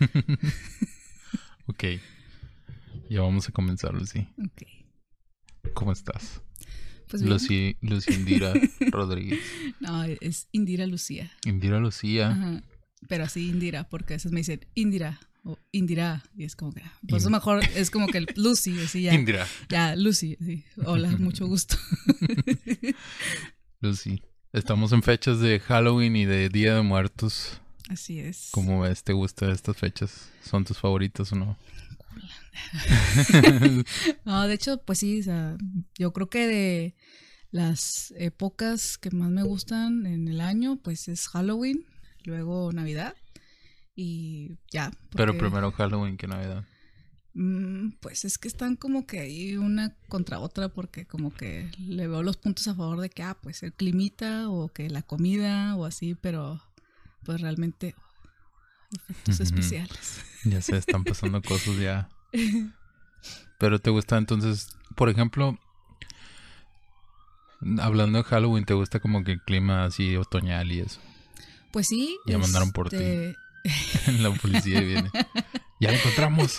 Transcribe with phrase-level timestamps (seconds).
[1.66, 1.84] ok.
[3.08, 4.26] Ya vamos a comenzar, Lucy.
[4.44, 4.62] Ok.
[5.74, 6.42] ¿Cómo estás?
[7.08, 7.32] Pues bien.
[7.34, 8.52] Lucy, Lucy Indira
[8.90, 9.40] Rodríguez.
[9.80, 11.30] No, es Indira Lucía.
[11.44, 12.30] Indira Lucía.
[12.30, 12.62] Ajá.
[13.08, 16.24] Pero así Indira, porque a veces me dicen Indira o Indira.
[16.36, 16.82] Y es como que.
[17.08, 19.14] Por eso mejor es como que Lucy, así ya.
[19.14, 19.46] Indira.
[19.68, 20.36] Ya, Lucy.
[20.40, 20.64] así.
[20.84, 21.76] Hola, mucho gusto.
[23.80, 24.22] Lucy.
[24.52, 27.60] Estamos en fechas de Halloween y de Día de Muertos.
[27.88, 28.48] Así es.
[28.52, 29.04] ¿Cómo ves?
[29.04, 30.28] ¿Te gustan estas fechas?
[30.42, 31.56] ¿Son tus favoritas o no?
[34.24, 35.56] No, de hecho, pues sí, o sea,
[35.98, 36.94] yo creo que de
[37.50, 41.84] las épocas que más me gustan en el año, pues es Halloween,
[42.24, 43.14] luego Navidad
[43.94, 44.90] y ya.
[45.14, 46.64] Pero primero Halloween que Navidad.
[47.34, 52.08] mm, Pues es que están como que ahí una contra otra porque como que le
[52.08, 55.76] veo los puntos a favor de que, ah, pues el climita o que la comida
[55.76, 56.60] o así, pero
[57.24, 57.94] pues realmente
[58.92, 60.24] efectos especiales.
[60.44, 62.08] Ya se están pasando cosas ya.
[63.58, 65.58] Pero te gusta entonces, por ejemplo,
[67.80, 71.00] hablando de Halloween, ¿te gusta como que el clima así otoñal y eso?
[71.72, 72.16] Pues sí.
[72.26, 72.96] Ya mandaron por ti.
[72.96, 73.34] este,
[74.20, 75.10] La policía viene.
[75.80, 76.58] Ya la encontramos.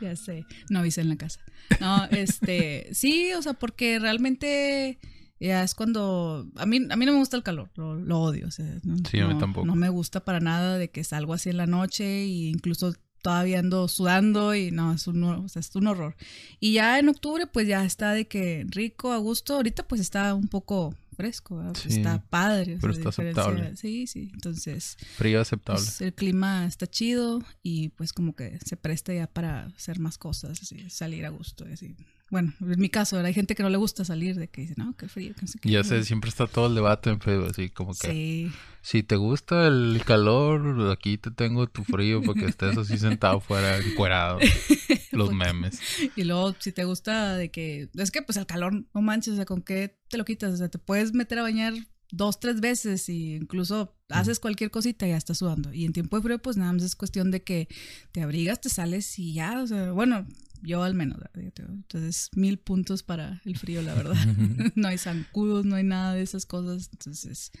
[0.00, 1.40] Ya sé, no avisé en la casa.
[1.80, 4.98] No, este, sí, o sea, porque realmente
[5.40, 8.46] ya es cuando a mí a mí no me gusta el calor, lo, lo odio,
[8.46, 9.66] o sea, no, Sí, a mí no- tampoco.
[9.66, 13.58] no me gusta para nada de que salgo así en la noche e incluso todavía
[13.58, 16.16] ando sudando y no, es un, hor- o sea, es un horror.
[16.58, 20.34] Y ya en octubre pues ya está de que rico, a gusto, ahorita pues está
[20.34, 22.78] un poco fresco, está padre.
[22.80, 23.76] pero está aceptable.
[23.76, 25.82] Sí, sí, entonces Frío aceptable.
[25.82, 30.16] pues, el clima está chido y pues como que se presta ya para hacer más
[30.16, 31.68] cosas, así, salir a gusto.
[31.68, 31.94] y Así.
[32.30, 34.96] Bueno, en mi caso, hay gente que no le gusta salir, de que dice, no,
[34.96, 35.68] qué frío, que no sé qué.
[35.70, 39.16] ya sé, siempre está todo el debate en Facebook, así como que Sí, si te
[39.16, 44.38] gusta el calor, aquí te tengo tu frío para que estés así sentado fuera, encuerado.
[45.12, 45.80] Los Porque- memes.
[46.14, 49.36] y luego si te gusta de que, es que pues el calor, no manches, o
[49.36, 50.54] sea, ¿con qué te lo quitas?
[50.54, 51.74] O sea, te puedes meter a bañar
[52.12, 55.72] dos, tres veces y incluso haces cualquier cosita y ya estás sudando.
[55.72, 57.66] Y en tiempo de frío, pues nada más es cuestión de que
[58.12, 60.26] te abrigas, te sales y ya, o sea, bueno,
[60.62, 64.14] yo al menos, entonces mil puntos para el frío, la verdad.
[64.74, 67.52] no hay zancudos, no hay nada de esas cosas, entonces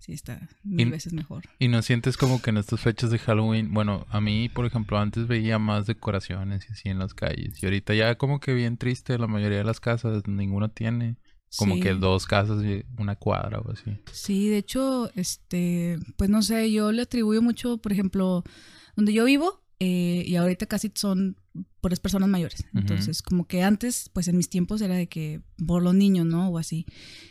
[0.00, 1.44] sí está mil Y- veces mejor.
[1.58, 4.98] Y no sientes como que en estas fechas de Halloween, bueno, a mí, por ejemplo,
[4.98, 7.62] antes veía más decoraciones y así en las calles.
[7.62, 11.16] Y ahorita ya como que bien triste, la mayoría de las casas, ninguna tiene.
[11.56, 11.80] Como Sí.
[11.80, 13.96] que dos casas y una cuadra o así.
[14.12, 18.44] Sí, de hecho, este, pues no sé, yo le atribuyo mucho, por ejemplo,
[18.96, 21.36] donde yo vivo, eh, y ahorita casi son
[21.80, 22.60] puras personas mayores.
[22.70, 22.78] Ujú.
[22.80, 26.48] Entonces, como que antes, pues en mis tiempos era de que por los niños, ¿no?
[26.48, 26.86] O así.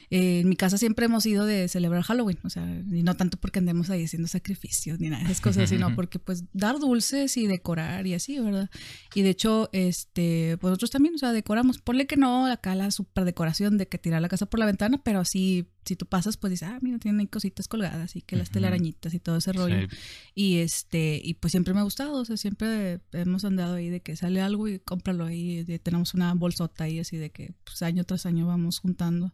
[0.10, 3.38] Eh, en mi casa siempre hemos ido de celebrar Halloween, o sea, y no tanto
[3.38, 7.36] porque andemos ahí haciendo sacrificios ni nada de esas cosas, sino porque pues dar dulces
[7.36, 8.70] y decorar y así, ¿verdad?
[9.16, 11.80] Y de hecho, este, pues nosotros también, o sea, decoramos.
[11.80, 15.02] Ponle que no acá la super decoración de que tirar la casa por la ventana,
[15.04, 18.38] pero así, si tú pasas, pues dices, ah, mira, tienen ahí cositas colgadas y que
[18.38, 18.54] las Ujú.
[18.56, 19.90] telarañitas y todo ese rollo.
[19.90, 19.98] Sí.
[20.36, 24.02] Y este, y pues siempre me ha gustado, o sea, siempre hemos andado ahí de
[24.02, 25.64] que sale algo y cómpralo ahí.
[25.64, 29.34] de- tenemos una bolsota ahí así de que pues año tras año vamos juntando.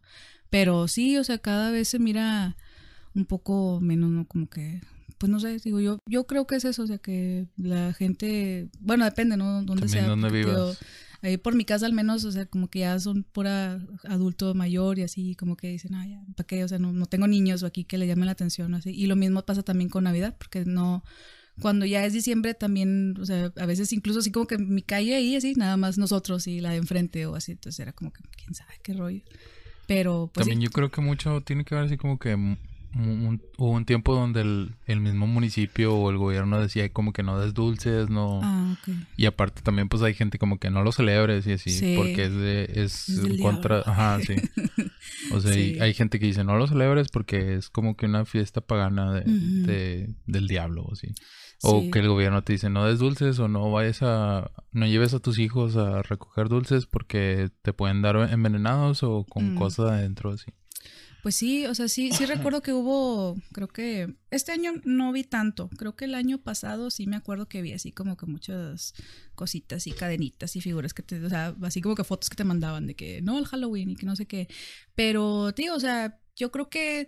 [0.49, 2.55] Pero sí, o sea, cada vez se mira
[3.15, 4.27] un poco menos, ¿no?
[4.27, 4.81] Como que,
[5.17, 8.69] pues no sé, digo, yo, yo creo que es eso, o sea, que la gente,
[8.79, 9.63] bueno, depende, ¿no?
[9.63, 10.03] Dónde sea.
[10.15, 10.79] digo, vivas.
[11.21, 14.99] Ahí por mi casa al menos, o sea, como que ya son pura adulto mayor
[14.99, 16.63] y así, como que dicen, ah, ya, ¿para qué?
[16.65, 18.89] O sea, no, no tengo niños o aquí que le llamen la atención, así.
[18.89, 21.01] Y lo mismo pasa también con Navidad, porque no,
[21.61, 25.15] cuando ya es diciembre también, o sea, a veces incluso así como que mi calle
[25.15, 28.21] ahí, así, nada más nosotros y la de enfrente o así, entonces era como que,
[28.35, 29.21] quién sabe qué rollo.
[29.87, 30.65] Pero, pues También sí.
[30.65, 32.57] yo creo que mucho tiene que ver así como que
[32.95, 37.23] un- hubo un tiempo donde el, el mismo municipio o el gobierno decía como que
[37.23, 38.39] no des dulces, no...
[38.43, 38.75] Ah.
[39.17, 41.95] Y aparte también pues hay gente como que no lo celebres y así, Sí.
[41.97, 43.91] porque es de, es, en contra, diablo.
[43.93, 44.35] ajá, sí.
[45.31, 45.77] O sea, Sí.
[45.79, 50.13] hay gente que dice no lo celebres porque es como que una fiesta pagana de,
[50.25, 51.07] del diablo, o así.
[51.65, 51.91] O Sí.
[51.91, 55.19] que el gobierno te dice no des dulces o no vayas a, no lleves a
[55.19, 59.57] tus hijos a recoger dulces porque te pueden dar envenenados o con Mm.
[59.57, 60.51] cosas adentro, así.
[61.23, 65.23] Pues sí, o sea, sí, sí recuerdo que hubo, creo que este año no vi
[65.23, 68.93] tanto, creo que el año pasado sí me acuerdo que vi así como que muchas
[69.33, 72.43] cositas y cadenitas y figuras que te, o sea, así como que fotos que te
[72.43, 74.49] mandaban de que no, el Halloween y que no sé qué,
[74.95, 77.07] pero tío, o sea, yo creo que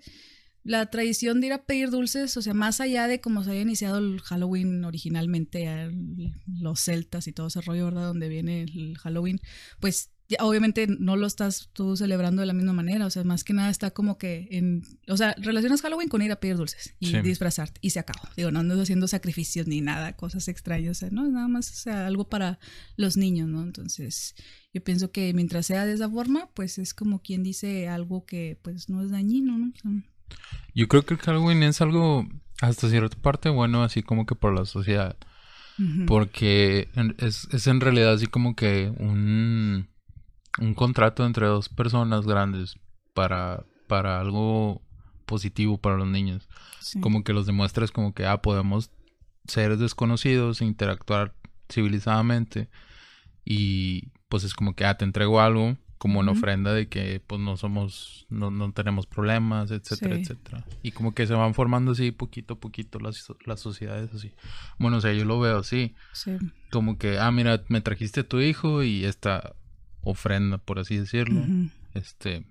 [0.63, 3.61] la tradición de ir a pedir dulces, o sea, más allá de cómo se haya
[3.61, 8.07] iniciado el Halloween originalmente, el- los celtas y todo ese rollo, ¿verdad?
[8.07, 9.39] Donde viene el Halloween,
[9.79, 10.09] pues
[10.39, 13.69] obviamente no lo estás tú celebrando de la misma manera, o sea, más que nada
[13.69, 17.79] está como que en, o sea, relacionas Halloween con ir a pedir dulces y disfrazarte
[17.81, 18.27] y se acabó.
[18.35, 21.71] Digo, no andas haciendo sacrificios ni nada, cosas extrañas, o sea, no, es nada más,
[21.71, 22.59] o sea, algo para
[22.95, 23.61] los niños, ¿no?
[23.61, 24.35] Entonces,
[24.73, 28.59] yo pienso que mientras sea de esa forma, pues es como quien dice algo que
[28.63, 29.73] pues no es dañino, ¿no?
[30.73, 32.27] yo creo que el Halloween es algo
[32.61, 35.17] hasta cierta parte bueno, así como que por la sociedad.
[36.07, 36.87] Porque
[37.17, 39.89] es, es en realidad así como que un
[40.59, 42.77] un contrato entre dos personas grandes
[43.13, 44.81] para, para algo
[45.25, 46.47] positivo para los niños.
[47.01, 48.91] Como que los demuestras como que, ah, podemos
[49.47, 51.33] ser desconocidos, interactuar
[51.69, 52.69] civilizadamente
[53.43, 57.41] y pues es como que, ah, te entrego algo como una ofrenda de que pues
[57.41, 60.65] no somos, no, no tenemos problemas, etcétera, etcétera.
[60.83, 64.31] Y como que se van formando así poquito a poquito las, las sociedades así.
[64.77, 65.95] Bueno, o sea, yo lo veo así.
[66.71, 69.55] Como que, ah, mira, me trajiste a tu hijo y esta
[70.05, 71.41] ofrenda, por así decirlo,
[71.93, 72.45] este,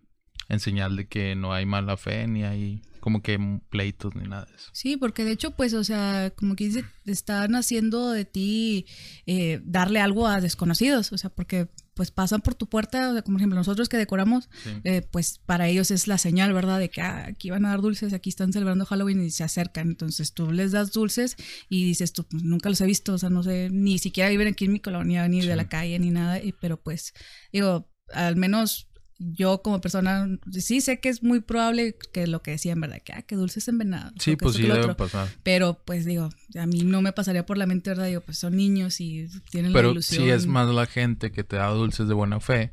[0.49, 4.47] en señal de que no hay mala fe ni hay como que pleitos ni nada
[4.47, 4.71] de eso.
[4.73, 8.87] Sí, porque de hecho, pues, o sea, como que dice, están haciendo de ti
[9.27, 13.21] eh, darle algo a desconocidos, o sea, porque pues pasan por tu puerta, o sea,
[13.21, 14.49] como por ejemplo nosotros que decoramos,
[14.85, 16.79] eh, pues para ellos es la señal, ¿verdad?
[16.79, 19.89] De que ah, aquí van a dar dulces, aquí están celebrando Halloween y se acercan.
[19.89, 21.37] Entonces tú les das dulces
[21.69, 24.49] y dices tú, pues, nunca los he visto, o sea, no sé, ni siquiera viven
[24.49, 27.13] aquí en mi colonia, ni de la calle, ni nada, y, pero pues
[27.53, 28.89] digo, al menos
[29.33, 33.01] yo como persona sí sé que es muy probable que lo que decían, ¿verdad?
[33.03, 34.13] Que, ah, que dulces envenenados.
[34.19, 35.29] Sí, pues sí debe pasar.
[35.43, 38.07] Pero pues digo, a mí no me pasaría por la mente, ¿verdad?
[38.07, 40.23] Digo, pues son niños y tienen la ilusión.
[40.23, 42.73] Pero sí es más la gente que te da dulces de buena fe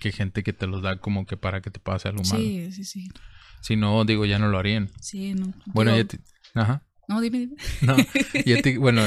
[0.00, 2.42] que gente que te los da como que para que te pase algo malo.
[2.42, 3.08] Sí, sí, sí.
[3.60, 4.90] Si no, digo, ya no lo harían.
[5.00, 5.52] Sí, no.
[5.66, 6.20] Bueno, ya te...
[6.54, 6.82] Ajá.
[7.08, 7.56] No, dime, dime.
[7.82, 7.96] No,
[8.44, 8.78] ya te...
[8.78, 9.02] Bueno,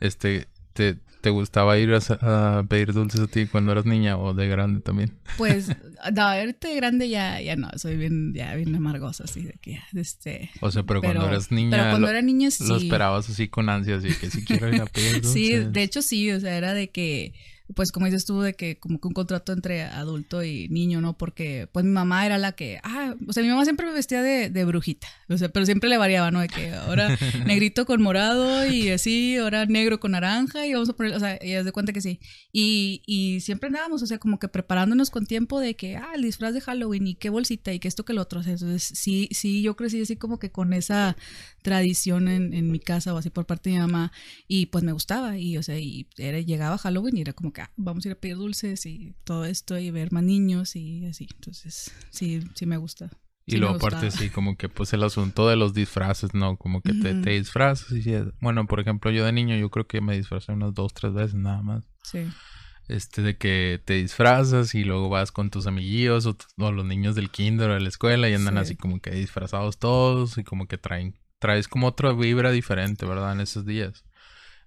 [0.00, 0.48] este...
[0.72, 4.80] Te, ¿Te gustaba ir a, pedir dulces a ti cuando eras niña o de grande
[4.80, 5.12] también?
[5.36, 5.68] Pues,
[6.14, 9.78] no, ahorita de grande ya, ya no, soy bien, ya bien amargosa, así de que,
[9.94, 10.50] este...
[10.60, 11.70] O sea, pero, cuando eras niña...
[11.70, 12.66] Pero cuando era niña sí.
[12.66, 15.32] Lo esperabas así con ansias y que si quiero ir a pedir dulces.
[15.32, 17.34] Sí, de hecho sí, o sea, era de que
[17.74, 21.16] pues como dices tú, de que como que un contrato entre adulto y niño, ¿no?
[21.16, 24.22] Porque pues mi mamá era la que, ah, o sea, mi mamá siempre me vestía
[24.22, 26.40] de, de brujita, o sea, pero siempre le variaba, ¿no?
[26.40, 27.08] De que ahora
[27.46, 31.38] negrito con morado y así, ahora negro con naranja y vamos a poner, o sea,
[31.40, 32.20] ella se de cuenta que sí.
[32.52, 36.22] Y, y siempre andábamos, o sea, como que preparándonos con tiempo de que, ah, el
[36.22, 38.40] disfraz de Halloween y qué bolsita y qué esto que lo otro.
[38.40, 41.16] O sea, entonces sí, sí, yo crecí así como que con esa
[41.62, 44.12] tradición en, en mi casa o así por parte de mi mamá
[44.48, 47.62] y pues me gustaba y, o sea, y era, llegaba Halloween y era como que
[47.76, 51.28] vamos a ir a pedir dulces y todo esto y ver más niños y así.
[51.34, 53.10] Entonces, sí, sí me gusta.
[53.46, 56.56] y luego aparte sí, como que pues el asunto de los disfraces, ¿no?
[56.56, 60.00] Como que te, te, disfrazas y bueno, por ejemplo, yo de niño yo creo que
[60.00, 61.84] me disfrazé unas dos, tres veces nada más.
[62.02, 62.20] Sí.
[62.88, 66.36] Este de que te disfrazas y luego vas con tus amiguillos o,
[66.72, 70.38] los niños del kinder o de la escuela y andan así como que disfrazados todos
[70.38, 73.32] y como que traen, traes como otra vibra diferente, ¿verdad?
[73.32, 74.04] En esos días.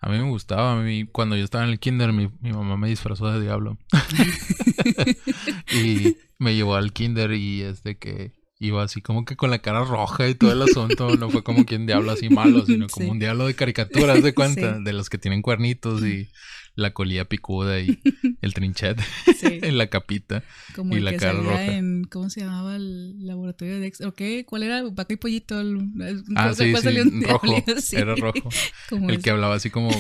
[0.02, 2.76] A mí me gustaba, a mí cuando yo estaba en el kinder mi, mi mamá
[2.76, 3.78] me disfrazó de diablo.
[5.72, 9.60] y me llevó al kinder y es de que iba así como que con la
[9.60, 11.16] cara roja y todo el asunto.
[11.16, 14.80] No fue como quien diablo así malo, sino como un diablo de caricaturas de cuenta,
[14.80, 16.30] de los que tienen cuernitos y
[16.76, 18.00] la colilla picuda y
[18.42, 19.00] el trinchet
[19.42, 20.44] en la capita
[20.76, 21.66] Como y el la que cara roja.
[21.66, 24.08] En, ¿Cómo se llamaba el laboratorio de Dexter?
[24.08, 24.46] ¿O qué?
[24.46, 24.84] ¿Cuál era?
[24.84, 25.60] Vaca y pollito.
[25.60, 25.92] El,
[26.36, 27.64] ah, sí, sí, un rojo.
[27.92, 28.50] Era rojo.
[28.92, 29.92] el que hablaba así como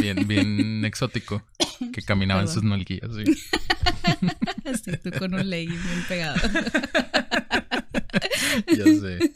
[0.00, 1.42] bien, bien exótico.
[1.92, 3.24] Que caminaba en sus nalguillas, sí.
[4.84, 6.36] sí, tú con un legging bien pegado.
[8.68, 9.32] ya sé.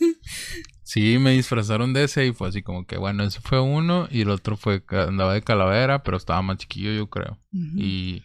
[0.97, 4.23] Sí, me disfrazaron de ese y fue así como que, bueno, ese fue uno y
[4.23, 7.39] el otro fue, andaba de calavera, pero estaba más chiquillo, yo creo.
[7.53, 8.23] Y,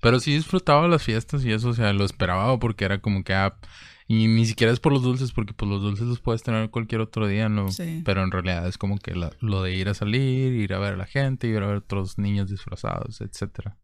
[0.00, 3.34] pero sí disfrutaba las fiestas y eso, o sea, lo esperaba porque era como que,
[3.34, 3.58] ah,
[4.06, 7.00] y ni siquiera es por los dulces, porque pues los dulces los puedes tener cualquier
[7.00, 7.66] otro día, ¿no?
[8.04, 10.98] Pero en realidad es como que lo de ir a salir, ir a ver a
[10.98, 13.78] la gente, ir a ver a otros niños disfrazados, etcétera.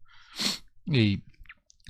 [0.85, 1.23] Y,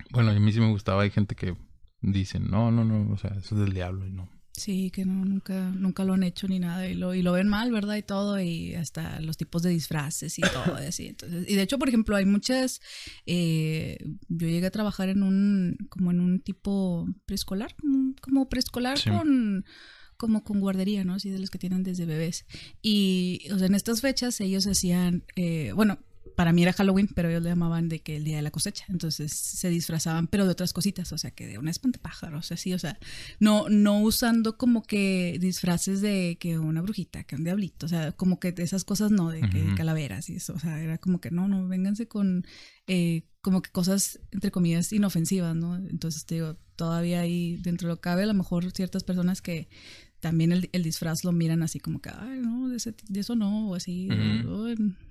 [0.09, 1.55] bueno, a mí sí me gustaba, hay gente que
[2.01, 4.38] dicen, no, no, no, o sea, eso es del diablo y no.
[4.59, 7.47] Sí, que no, nunca, nunca lo han hecho ni nada y lo, y lo ven
[7.47, 7.95] mal, ¿verdad?
[7.95, 11.07] Y todo, y hasta los tipos de disfraces y todo, así.
[11.07, 12.81] Entonces, y de hecho, por ejemplo, hay muchas,
[13.25, 13.97] eh,
[14.27, 17.73] yo llegué a trabajar en un, como en un tipo preescolar,
[18.21, 19.63] como preescolar con
[20.17, 21.13] como con guardería, ¿no?
[21.13, 22.45] Así de los que tienen desde bebés.
[22.81, 25.99] Y, o sea, en estas fechas ellos hacían, eh, bueno,
[26.39, 28.85] para mí era Halloween, pero ellos le llamaban de que el día de la cosecha.
[28.87, 32.79] Entonces se disfrazaban, pero de otras cositas, o sea, que de un espantapájaros, así, o
[32.79, 32.97] sea,
[33.41, 38.13] no, no usando como que disfraces de que una brujita, que un diablito, o sea,
[38.13, 41.29] como que esas cosas no, de que calaveras y eso, o sea, era como que
[41.29, 42.45] no, no, vénganse con
[42.87, 45.75] eh, como que cosas, entre comillas, inofensivas, ¿no?
[45.75, 49.67] Entonces, te digo, todavía ahí dentro de lo cabe, a lo mejor ciertas personas que
[50.21, 52.77] también el, disfraz lo miran así como que, ay, no, de,
[53.19, 54.07] eso no, o así.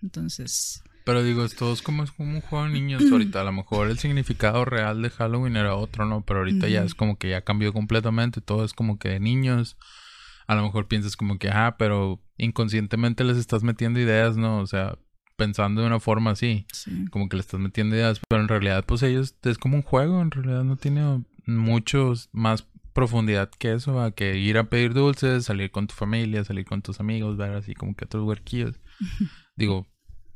[0.03, 3.41] entonces, pero digo, esto es como, es como un juego de niños ahorita.
[3.41, 6.21] A lo mejor el significado real de Halloween era otro, ¿no?
[6.21, 8.43] Pero ahorita ya es como que ya cambió completamente.
[8.43, 9.79] Todo es como que de niños.
[10.47, 14.59] A lo mejor piensas como que, ah, pero inconscientemente les estás metiendo ideas, ¿no?
[14.59, 14.99] O sea,
[15.37, 16.67] pensando de una forma así.
[17.11, 18.21] Como que le estás metiendo ideas.
[18.29, 20.21] Pero en realidad, pues ellos es como un juego.
[20.21, 25.47] En realidad no tiene muchos más profundidad que eso, a que ir a pedir dulces,
[25.47, 28.79] salir con tu familia, salir con tus amigos, ver así como que otros huerquillos.
[29.57, 29.87] Digo,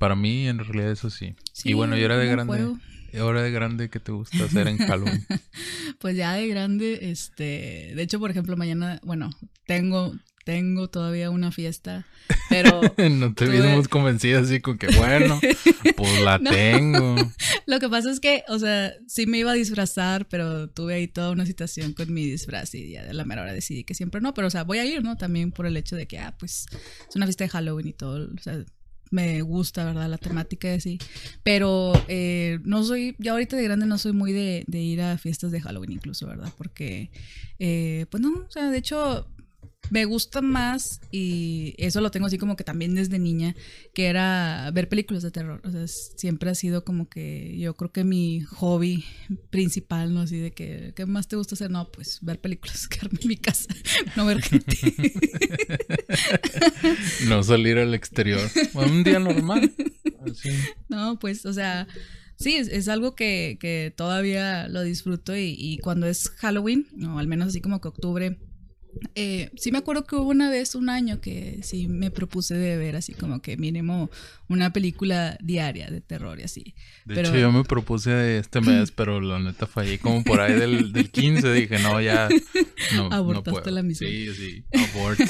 [0.02, 1.36] para mí, en realidad, eso sí.
[1.62, 2.74] y bueno, yo era de grande.
[3.20, 5.24] Ahora de grande, ¿qué te gusta hacer en Halloween?
[6.00, 9.30] pues ya de grande, este, de hecho, por ejemplo, mañana, bueno,
[9.64, 10.12] tengo,
[10.44, 12.04] tengo todavía una fiesta,
[12.50, 12.80] pero...
[13.10, 15.38] no te vimos convencida así con que, bueno,
[15.96, 17.14] pues la tengo.
[17.66, 21.06] Lo que pasa es que, o sea, sí me iba a disfrazar, pero tuve ahí
[21.06, 24.20] toda una situación con mi disfraz y ya de la mera hora decidí que siempre
[24.20, 25.16] no, pero o sea, voy a ir, ¿no?
[25.16, 26.66] También por el hecho de que, ah, pues
[27.08, 28.64] es una fiesta de Halloween y todo, o sea,
[29.12, 30.08] me gusta, ¿verdad?
[30.08, 30.98] La temática y así.
[31.42, 35.52] Pero eh, no soy, ya ahorita de grande no soy muy de, ir a fiestas
[35.52, 36.52] de Halloween incluso, ¿verdad?
[36.56, 37.10] Porque,
[37.58, 39.28] eh, pues no, o sea, de hecho,
[39.90, 43.54] me gusta más, y eso lo tengo así como que también desde niña,
[43.94, 45.60] que era ver películas de terror.
[45.64, 49.04] O sea, siempre ha sido como que yo creo que mi hobby
[49.50, 50.20] principal, ¿no?
[50.20, 51.70] Así de que, ¿qué más te gusta hacer?
[51.70, 53.74] No, pues ver películas, quedarme en mi casa,
[54.16, 54.76] no ver gente.
[57.28, 58.40] no salir al exterior.
[58.74, 59.72] Un día normal.
[60.88, 61.86] No, pues, o sea,
[62.36, 67.26] sí, es, algo que, que, todavía lo disfruto y, y, cuando es Halloween, o al
[67.26, 68.38] menos así como que octubre,
[69.14, 72.76] eh, sí me acuerdo que hubo una vez, un año, que sí me propuse de
[72.76, 74.10] ver así como que mínimo
[74.48, 76.74] una película diaria de terror y así.
[77.04, 80.92] De hecho, yo me propuse este mes, pero la neta fallé como por ahí del,
[80.92, 81.52] del 15.
[81.52, 82.28] Dije, no, ya.
[82.94, 84.10] No, Abortaste la misión.
[84.10, 84.64] Sí, sí.
[84.94, 85.20] Abort.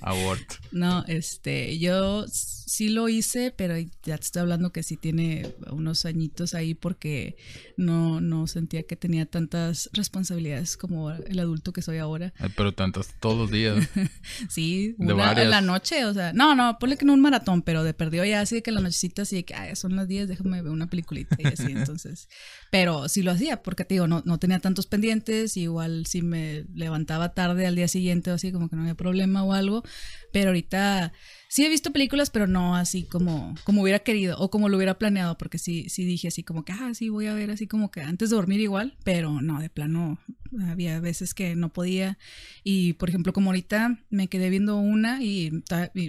[0.00, 0.54] Abort.
[0.70, 2.24] No, este, yo
[2.68, 7.36] sí lo hice, pero ya te estoy hablando que sí tiene unos añitos ahí porque
[7.76, 12.32] no, no sentía que tenía tantas responsabilidades como el adulto que soy ahora.
[12.56, 13.88] pero tantas todos los días.
[14.48, 17.82] sí, una en la noche, o sea, no, no, ponle que no un maratón, pero
[17.82, 20.62] de perdió ya así que la nochecita así de que, ay, son las 10, déjame
[20.62, 22.28] ver una peliculita y así, entonces,
[22.70, 26.66] pero sí lo hacía, porque te digo, no, no tenía tantos pendientes, igual si me
[26.74, 29.82] levantaba tarde al día siguiente o así, como que no había problema o algo,
[30.32, 31.12] pero ahorita
[31.48, 34.98] sí he visto películas, pero no así como, como hubiera querido o como lo hubiera
[34.98, 37.90] planeado, porque sí, sí dije así como que, ah, sí, voy a ver así como
[37.90, 40.18] que antes de dormir igual, pero no, de plano,
[40.68, 42.18] había veces que no podía.
[42.62, 45.62] Y por ejemplo, como ahorita me quedé viendo una y,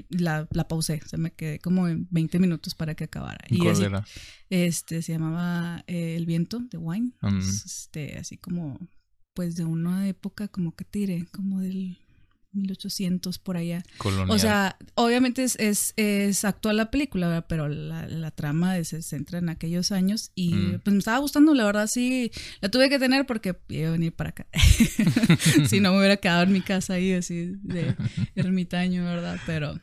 [0.09, 3.43] la, la, pausé, o sea, me quedé como en 20 minutos para que acabara.
[3.49, 4.05] Y ¿Cuál era?
[4.49, 7.39] Este, se llamaba eh, El viento de Wine, mm.
[7.39, 8.77] este, así como,
[9.33, 11.97] pues de una época como que tire, como del
[12.51, 13.83] 1800 por allá.
[14.27, 19.39] O sea, obviamente es, es, es actual la película, pero la, la, trama se centra
[19.39, 20.79] en aquellos años y mm.
[20.83, 24.13] pues me estaba gustando, la verdad sí, la tuve que tener porque iba a venir
[24.13, 24.47] para acá.
[25.67, 27.95] si no me hubiera quedado en mi casa ahí así de
[28.35, 29.39] ermitaño, ¿verdad?
[29.45, 29.79] Pero,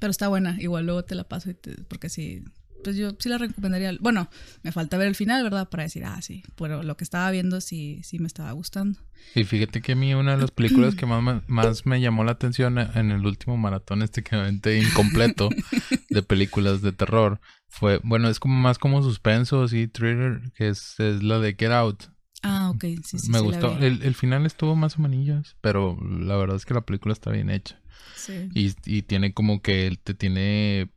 [0.00, 1.50] pero está buena, igual luego te la paso
[1.88, 2.44] porque sí,
[2.82, 3.96] pues yo sí la recomendaría.
[4.00, 4.28] Bueno,
[4.62, 5.68] me falta ver el final, ¿verdad?
[5.68, 8.98] Para decir, ah, sí, pero lo que estaba viendo sí, sí me estaba gustando.
[9.34, 12.32] Y fíjate que a mí una de las películas que más, más me llamó la
[12.32, 15.50] atención en el último maratón este que me incompleto
[16.10, 20.98] de películas de terror fue, bueno, es como más como suspenso, así, thriller, que es,
[20.98, 22.04] es la de Get Out.
[22.42, 23.30] Ah, ok, sí, sí.
[23.30, 23.78] Me gustó.
[23.78, 27.30] El, el, final estuvo más o menos, pero la verdad es que la película está
[27.30, 27.80] bien hecha.
[28.16, 28.48] Sí.
[28.54, 30.90] Y, y tiene como que te tiene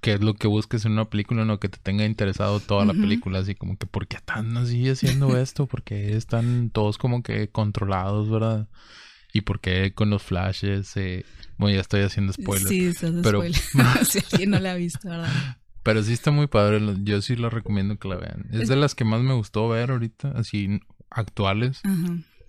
[0.00, 2.92] que es lo que busques en una película, no que te tenga interesado toda la
[2.92, 5.66] película, así como que ¿por qué están así haciendo esto?
[5.66, 8.68] porque están todos como que controlados, verdad?
[9.32, 11.24] Y por qué con los flashes, eh...
[11.58, 12.68] bueno, ya estoy haciendo spoilers.
[12.68, 13.42] Sí, estás pero
[14.04, 15.56] si alguien no la ha visto, ¿verdad?
[15.82, 18.46] Pero sí está muy padre, yo sí lo recomiendo que la vean.
[18.52, 21.80] Es, de las que más me gustó ver ahorita, así actuales.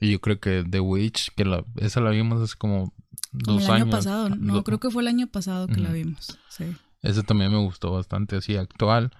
[0.01, 2.93] Y yo creo que The Witch, que la, esa la vimos hace como
[3.31, 6.65] dos el año pasado, no, creo que fue el año pasado que la vimos, sí.
[7.01, 9.11] Ese también me gustó bastante, así actual.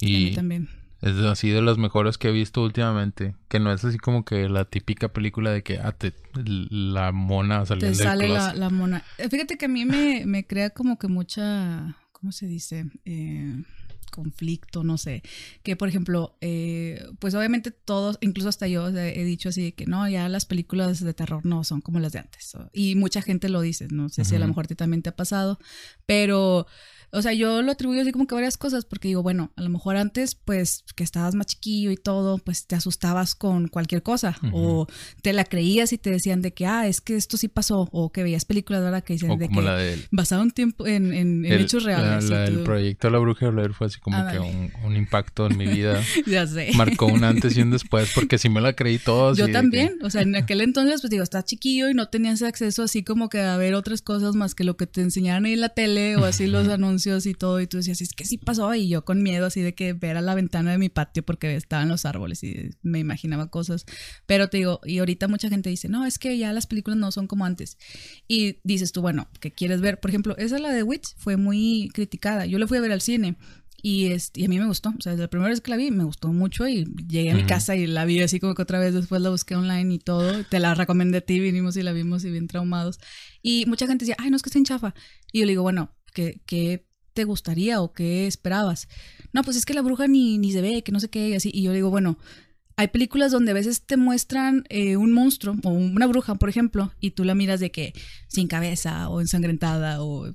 [0.00, 0.68] Y también.
[1.00, 3.34] Es así de las mejores que he visto últimamente.
[3.48, 5.94] Que no es así como que la típica película de que ah,
[6.34, 9.02] la mona sale Te sale la, la, mona.
[9.30, 11.96] Fíjate que a mí me, me crea como que mucha.
[12.12, 12.86] ¿Cómo se dice?
[13.04, 13.64] Eh,
[14.12, 15.22] conflicto, no sé.
[15.64, 20.08] Que, por ejemplo, eh, pues obviamente todos, incluso hasta yo he dicho así que no,
[20.08, 22.52] ya las películas de terror no son como las de antes.
[22.72, 25.08] Y mucha gente lo dice, no sé si a lo mejor a ti también te
[25.08, 25.58] ha pasado,
[26.06, 26.66] pero
[27.14, 29.68] o sea, yo lo atribuyo así como que varias cosas, porque digo, bueno, a lo
[29.68, 34.38] mejor antes, pues, que estabas más chiquillo y todo, pues te asustabas con cualquier cosa,
[34.54, 34.86] o
[35.20, 38.12] te la creías y te decían de que, ah, es que esto sí pasó, o
[38.12, 39.04] que veías películas, ¿verdad?
[39.04, 42.30] Que dicen de que basado en tiempo, en, en, hechos reales.
[42.30, 46.02] el proyecto La Bruja de Blair fue así como que un, impacto en mi vida.
[46.26, 46.70] ya sé.
[46.74, 49.34] Marcó un antes y un después, porque sí me la creí todo.
[49.34, 52.82] Yo también, o sea, en aquel entonces, pues digo, estás chiquillo y no tenías acceso
[52.82, 55.60] así como que a ver otras cosas más que lo que te enseñaron ahí en
[55.60, 58.74] la tele o así los anuncios y todo, y tú decías, es que sí pasó,
[58.74, 61.54] y yo con miedo así de que ver a la ventana de mi patio porque
[61.54, 63.86] estaban los árboles y me imaginaba cosas.
[64.26, 67.12] Pero te digo, y ahorita mucha gente dice, no, es que ya las películas no
[67.12, 67.78] son como antes.
[68.26, 70.00] Y dices tú, bueno, ¿qué quieres ver?
[70.00, 72.46] Por ejemplo, esa la de Witch fue muy criticada.
[72.46, 73.36] Yo la fui a ver al cine.
[73.82, 75.76] Y, este, y a mí me gustó, o sea, desde la primera vez que la
[75.76, 78.62] vi me gustó mucho y llegué a mi casa y la vi así como que
[78.62, 81.82] otra vez después la busqué online y todo, te la recomendé a ti, vinimos y
[81.82, 83.00] la vimos y bien traumados.
[83.42, 84.94] Y mucha gente decía, ay, no es que esté en chafa.
[85.32, 88.88] Y yo le digo, bueno, ¿qué, qué te gustaría o qué esperabas.
[89.32, 91.34] No, pues es que la bruja ni, ni se ve, que no sé qué, y
[91.34, 91.50] así.
[91.52, 92.18] Y yo digo, bueno,
[92.76, 96.92] hay películas donde a veces te muestran eh, un monstruo o una bruja, por ejemplo,
[97.00, 97.92] y tú la miras de que
[98.28, 100.32] sin cabeza o ensangrentada o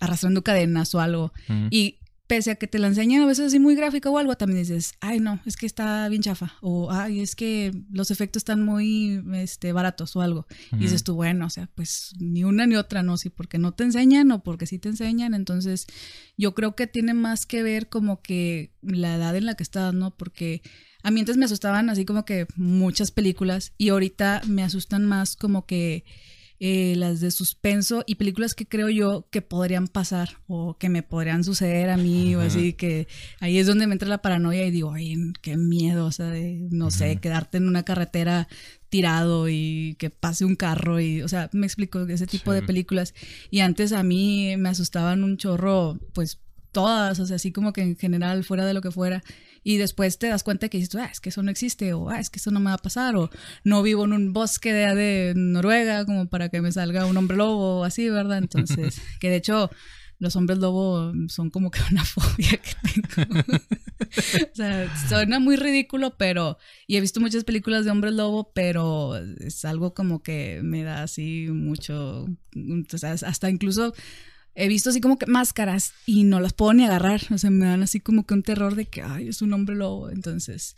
[0.00, 1.32] arrastrando cadenas o algo.
[1.70, 4.60] Y pese a que te la enseñan a veces así muy gráfica o algo, también
[4.60, 8.64] dices, ay no, es que está bien chafa, o ay, es que los efectos están
[8.64, 10.46] muy este, baratos o algo.
[10.72, 13.72] Y dices tú, bueno, o sea, pues ni una ni otra, no, sí, porque no
[13.72, 15.86] te enseñan o porque sí te enseñan, entonces
[16.36, 19.92] yo creo que tiene más que ver como que la edad en la que estás,
[19.92, 20.16] ¿no?
[20.16, 20.62] Porque
[21.02, 25.36] a mí antes me asustaban así como que muchas películas y ahorita me asustan más
[25.36, 26.04] como que
[26.66, 31.02] eh, las de suspenso y películas que creo yo que podrían pasar o que me
[31.02, 33.06] podrían suceder a mí o así que
[33.40, 36.66] ahí es donde me entra la paranoia y digo, ay, qué miedo, o sea, de,
[36.70, 38.48] no sé, quedarte en una carretera
[38.88, 43.12] tirado y que pase un carro y, o sea, me explico, ese tipo de películas.
[43.50, 46.40] Y antes a mí me asustaban un chorro, pues
[46.72, 49.22] todas, o sea, así como que en general, fuera de lo que fuera
[49.64, 52.20] y después te das cuenta que dices, ah, es que eso no existe, o ah,
[52.20, 53.30] es que eso no me va a pasar, o
[53.64, 57.36] no vivo en un bosque de, de Noruega como para que me salga un hombre
[57.36, 58.38] lobo o así, ¿verdad?
[58.38, 59.70] Entonces, que de hecho
[60.18, 63.40] los hombres lobo son como que una fobia que tengo.
[64.52, 66.58] o sea, suena muy ridículo, pero.
[66.86, 71.02] Y he visto muchas películas de hombres lobo, pero es algo como que me da
[71.02, 72.26] así mucho.
[72.92, 73.92] O sea, hasta incluso
[74.54, 77.22] he visto así como que máscaras y no las puedo ni agarrar.
[77.32, 79.76] O sea, me dan así como que un terror de que, ay, es un hombre
[79.76, 80.10] lobo.
[80.10, 80.76] Entonces,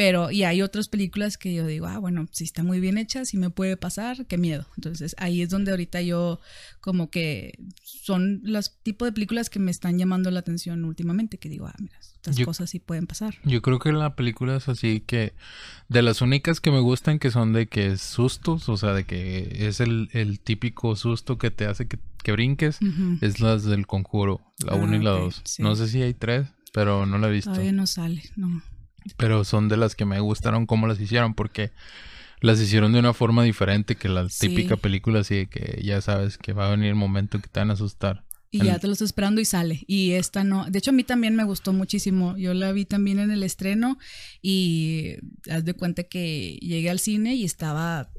[0.00, 3.26] pero, y hay otras películas que yo digo, ah, bueno, si está muy bien hecha,
[3.26, 4.66] si me puede pasar, qué miedo.
[4.78, 6.40] Entonces, ahí es donde ahorita yo,
[6.80, 11.50] como que son los tipos de películas que me están llamando la atención últimamente, que
[11.50, 13.34] digo, ah, mira, estas cosas sí pueden pasar.
[13.44, 15.34] Yo creo que la película es así que,
[15.88, 19.04] de las únicas que me gustan, que son de que es sustos, o sea, de
[19.04, 22.78] que es el, el típico susto que te hace que, que brinques,
[23.20, 25.42] es las del conjuro, la 1 y ah, la 2.
[25.58, 27.50] No sé si hay tres, pero no la he visto.
[27.50, 28.62] Todavía no sale, no.
[29.16, 31.72] Pero son de las que me gustaron cómo las hicieron porque
[32.40, 36.38] las hicieron de una forma diferente que la típica película así de que ya sabes
[36.38, 38.24] que va a venir el momento que te van a asustar.
[38.52, 39.84] Y ya te lo estás esperando y sale.
[39.86, 40.68] Y esta no.
[40.68, 42.36] De hecho, a mí también me gustó muchísimo.
[42.36, 43.96] Yo la vi también en el estreno
[44.42, 45.14] y
[45.48, 48.10] haz de cuenta que llegué al cine y estaba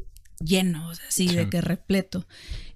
[0.44, 2.26] lleno, así de que repleto.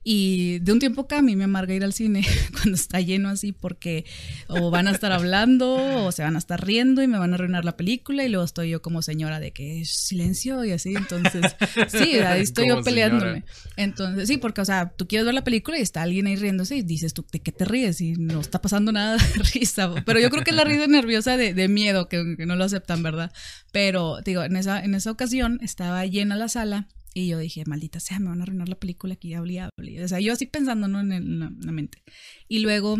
[0.07, 2.23] Y de un tiempo acá a mí me amarga ir al cine
[2.53, 4.05] cuando está lleno así porque
[4.47, 7.35] o van a estar hablando o se van a estar riendo y me van a
[7.35, 10.93] arruinar la película y luego estoy yo como señora de que silencio y así.
[10.95, 11.55] Entonces,
[11.87, 13.45] sí, ahí estoy yo peleándome.
[13.77, 16.75] Entonces, sí, porque, o sea, tú quieres ver la película y está alguien ahí riéndose
[16.75, 17.99] y dices tú, ¿de qué te ríes?
[17.99, 19.91] Y no está pasando nada de risa.
[20.05, 22.63] Pero yo creo que es la risa nerviosa de, de miedo, que, que, no lo
[22.63, 23.31] aceptan, ¿verdad?
[23.71, 28.01] Pero, digo, en esa, en esa ocasión estaba llena la sala y yo dije, maldita
[28.01, 30.03] sea, me van a arruinar la película aquí, hablé, hablé.
[30.03, 30.99] O sea, yo así pensando, ¿no?
[30.99, 32.03] En, la, mente.
[32.49, 32.97] Y luego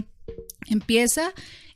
[0.68, 1.34] empieza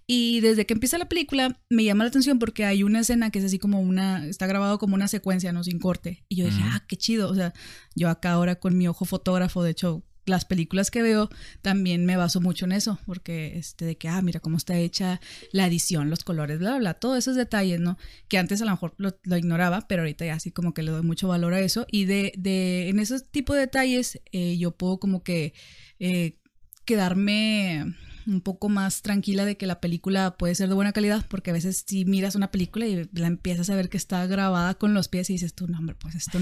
[0.08, 3.40] y desde que empieza la película me llama la atención porque hay una escena que
[3.40, 5.66] es así como una, está grabado como una secuencia, ¿no?
[5.66, 6.24] Sin corte.
[6.30, 7.30] Y yo dije, ah, qué chido.
[7.30, 7.54] O sea,
[7.94, 11.30] yo acá ahora con mi ojo fotógrafo, de hecho, las películas que veo
[11.62, 15.20] también me baso mucho en eso, porque este de que, ah, mira cómo está hecha
[15.52, 17.98] la edición, los colores, bla, bla, bla, todos esos detalles, ¿no?
[18.28, 21.04] Que antes a lo mejor lo, ignoraba, pero ahorita ya así como que le doy
[21.04, 21.86] mucho valor a eso.
[21.92, 25.54] Y de, de en ese tipo de detalles eh, yo puedo como que
[26.00, 26.40] eh,
[26.86, 27.96] quedarme
[28.30, 31.54] un poco más tranquila de que la película puede ser de buena calidad, porque a
[31.54, 35.08] veces si miras una película y la empiezas a ver que está grabada con los
[35.08, 36.40] pies y dices tú, no, hombre, pues esto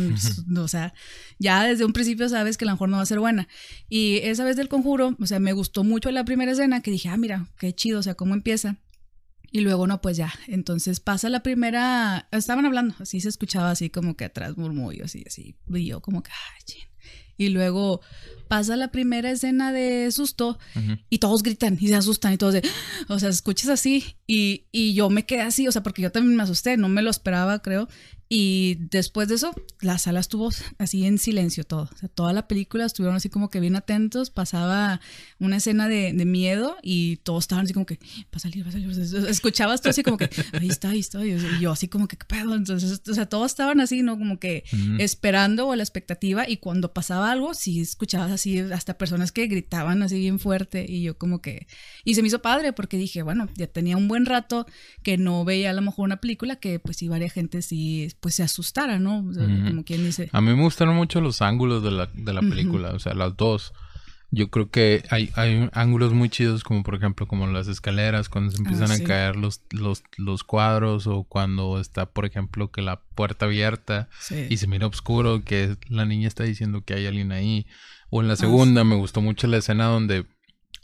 [0.48, 0.94] no, o sea,
[1.40, 3.48] ya desde un principio sabes que a lo mejor no va a ser buena.
[3.90, 7.10] Y esa vez del conjuro, o sea, me gustó mucho la primera escena que dije,
[7.10, 8.78] ah, mira, qué chido, o sea, cómo empieza.
[9.52, 10.34] Y luego, no, pues ya.
[10.48, 12.28] Entonces pasa la primera.
[12.32, 15.56] Estaban hablando, así se escuchaba así como que atrás murmullo, así, así.
[15.74, 16.88] Y yo, como que, ay.
[17.38, 18.02] Y luego
[18.48, 20.58] pasa la primera escena de susto
[21.10, 22.64] y todos gritan y se asustan y todos de,
[23.08, 26.36] o sea, escuchas así y, y yo me quedé así, o sea, porque yo también
[26.36, 27.88] me asusté, no me lo esperaba, creo.
[28.30, 31.90] Y después de eso, la sala estuvo así en silencio todo.
[31.94, 34.32] O sea, toda la película estuvieron así como que bien atentos.
[34.32, 35.00] Pasaba
[35.40, 38.70] una escena de, de miedo y todos estaban así como que, va a salir, va
[38.70, 38.90] a salir.
[39.30, 40.30] Escuchabas tú así como que,
[40.60, 41.26] ahí está, ahí está.
[41.26, 42.54] Y yo así como que, ¿qué pedo?
[42.54, 44.18] Entonces, o sea, todos estaban así, ¿no?
[44.18, 44.66] Como que
[45.00, 46.50] esperando o la expectativa.
[46.50, 50.86] Y cuando pasaba algo, sí escuchabas así hasta personas que gritaban así bien fuerte.
[50.88, 51.68] Y yo como que,
[52.04, 54.66] y se me hizo padre porque dije, bueno, ya tenía un buen rato
[55.04, 58.36] que no veía a lo mejor una película que pues sí, varias gente sí pues
[58.36, 59.26] se asustara, ¿no?
[59.68, 60.30] Como quien dice.
[60.32, 63.36] A mí me gustaron mucho los ángulos de la, de la película, o sea, las
[63.36, 63.74] dos.
[64.30, 68.52] Yo creo que hay, hay ángulos muy chidos, como por ejemplo, como las escaleras, cuando
[68.52, 72.82] se empiezan ah, a caer los, los, los, cuadros, o cuando está, por ejemplo, que
[72.82, 74.10] la puerta abierta
[74.50, 77.68] y se mira oscuro, que la niña está diciendo que hay alguien ahí.
[78.10, 80.26] O en la ah, segunda, me gustó mucho la escena donde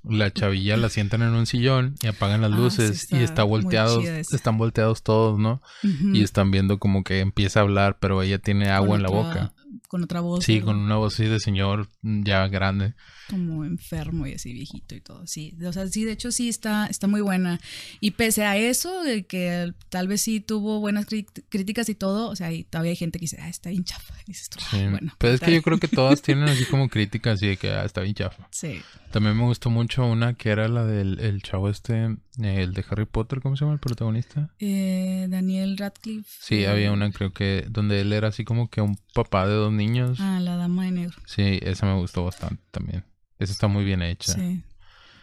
[0.04, 4.04] la chavilla la sientan en un sillón y apagan las ah, luces y está volteados,
[4.04, 5.62] están volteados todos, ¿no?
[5.82, 9.54] Y están viendo como que empieza a hablar, pero ella tiene agua en la boca
[9.88, 10.44] con otra voz.
[10.46, 12.94] Sí, con una voz así de señor ya grande.
[13.30, 15.26] Como enfermo y así viejito y todo.
[15.28, 17.60] Sí, o sea, sí, de hecho sí está, está muy buena.
[18.00, 22.36] Y pese a eso, de que tal vez sí tuvo buenas críticas y todo, o
[22.36, 24.14] sea, y todavía hay gente que dice, ah, está bien chafa.
[24.26, 25.14] Y dices sí, bueno.
[25.18, 27.86] Pero es que yo creo que todas tienen así como críticas y de que ah,
[27.86, 28.48] está bien chafa.
[28.52, 28.82] Sí.
[29.12, 33.06] También me gustó mucho una que era la del el chavo este, el de Harry
[33.06, 34.50] Potter, ¿cómo se llama el protagonista?
[34.58, 36.28] Eh, Daniel Radcliffe.
[36.40, 39.74] Sí, había una creo que donde él era así como que un papá de dos
[39.74, 40.20] niños.
[40.20, 41.18] Ah, la dama de negro.
[41.26, 43.04] Sí, esa me gustó bastante también.
[43.40, 44.34] Esa está muy bien hecha.
[44.34, 44.64] Sí.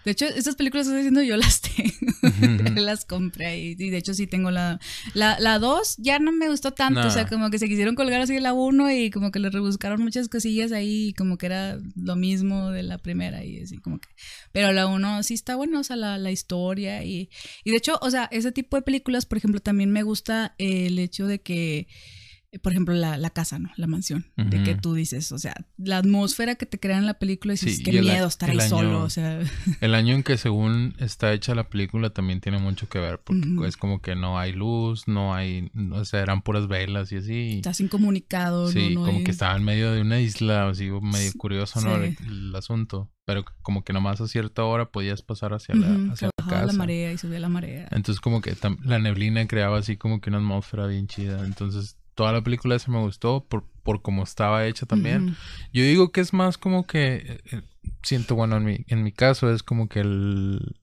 [0.05, 1.61] De hecho, estas películas que estoy diciendo yo las
[2.41, 2.81] tengo.
[2.81, 4.81] las compré y, de hecho sí tengo la...
[5.15, 8.33] La 2 ya no me gustó tanto, o sea, como que se quisieron colgar así
[8.35, 11.79] de la 1 y como que le rebuscaron muchas cosillas ahí y como que era
[11.97, 14.09] lo mismo de la primera y así como que...
[14.53, 17.29] Pero la 1 sí está buena, o sea, la, la historia y,
[17.65, 20.99] y de hecho, o sea, ese tipo de películas, por ejemplo, también me gusta el
[20.99, 21.89] hecho de que
[22.59, 23.71] por ejemplo, la, la, casa, ¿no?
[23.77, 24.27] La mansión.
[24.37, 27.77] De que tú dices, o sea, la atmósfera que te crea en la película, dices,
[27.77, 29.41] sí, qué miedo estar ahí solo, o sea.
[29.81, 33.69] El año en que según está hecha la película también tiene mucho que ver, porque
[33.69, 37.57] es como que no hay luz, no hay, o sea, eran puras velas y así.
[37.57, 41.97] Estás incomunicado, Sí, como que estaba en medio de una isla, así medio curioso, ¿no?
[41.97, 43.11] El, asunto.
[43.25, 46.67] Pero como que nomás a cierta hora podías pasar hacia la, hacia la casa.
[46.67, 47.87] la marea y subía la marea.
[47.93, 51.47] Entonces como que la neblina creaba así como que una atmósfera bien chida.
[51.47, 55.37] Entonces toda la película esa me gustó por, por cómo estaba hecha también.
[55.73, 57.63] Yo digo que es más como que, eh, eh,
[58.03, 60.77] siento, bueno, en mi, en mi caso es como que el...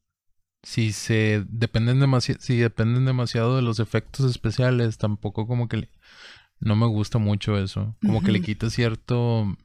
[0.63, 5.91] Si se dependen demasiado, si dependen demasiado de los efectos especiales, tampoco como que
[6.59, 7.95] no me gusta mucho eso.
[8.01, 9.55] Como que le quita cierto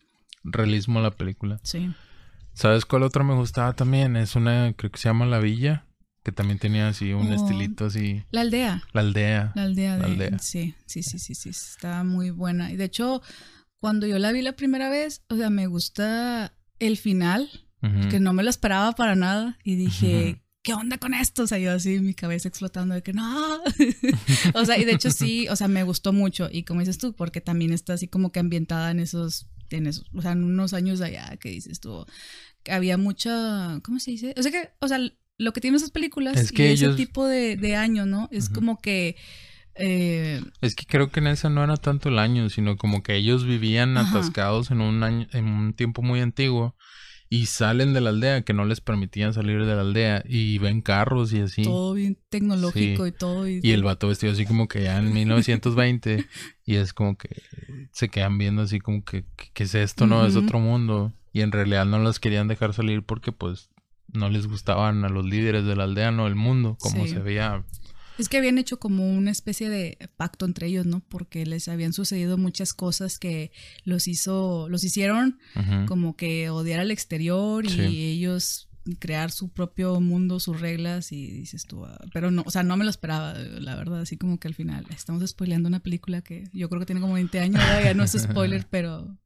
[0.45, 1.59] realismo a la película.
[1.63, 1.91] Sí.
[2.53, 4.17] ¿Sabes cuál otra me gustaba también?
[4.17, 5.87] Es una, creo que se llama La Villa.
[6.23, 8.23] Que también tenía así un oh, estilito así.
[8.31, 8.85] La aldea.
[8.93, 9.53] La aldea.
[9.57, 9.97] La aldea.
[9.97, 10.39] La aldea.
[10.39, 11.51] Sí, sí, sí, sí, sí.
[11.51, 12.71] Está muy buena.
[12.71, 13.23] Y de hecho,
[13.81, 17.51] cuando yo la vi la primera vez, o sea, me gusta el final,
[18.11, 19.59] que no me lo esperaba para nada.
[19.65, 21.43] Y dije, ¿qué onda con esto?
[21.43, 23.61] O sea, yo así, mi cabeza explotando de que no.
[24.55, 26.49] o sea, y de hecho sí, o sea, me gustó mucho.
[26.51, 30.07] Y como dices tú, porque también está así como que ambientada en esos, en esos,
[30.15, 32.07] o sea, en unos años allá que dices tú,
[32.63, 34.35] que había mucha, ¿cómo se dice?
[34.37, 35.01] O sea que, o sea,
[35.43, 38.29] lo que tienen esas películas es que y ese tipo de, de, año, ¿no?
[38.31, 39.17] Es como que...
[39.75, 40.43] Eh...
[40.61, 43.45] Es que creo que en esa no era tanto el año, sino como que ellos
[43.45, 46.77] vivían atascados en un año, en un tiempo muy antiguo
[47.33, 50.83] y salen de la aldea que no les permitían salir de la aldea y ven
[50.83, 51.63] carros y así.
[51.63, 53.49] Todo bien tecnológico y todo.
[53.49, 56.27] Y, el vato vestido así como que ya en 1920
[56.67, 57.31] y es como que
[57.91, 59.25] se quedan viendo así como que
[59.55, 60.07] ¿qué es esto?
[60.07, 61.15] No, es otro mundo.
[61.33, 63.71] Y en realidad no los querían dejar salir porque pues
[64.13, 67.65] no les gustaban a los líderes de la aldea, no el mundo, como se veía.
[68.19, 71.01] Es que habían hecho como una especie de pacto entre ellos, ¿no?
[71.01, 73.53] Porque les habían sucedido muchas cosas que
[73.85, 75.39] los hizo, los hicieron
[75.87, 81.67] como que odiar al exterior y ellos crear su propio mundo, sus reglas y dices
[81.67, 84.49] tú, ah, pero no, o sea, no me lo esperaba, la verdad, así como que
[84.49, 87.95] al final estamos spoileando una película que yo creo que tiene como 20 años, ya
[87.95, 89.17] no es spoiler, pero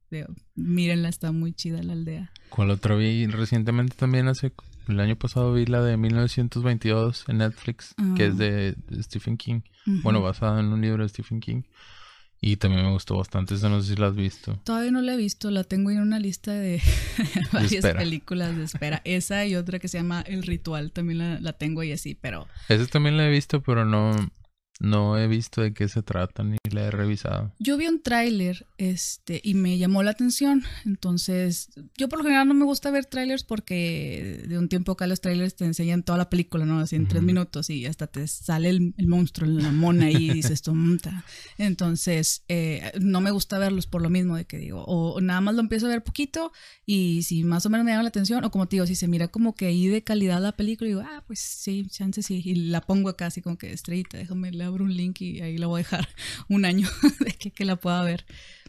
[0.55, 2.31] mírenla, está muy chida la aldea.
[2.49, 4.53] ¿Cuál otra vi recientemente también hace
[4.88, 8.37] el año pasado vi la de 1922 en Netflix, que es ah.
[8.37, 9.61] de Stephen King.
[9.85, 11.62] Bueno, basada en un libro de Stephen King.
[12.40, 14.61] Y también me gustó bastante, esa no sé si la has visto.
[14.62, 16.83] Todavía no la he visto, la tengo en una lista de
[17.53, 19.01] varias películas de espera.
[19.05, 22.46] Esa y otra que se llama El Ritual, también la, la tengo ahí así, pero...
[22.68, 24.12] Esa también la he visto, pero no,
[24.79, 27.53] no he visto de qué se trata ni la he revisado.
[27.59, 30.65] Yo vi un tráiler este, y me llamó la atención.
[30.85, 35.07] Entonces, yo por lo general no me gusta ver trailers porque de un tiempo acá
[35.07, 36.81] los trailers te enseñan toda la película, ¿no?
[36.81, 41.25] Así en tres minutos y hasta te sale el, monstruo, la mona y dices, tonta.
[41.57, 45.55] Entonces, eh, no me gusta verlos por lo mismo de que digo, o nada más
[45.55, 46.53] lo empiezo a ver poquito
[46.85, 49.09] y si más o menos me llama la atención, o como te digo, si se
[49.09, 52.43] mira como que ahí de calidad la película, digo, ah, pues sí, chance sí.
[52.45, 55.59] Y la pongo acá así como que estrellita, déjame la abro un link y ahí
[55.59, 56.09] la voy a dejar
[56.48, 56.88] un año
[57.20, 58.24] de que, la pueda ver.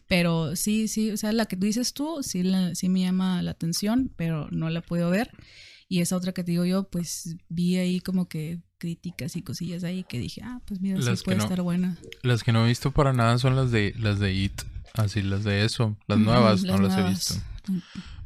[0.08, 3.52] Pero sí, sí, o sea, la que tú dices tú, sí, sí me llama la
[3.52, 5.32] atención, pero no la puedo ver.
[5.90, 9.84] Y esa otra que te digo yo, pues vi ahí como que críticas y cosillas
[9.84, 11.98] ahí que dije, ah, pues mira, sí puede estar buena.
[12.24, 14.62] Las que no he visto para nada son las de las de It,
[14.96, 17.36] así las de eso, las nuevas no las he visto.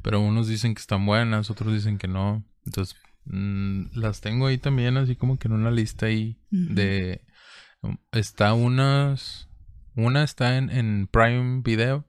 [0.02, 2.44] Pero unos dicen que están buenas, otros dicen que no.
[2.66, 7.22] Entonces, mm, las tengo ahí también así como que en una lista ahí de
[8.12, 9.48] Está unas.
[9.96, 12.06] Una está en, en Prime Video.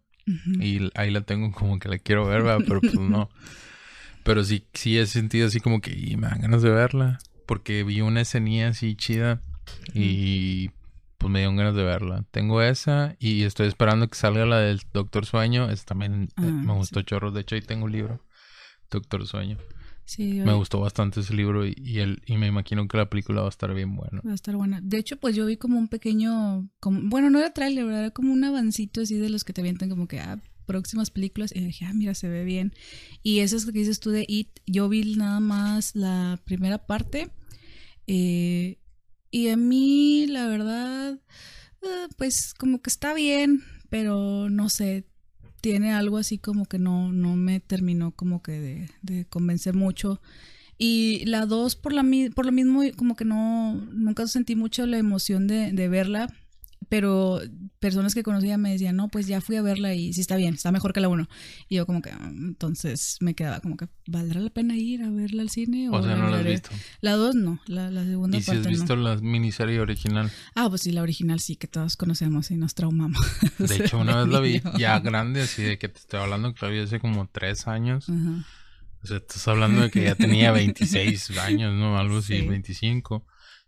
[0.61, 3.29] Y ahí la tengo como que la quiero ver, pero pues no.
[4.25, 7.19] Pero sí, sí he sentido así como que y me dan ganas de verla.
[7.47, 9.41] Porque vi una escenilla así chida.
[9.95, 10.71] Y
[11.19, 12.25] pues me dieron ganas de verla.
[12.31, 15.71] Tengo esa y estoy esperando que salga la del Doctor Sueño.
[15.71, 17.33] Esa también eh, ah, me gustó chorro.
[17.33, 18.25] De hecho, ahí tengo un libro.
[18.91, 19.59] Doctor Sueño
[20.19, 23.51] me gustó bastante ese libro y, el, y me imagino que la película va a
[23.51, 24.21] estar bien buena.
[24.27, 24.81] Va a estar buena.
[24.83, 28.33] De hecho, pues yo vi como un pequeño, como, bueno, no era trailer, era como
[28.33, 31.85] un avancito así de los que te avientan como que, ah, próximas películas y dije,
[31.85, 32.73] ah, mira, se ve bien.
[33.23, 36.87] Y eso es lo que dices tú de It, yo vi nada más la primera
[36.87, 37.31] parte
[38.07, 38.79] eh,
[39.31, 41.21] y a mí, la verdad,
[41.83, 45.07] eh, pues como que está bien, pero no sé,
[45.63, 50.21] tiene algo así como que no, no me terminó como que de, convencer mucho.
[50.77, 54.99] Y la dos, por, la, por lo mismo, como que no, nunca sentí mucho la
[54.99, 56.29] emoción de, de verla
[56.93, 57.41] pero
[57.83, 60.55] personas que conocía me decían, no, pues ya fui a verla y sí está bien,
[60.55, 61.29] está mejor que la uno.
[61.69, 65.11] Y yo como que, ah, entonces me quedaba como que, ¿valdrá la pena ir a
[65.11, 65.91] verla al cine?
[65.91, 66.71] O, sea, no la has visto.
[67.01, 70.31] La dos no, la, la segunda ¿Y si has visto la miniserie original?
[70.55, 73.21] Ah, pues sí, la original sí, que todos conocemos y nos traumamos.
[73.59, 76.65] De hecho, una vez la vi ya grande, así de que te estoy hablando que
[76.65, 78.09] la vi hace como tres años.
[78.09, 81.99] O sea, estás hablando de que ya tenía 26 años, ¿no?
[81.99, 83.27] Algo así, 25.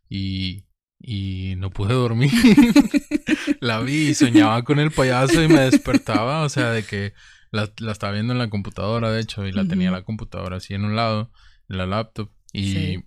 [0.08, 0.63] Y
[1.06, 2.32] y no pude dormir.
[3.60, 7.12] la vi y soñaba con el payaso y me despertaba, o sea, de que
[7.50, 10.84] la, estaba viendo en la computadora, de hecho, y la tenía la computadora así en
[10.84, 11.30] un lado,
[11.68, 13.00] en la laptop, y,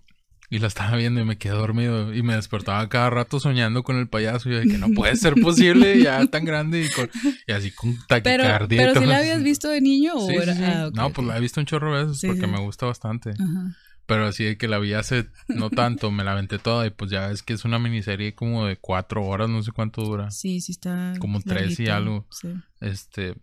[0.48, 3.96] y la estaba viendo y me quedé dormido y me despertaba cada rato soñando con
[3.96, 7.10] el payaso y yo de que no puede ser posible ya tan grande y, con,
[7.48, 8.68] y así con taquicardia.
[8.68, 10.54] Pero, pero si la habías visto de niño o era...
[10.60, 13.30] Ah, no, pues la he visto un chorro de veces porque me gusta bastante.
[13.30, 13.76] Ajá.
[14.08, 17.10] Pero así de que la vi hace no tanto, me la aventé toda y pues
[17.10, 20.30] ya es que es una miniserie como de cuatro horas, no sé cuánto dura.
[20.30, 21.12] Sí, sí está.
[21.20, 22.26] Como tres y algo.
[22.30, 22.48] Sí.
[22.80, 23.34] Este.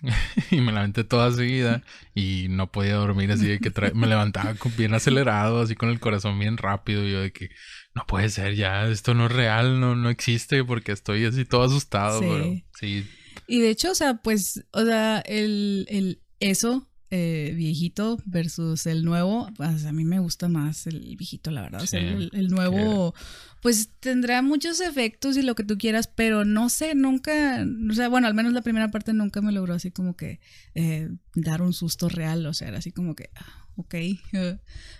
[0.50, 1.82] y me la aventé toda seguida
[2.14, 6.38] y no podía dormir así de que me levantaba bien acelerado, así con el corazón
[6.38, 7.50] bien rápido y yo de que
[7.94, 11.62] no puede ser ya, esto no es real, no, no existe porque estoy así todo
[11.62, 12.26] asustado, sí.
[12.28, 12.44] pero
[12.78, 13.06] sí.
[13.46, 19.04] Y de hecho, o sea, pues, o sea, el, el eso eh, viejito versus el
[19.04, 21.84] nuevo, pues a mí me gusta más el viejito, la verdad.
[21.92, 23.14] el, nuevo,
[23.62, 28.08] pues tendrá muchos efectos y lo que tú quieras, pero no sé, nunca, o sea,
[28.08, 30.40] bueno, al menos la primera parte nunca me logró así como que
[30.74, 33.94] eh, dar un susto real, o sea, era así como que, ah, ok.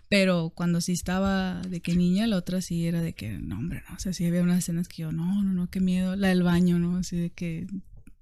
[0.09, 3.83] pero cuando sí estaba de que niña, la otra sí era de que, no, hombre,
[3.89, 6.29] no, o sea, sí había unas escenas que yo, no, no, no, qué miedo, la
[6.29, 6.99] del baño, ¿no?
[6.99, 7.67] Así de que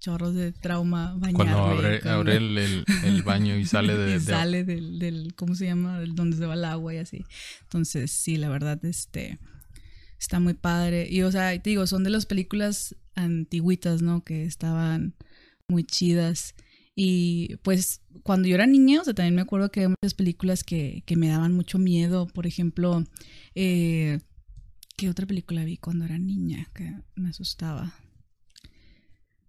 [0.04, 1.32] chorros de trauma bañarme.
[1.32, 4.20] Cuando abre, abre el, el, baño y sale de...
[4.20, 5.98] sale del, del, ¿cómo se llama?
[5.98, 7.24] Del donde se va el agua y así.
[7.62, 9.38] Entonces, sí, la verdad, este,
[10.18, 11.08] está muy padre.
[11.10, 14.22] Y, o sea, te digo, son de las películas antiguitas, ¿no?
[14.22, 15.14] Que estaban
[15.68, 16.54] muy chidas.
[16.94, 20.64] Y pues cuando yo era niña, o sea, también me acuerdo que había muchas películas
[20.64, 22.26] que, que me daban mucho miedo.
[22.26, 23.04] Por ejemplo,
[23.54, 24.20] eh,
[24.98, 27.94] ¿qué otra película vi cuando era niña que me asustaba?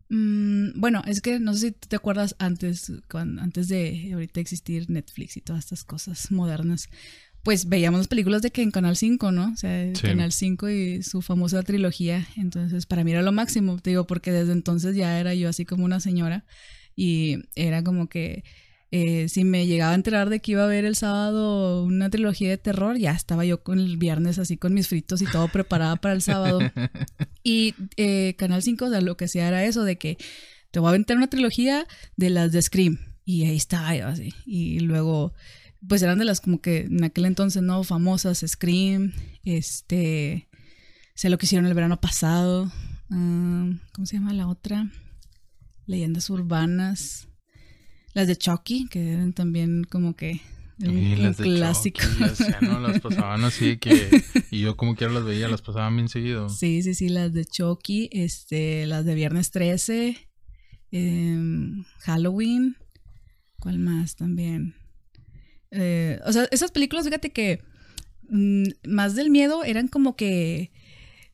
[0.09, 4.89] Mm, bueno, es que no sé si te acuerdas antes, cuando, antes de ahorita existir
[4.89, 6.89] Netflix y todas estas cosas modernas,
[7.43, 9.51] pues veíamos las películas de que en Canal 5, ¿no?
[9.53, 12.27] O sea, Canal 5 y su famosa trilogía.
[12.37, 15.63] Entonces, para mí era lo máximo, te digo, porque desde entonces ya era yo así
[15.63, 16.45] como una señora
[16.95, 18.43] y era como que
[18.97, 22.49] eh, si me llegaba a enterar de que iba a ver el sábado una trilogía
[22.49, 25.97] de terror, ya estaba yo con el viernes así con mis fritos y todo preparada
[25.97, 26.59] para el sábado.
[27.43, 30.17] Y eh, Canal 5, o sea, lo que hacía era eso de que
[30.71, 32.97] te voy a aventar una trilogía de las de Scream.
[33.25, 34.33] Y ahí estaba yo así.
[34.45, 35.33] Y luego,
[35.87, 37.83] pues eran de las como que en aquel entonces, ¿no?
[37.83, 40.47] Famosas, Scream, este,
[41.13, 42.71] sé lo que hicieron el verano pasado.
[43.11, 44.89] ah, ¿Cómo se llama la otra?
[45.85, 47.27] Leyendas urbanas.
[48.15, 50.39] Las de Chucky, que eran también como que
[50.79, 51.99] un, las de clásico.
[52.19, 54.23] Las pasaban así que...
[54.51, 56.47] Y yo como quiera las veía, las pasaban bien seguido.
[56.47, 60.17] Sí, sí, sí, las de Chucky, este, las de Viernes 13,
[60.91, 62.77] em, Halloween,
[63.59, 64.75] ¿cuál más también?
[65.71, 67.61] Eh, o sea, esas películas, fíjate que
[68.29, 70.71] mm, más del miedo eran como que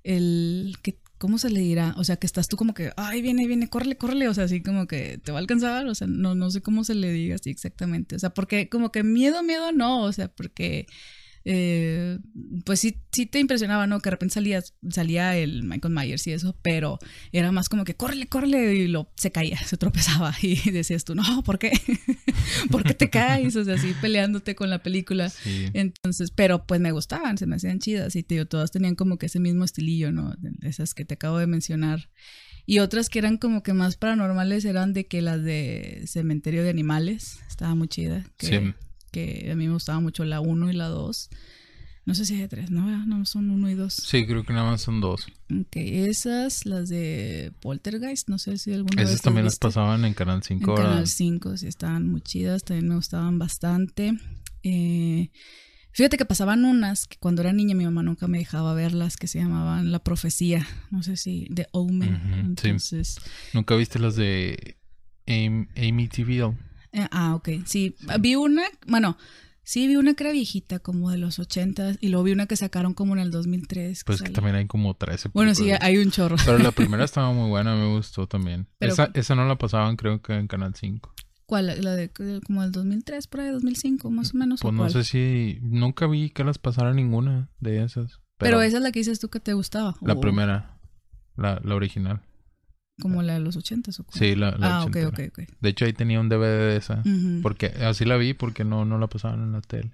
[0.04, 1.94] el que ¿cómo se le dirá?
[1.98, 4.64] O sea, que estás tú como que, ay, viene, viene, córrele, córrele, o sea, así
[4.64, 7.36] como que te va a alcanzar, o sea, no, no sé cómo se le diga
[7.36, 10.88] así exactamente, o sea, porque como que miedo, miedo no, o sea, porque
[11.43, 12.19] eh,
[12.65, 13.99] pues sí, sí te impresionaba, ¿no?
[13.99, 16.99] Que de repente salía, salía el Michael Myers y eso, pero
[17.32, 21.15] era más como que córrele, córrele y lo, se caía, se tropezaba y decías tú,
[21.15, 21.71] no, ¿por qué?
[22.71, 23.56] ¿Por qué te caes?
[23.56, 25.30] O sea, así peleándote con la película.
[25.30, 25.67] Sí.
[25.73, 29.17] Entonces, pero pues me gustaban, se me hacían chidas y te digo, todas tenían como
[29.17, 30.36] que ese mismo estilillo, ¿no?
[30.62, 32.10] Esas que te acabo de mencionar.
[32.65, 36.69] Y otras que eran como que más paranormales eran de que las de Cementerio de
[36.69, 38.23] Animales, estaba muy chida.
[38.38, 38.73] Que, Sí.
[39.12, 41.30] Que a mí me gustaba mucho la 1 y la 2.
[42.04, 42.88] No sé si hay tres, ¿no?
[42.88, 43.06] ¿verdad?
[43.06, 43.93] No, son 1 y 2.
[43.93, 45.28] Sí, creo que nada más son dos.
[45.52, 50.41] Ok, esas, las de Poltergeist, no sé si alguna Esas también las pasaban en Canal
[50.41, 50.84] 5 En ahora.
[50.84, 54.13] Canal 5, sí, estaban muy chidas, también me gustaban bastante.
[54.63, 55.30] Eh,
[55.91, 59.28] fíjate que pasaban unas que cuando era niña mi mamá nunca me dejaba verlas, que
[59.28, 62.56] se llamaban La Profecía, no sé si, de Omen.
[62.60, 62.67] Sí.
[62.69, 63.19] Entonces,
[63.54, 64.78] ¿Nunca viste las de
[65.28, 66.52] Am- Amy TV?
[66.93, 69.17] Eh, ah, ok, sí, vi una, bueno,
[69.63, 72.56] sí vi una que era viejita, como de los 80 y luego vi una que
[72.56, 74.04] sacaron como en el 2003.
[74.06, 76.36] Pues que también hay como 13 Bueno, sí, hay un chorro.
[76.45, 78.67] Pero la primera estaba muy buena, me gustó también.
[78.77, 81.13] Pero- esa, esa no la pasaban creo que en Canal 5.
[81.45, 81.82] ¿Cuál?
[81.84, 82.10] La de
[82.45, 84.62] como el 2003, por ahí, 2005, más o menos.
[84.62, 84.91] ¿o Pues no cuál?
[84.91, 85.60] sé si...
[85.62, 88.19] Nunca vi que las pasara ninguna de esas.
[88.38, 89.95] Pero, Pero, esa es la que dices tú que te gustaba.
[90.01, 90.80] La primera.
[91.36, 92.21] La, la original.
[93.02, 94.20] Como la de los 80 o cuál?
[94.20, 95.08] Sí, la, la Ah, ok, ochentera.
[95.10, 95.50] ok, ok.
[95.60, 97.04] De hecho, ahí tenía un DVD de esa.
[97.42, 99.92] Porque así la vi porque no, no la pasaban en la tele.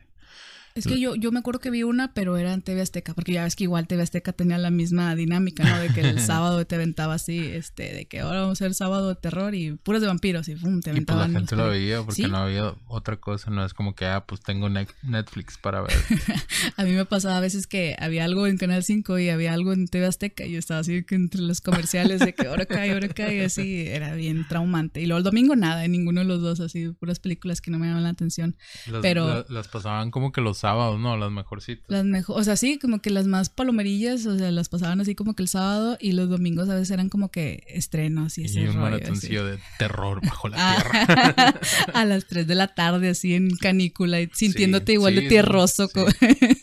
[0.77, 3.33] Es que yo, yo me acuerdo que vi una, pero era en TV Azteca, porque
[3.33, 5.79] ya ves que igual TV Azteca tenía la misma dinámica, ¿no?
[5.79, 9.09] De que el sábado te aventaba así, este, de que ahora vamos a hacer sábado
[9.09, 11.33] de terror y puras de vampiros y pum, te Y pues la aventaban.
[11.33, 12.27] gente lo veía porque Sí.
[12.29, 13.49] no había otra cosa.
[13.51, 15.91] No es como que, ah, pues tengo Net- Netflix para ver.
[16.77, 19.73] A mí me pasaba a veces que había algo en Canal 5 y había algo
[19.73, 22.91] en TV Azteca y yo estaba así que entre los comerciales de que ahora cae,
[22.91, 25.01] ahora cae, así era bien traumante.
[25.01, 27.79] Y luego el domingo nada, en ninguno de los dos, así puras películas que no
[27.79, 28.55] me llaman la atención.
[28.87, 31.15] Las, Pero- la- las pasaban como que los sábados, ¿no?
[31.17, 31.85] Las mejorcitas.
[31.87, 35.15] Las mejor, o sea, sí, como que las más palomerillas, o sea, las pasaban así
[35.15, 38.61] como que el sábado y los domingos a veces eran como que estrenos y ese
[38.61, 40.75] y un maratoncillo de terror bajo la Ah,
[41.05, 41.59] tierra.
[41.93, 45.29] a las 3 de la tarde, así en canícula y sintiéndote Sí, igual sí, de
[45.29, 45.87] tierroso.
[45.87, 46.01] sí.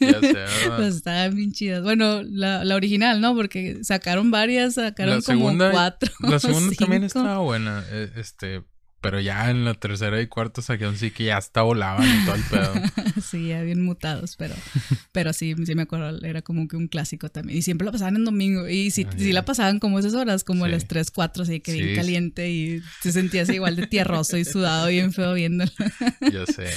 [0.01, 0.19] Ya.
[0.77, 1.83] Pues estaban bien chidas.
[1.83, 3.35] Bueno, la, la original, ¿no?
[3.35, 6.13] Porque sacaron varias, sacaron La como cuatro.
[6.21, 7.85] La segunda también estaba buena.
[7.91, 8.63] eh, Este,
[9.01, 12.35] pero ya en la tercera y cuarta saquearon sí que ya hasta volaban y todo
[12.37, 12.73] el pedo.
[13.25, 14.55] Sí, ya bien mutados, pero,
[15.13, 17.59] pero sí, sí me acuerdo, era como que un clásico también.
[17.59, 18.69] Y siempre lo pasaban en domingo.
[18.69, 21.61] Y sí, Ah, sí la pasaban como esas horas, como a las 3, 4, así
[21.61, 25.71] que Sí, bien caliente y te sentías igual de tierroso y sudado bien feo viéndolo.
[26.33, 26.69] Ya sé.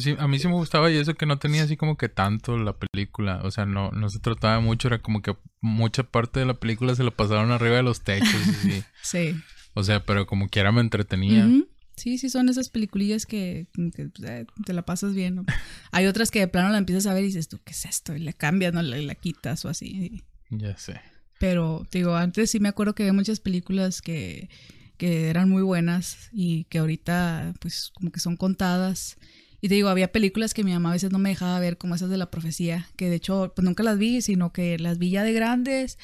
[0.00, 2.56] Sí, a mí sí me gustaba y eso que no tenía así como que tanto
[2.58, 3.40] la película.
[3.44, 6.94] O sea, no, no se trataba mucho, era como que mucha parte de la película
[6.94, 8.28] se la pasaron arriba de los techos.
[8.34, 8.82] y sí.
[9.02, 9.34] Sí.
[9.74, 11.46] O sea, pero como quiera me entretenía.
[11.46, 11.67] Ujú.
[11.98, 15.36] Sí, sí, son esas peliculillas que, pues, eh, te la pasas bien.
[15.36, 15.44] ¿no?
[15.92, 18.14] Hay otras que de plano la empiezas a ver y dices tú, ¿qué es esto?
[18.16, 18.82] Y le cambias, ¿no?
[18.82, 20.22] La, la quitas o así.
[20.50, 21.00] Ya sé.
[21.38, 24.48] Pero, te digo, antes sí me acuerdo que había muchas películas que,
[24.96, 29.18] que eran muy buenas y que ahorita, pues, como que son contadas.
[29.60, 31.94] Y te digo, había películas que mi mamá a veces no me dejaba ver, como
[31.94, 35.10] esas de la profecía, que de hecho, pues nunca las vi, sino que las vi
[35.10, 35.98] ya de grandes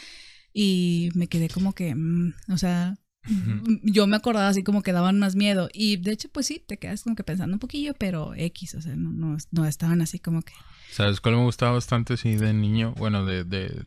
[0.52, 2.96] y me quedé como que, mm, o sea.
[3.82, 5.68] Yo me acordaba así como que daban más miedo.
[5.72, 8.80] Y de hecho, pues sí, te quedas como que pensando un poquillo, pero X, o
[8.82, 10.52] sea, no, no, no estaban así como que.
[10.90, 12.16] ¿Sabes cuál me gustaba bastante?
[12.16, 12.94] Sí, de niño.
[12.98, 13.82] Bueno, de, de,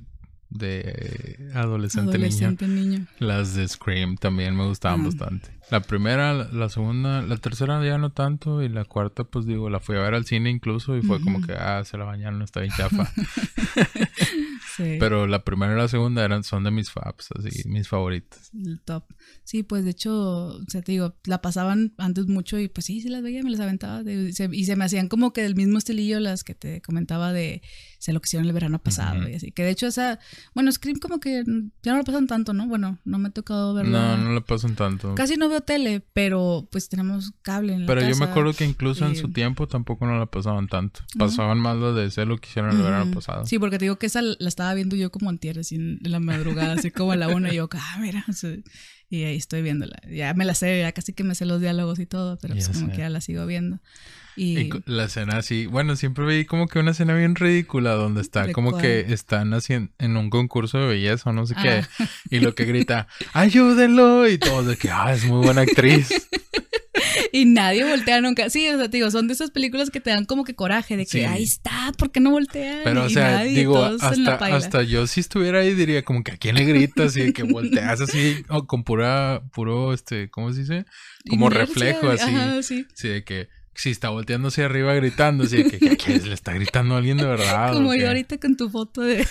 [0.49, 2.25] de adolescente, niño.
[2.27, 3.05] Adolescente niño.
[3.19, 5.05] Las de Scream también me gustaban Ah.
[5.05, 5.49] bastante.
[5.69, 8.61] La primera, la, segunda, la tercera ya no tanto.
[8.63, 10.95] Y la cuarta, pues digo, la fui a ver al cine incluso.
[10.97, 13.11] Y fue como que, ah, se la bañaron, está bien chafa.
[14.77, 18.51] Pero la primera y la segunda eran, son de mis faps, así, mis favoritas.
[18.53, 19.05] El top.
[19.43, 23.01] Sí, pues de hecho, o sea, te digo, la pasaban antes mucho y pues sí,
[23.01, 24.01] sí las veía, me las aventaba.
[24.09, 27.61] y se me hacían como que del mismo estilillo las que te comentaba de
[27.97, 29.51] se lo que hicieron el verano pasado y así.
[29.51, 30.19] Que de hecho esa,
[30.53, 31.43] bueno, Scream como que
[31.83, 32.67] ya no lo pasan tanto, ¿no?
[32.67, 33.91] Bueno, no me ha tocado verlo.
[33.91, 35.15] No, no lo pasan tanto.
[35.15, 38.65] Casi no veo tele, pero pues tenemos cable en la Pero yo me acuerdo que
[38.65, 41.01] incluso en su tiempo tampoco no la pasaban tanto.
[41.17, 43.45] Pasaban más lo de ser lo que hicieron el verano pasado.
[43.45, 46.19] Sí, porque te digo que esa la estaba viendo yo como antier, así en la
[46.19, 48.25] madrugada, así como a la una y yo, ah, mira,
[49.09, 49.97] y ahí estoy viéndola.
[50.09, 52.69] Ya me la sé, ya casi que me sé los diálogos y todo, pero pues
[52.69, 53.79] como que ya la sigo viendo.
[54.37, 54.69] Y...
[54.85, 58.77] la escena así, bueno, siempre vi como que una escena bien ridícula donde está como
[58.77, 61.69] que están haciendo en un concurso de belleza o no sé qué,
[61.99, 62.07] ah.
[62.29, 66.09] y lo que grita, ayúdenlo, y todo de que, ah, es muy buena actriz.
[67.31, 68.49] y nadie voltea nunca.
[68.49, 71.05] Sí, o sea, digo, son de esas películas que te dan como que coraje de
[71.05, 72.81] que ahí está, ¿por qué no voltean?
[72.83, 76.55] Pero, o sea, digo, hasta, hasta yo si estuviera ahí diría como que a quién
[76.55, 80.85] le gritas y que volteas así, o con pura, puro, este, ¿cómo se dice?
[81.29, 82.31] Como reflejo así.
[82.61, 82.85] sí.
[82.93, 86.95] sí, de que si está volteando hacia arriba gritando, así que, que, le está gritando
[86.95, 87.73] a alguien de verdad.
[87.73, 89.25] Como yo ahorita con tu foto de...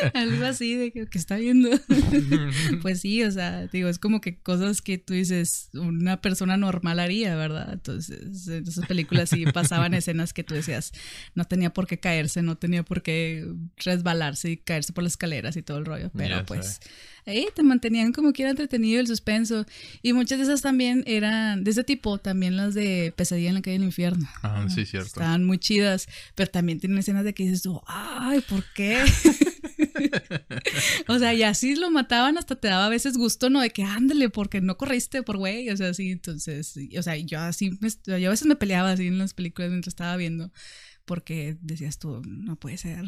[0.14, 1.70] Algo así de que, está viendo.
[2.82, 7.00] pues sí, o sea, digo, es como que cosas que tú dices, una persona normal
[7.00, 7.72] haría, ¿verdad?
[7.72, 10.92] Entonces, en esas películas sí pasaban escenas que tú decías,
[11.34, 13.46] no tenía por qué caerse, no tenía por qué
[13.76, 16.80] resbalarse y caerse por las escaleras y todo el rollo, pero pues
[17.26, 19.66] ahí te mantenían como que era entretenido el suspenso.
[20.02, 23.62] Y muchas de esas también eran de ese tipo, también las de Pesadilla en la
[23.62, 24.28] calle del infierno.
[24.42, 25.08] Ah, sí, cierto.
[25.08, 29.04] Estaban muy chidas, pero también tienen escenas de que dices tú, ay, ¿por qué?
[31.08, 33.60] o sea, y así lo mataban, hasta te daba a veces gusto, ¿no?
[33.60, 37.40] De que ándale, porque no corriste por güey, o sea, sí, entonces, o sea, yo
[37.40, 40.52] así, yo a veces me peleaba así en las películas mientras estaba viendo,
[41.04, 43.04] porque decías tú, no puede ser.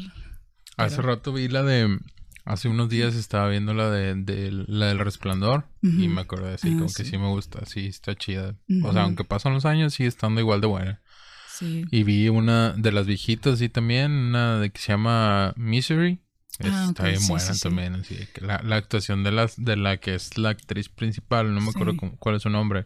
[0.77, 1.99] Hace rato vi la de
[2.45, 6.77] Hace unos días estaba viendo la de, la del resplandor y me acordé así, ah,
[6.77, 8.57] como que sí me gusta, sí, está chida.
[8.83, 11.01] O sea, aunque pasan los años, sigue estando igual de buena.
[11.47, 11.85] Sí.
[11.89, 16.19] Y vi una de las viejitas, sí, también, una de que se llama Misery.
[16.59, 20.37] Ah, está bien buena también, así la, la, actuación de, las, de la que es
[20.37, 22.85] la actriz principal, no me acuerdo cuál es su nombre,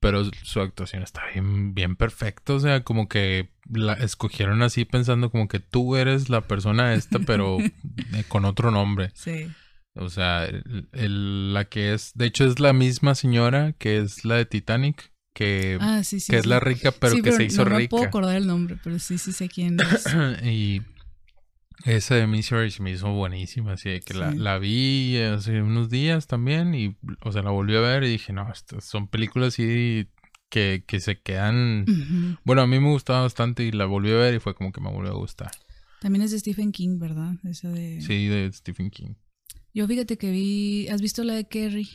[0.00, 5.30] pero su actuación está bien, bien perfecta, o sea, como que la escogieron así pensando
[5.30, 7.58] como que tú eres la persona esta, pero
[8.28, 9.10] con otro nombre.
[9.14, 9.50] Sí.
[9.96, 10.48] O sea,
[10.92, 15.78] la que es, de hecho es la misma señora que es la de Titanic, que,
[15.80, 17.80] ah, que es la rica, pero que se hizo rica.
[17.80, 20.06] No puedo acordar el nombre, pero sí, sí sé quién es.
[20.44, 20.82] y
[21.84, 26.26] esa de Misery se me hizo buenísima, así que la, la, vi hace unos días
[26.26, 30.08] también y, o sea, la volví a ver y dije, no, estas son películas así
[30.48, 31.84] que, que se quedan...
[32.44, 34.80] Bueno, a mí me gustaba bastante y la volví a ver y fue como que
[34.80, 35.50] me volvió a gustar.
[36.00, 37.34] También es de Stephen King, ¿verdad?
[37.44, 38.00] Esa de...
[38.00, 39.14] Sí, de Stephen King.
[39.72, 40.88] Yo fíjate que vi...
[40.88, 41.88] ¿Has visto la de Kerry?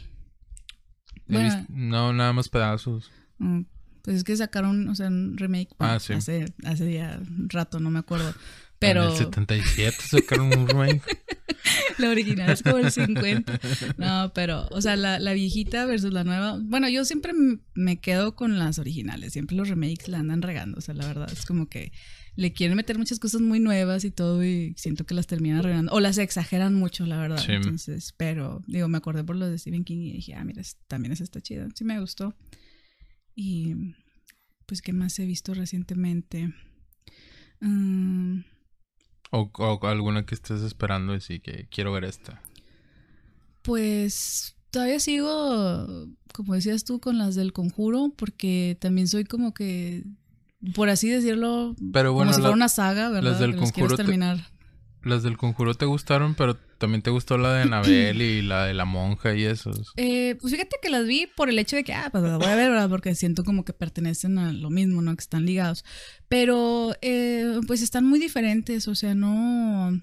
[1.69, 3.11] No, nada más pedazos.
[3.37, 3.61] Mm,
[4.03, 6.13] pues es que sacaron, o sea, un remake ah, sí.
[6.13, 8.33] hace, hace ya rato, no me acuerdo.
[8.79, 9.03] Pero...
[9.03, 11.01] En el 77 sacaron un remake.
[11.97, 13.59] la original es como el 50.
[13.97, 16.57] No, pero, o sea, la, la, viejita versus la nueva.
[16.61, 17.33] Bueno, yo siempre
[17.73, 19.33] me quedo con las originales.
[19.33, 20.77] Siempre los remakes la andan regando.
[20.77, 21.91] O sea, la verdad es como que
[22.35, 25.91] le quieren meter muchas cosas muy nuevas y todo y siento que las terminan regando.
[25.91, 27.43] O las exageran mucho, la verdad.
[27.49, 31.11] Entonces, pero, digo, me acordé por lo de Stephen King y dije, ah, mira, también
[31.11, 31.67] es esta chida.
[31.75, 32.33] Sí me gustó.
[33.35, 33.75] Y,
[34.65, 36.53] pues, ¿qué más he visto recientemente?
[37.61, 38.43] Um,
[39.31, 42.41] o, alguna que estés esperando y sí que quiero ver esta.
[43.61, 50.03] Pues todavía sigo, como decías tú, con las del conjuro, porque también soy como que,
[50.73, 53.31] por así decirlo, pero bueno, como si una saga, ¿verdad?
[53.31, 53.95] Las del conjuro.
[53.95, 54.47] terminar.
[55.03, 58.73] Las del conjuro te gustaron, pero también te gustó la de Anabel y la de
[58.73, 59.93] la monja y esos.
[59.95, 62.47] Eh, pues fíjate que las vi por el hecho de que, ah, pues las voy
[62.47, 62.89] a ver, ¿verdad?
[62.89, 65.15] Porque siento como que pertenecen a lo mismo, ¿no?
[65.15, 65.85] Que están ligados.
[66.27, 70.01] Pero, eh, pues están muy diferentes, o sea, no.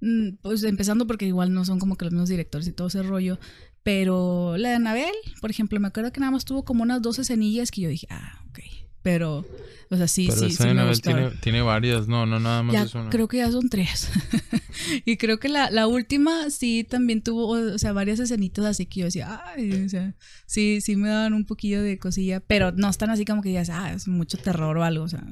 [0.00, 3.02] Mm, pues empezando porque igual no son como que los mismos directores y todo ese
[3.02, 3.38] rollo.
[3.82, 7.24] Pero la de Anabel, por ejemplo, me acuerdo que nada más tuvo como unas 12
[7.24, 8.58] cenillas que yo dije, ah, ok.
[9.02, 9.46] Pero,
[9.90, 12.94] o sea, sí, sí, sí me tiene, tiene, varias, no, no nada más ya, es
[12.94, 13.10] una.
[13.10, 14.10] Creo que ya son tres.
[15.04, 19.00] y creo que la, la, última sí también tuvo, o sea, varias escenitas así que
[19.00, 20.14] yo decía, ay, o sea,
[20.46, 23.70] sí, sí me daban un poquillo de cosilla, pero no están así como que digas,
[23.70, 25.24] ah, es mucho terror o algo, o sea,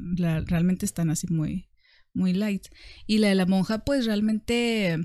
[0.47, 1.69] realmente están así muy,
[2.15, 2.67] muy light.
[3.07, 4.99] Y la de la monja, pues realmente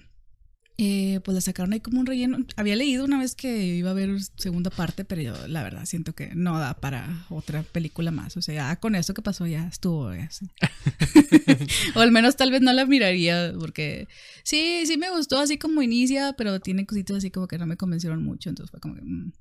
[0.84, 2.40] eh, pues la sacaron ahí como un relleno.
[2.56, 6.14] Había leído una vez que iba a haber segunda parte, pero yo la verdad siento
[6.16, 8.36] que no da para otra película más.
[8.36, 10.10] O sea, ya con eso que pasó ya estuvo.
[11.96, 14.08] o al menos tal vez no la miraría porque
[14.42, 17.78] sí, sí me gustó así como inicia, pero tiene cositas así como que no me
[17.78, 18.50] convencieron mucho.
[18.50, 19.02] Entonces fue como que...
[19.04, 19.34] Mm.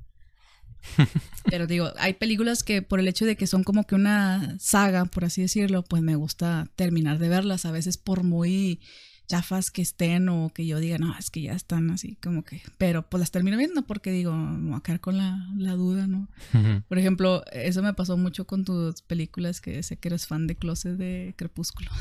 [1.51, 5.07] Pero digo, hay películas que por el hecho de que son como que una saga,
[5.07, 7.65] por así decirlo, pues me gusta terminar de verlas.
[7.65, 8.81] A veces por muy
[9.31, 12.63] chafas que estén o que yo diga, no, es que ya están así, como que,
[12.79, 16.09] pero pues las termino viendo porque digo, me voy a quedar con la, la duda,
[16.09, 16.27] ¿no?
[16.89, 20.57] Por ejemplo, eso me pasó mucho con tus películas que sé que eres fan de
[20.57, 21.93] Closet de Crepúsculo.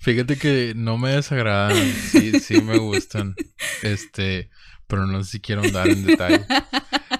[0.00, 1.74] Fíjate que no me desagradan,
[2.10, 3.34] sí, sí me gustan,
[3.82, 4.50] este,
[4.86, 6.44] pero no sé si quiero andar en detalle.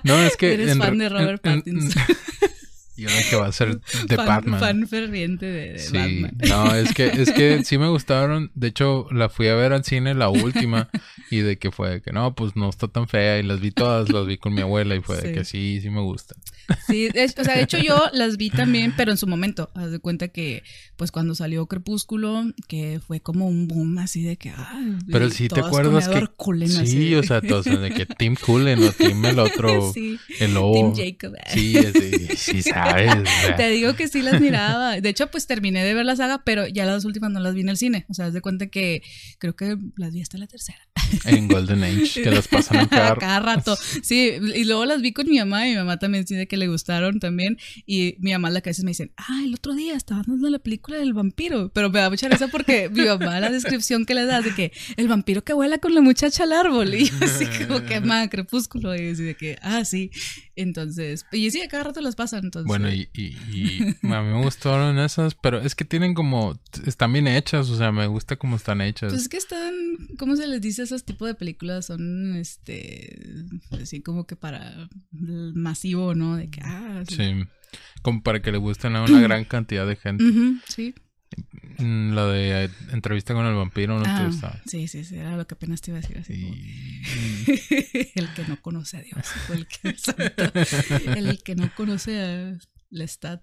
[0.05, 0.53] No, es que...
[0.53, 2.03] Eres fan de Robert Pattinson.
[2.97, 4.61] Y ahora que va a ser de Batman.
[4.61, 5.97] Fan ferviente de, sí.
[5.97, 6.37] Batman.
[6.49, 8.51] No, es que, es que sí me gustaron.
[8.55, 10.89] De hecho, la fui a ver al cine, la última.
[11.31, 13.39] y de que fue de que no, pues no está tan fea.
[13.39, 14.95] Y las vi todas, las vi con mi abuela.
[14.95, 16.39] Y fue de que sí, sí me gustan.
[16.87, 19.71] Sí, o sea, de hecho yo las vi también, pero en su momento.
[19.75, 20.63] Haz de cuenta que,
[20.97, 24.51] pues cuando salió Crepúsculo, que fue como un boom así de que.
[24.51, 24.81] Ah,
[25.11, 26.27] pero sí te acuerdas que.
[26.37, 27.15] Cullen, sí, así.
[27.15, 29.67] o sea, todos de que Tim Cullen o Tim el otro.
[29.97, 30.19] Sí.
[30.41, 30.93] El lobo.
[30.93, 31.35] Tim Jacob.
[31.53, 32.86] Sí, sí, sí, sabes.
[33.57, 35.01] Te digo que sí las miraba.
[35.01, 37.61] De hecho, pues terminé de ver la saga, pero ya las últimas no las vi
[37.63, 38.07] en el cine.
[38.09, 39.03] O sea, haz de cuenta que
[39.39, 40.79] creo que las vi hasta la tercera.
[41.25, 43.77] En Golden Age, que las pasan a cada, cada rato.
[44.03, 46.69] Sí, y luego las vi con mi mamá y mi mamá también dice que le
[46.69, 47.59] gustaron también.
[47.87, 50.49] Y mi mamá la que a veces me dice, ah, el otro día estaba dando
[50.51, 51.71] la película del vampiro.
[51.73, 54.73] Pero me da mucha risa porque mi mamá la descripción que le da de que
[54.97, 56.95] el vampiro que vuela con la muchacha al árbol.
[56.95, 58.95] Y yo así como que más crepúsculo.
[58.95, 60.11] Y así de que, ah, sí.
[60.57, 62.45] Entonces, y sí, a cada rato las pasan.
[62.45, 66.59] Entonces, Bueno, y, y, y a mí me gustaron esas, pero es que tienen como,
[66.87, 69.13] están bien hechas, o sea, me gusta cómo están hechas.
[69.13, 69.75] Pues es que están,
[70.19, 70.83] ¿cómo se les dice?
[70.83, 73.19] Esos tipos de películas son, este,
[73.71, 76.37] así como que para el masivo, ¿no?
[76.37, 77.17] De que, ah, sí.
[77.17, 77.45] Sí,
[78.03, 80.25] como para que le gusten a una gran cantidad de gente.
[80.69, 80.95] Sí.
[81.79, 84.61] Mm, La de eh, entrevista con el vampiro no te Ah, gustaba.
[84.67, 86.43] sí, sí, sí, era lo que apenas te iba a decir así.
[86.43, 86.55] como-
[88.15, 90.53] el que no conoce a Dios, o el que, exacto.
[91.15, 92.59] el que no conoce a
[92.91, 93.43] Lestat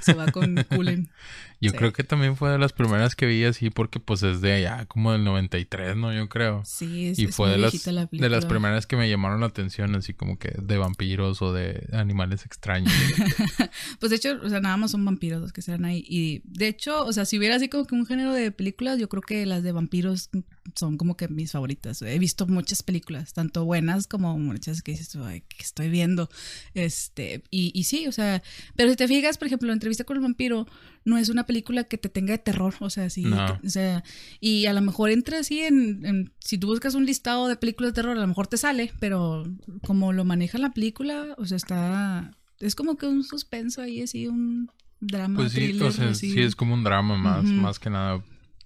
[0.00, 1.08] se va con Cullen.
[1.60, 1.76] Yo Sí.
[1.78, 4.84] creo que también fue de las primeras que vi así porque pues es de allá
[4.84, 6.12] como del 93, ¿no?
[6.12, 6.62] Yo creo.
[6.66, 9.94] Sí, es, Y fue de las, la de las primeras que me llamaron la atención,
[9.96, 12.92] así como que de vampiros o de animales extraños.
[14.00, 16.04] Pues de hecho, o sea, nada más son vampiros los que están ahí.
[16.06, 19.08] Y de hecho, o sea, si hubiera así como que un género de películas, yo
[19.08, 20.28] creo que las de vampiros
[20.74, 22.02] son como que mis favoritas.
[22.02, 26.28] He visto muchas películas, tanto buenas como muchas que dices, ay, que estoy viendo.
[26.74, 28.42] Este, y, y sí, o sea,
[28.74, 30.66] pero si te fijas, por ejemplo, la entrevista con el vampiro
[31.04, 33.60] no es una película que te tenga de terror, o sea, sí, No.
[33.64, 34.02] o sea,
[34.40, 37.92] y a lo mejor entra así en, en- si tú buscas un listado de películas
[37.92, 39.44] de terror, a lo mejor te sale, pero
[39.86, 44.26] como lo maneja la película, o sea, está, es como que un suspenso ahí, así,
[44.26, 46.32] un drama, Pues sí, thriller, o sea, así.
[46.32, 47.54] sí es como un drama más, Ujú.
[47.54, 48.24] más que nada.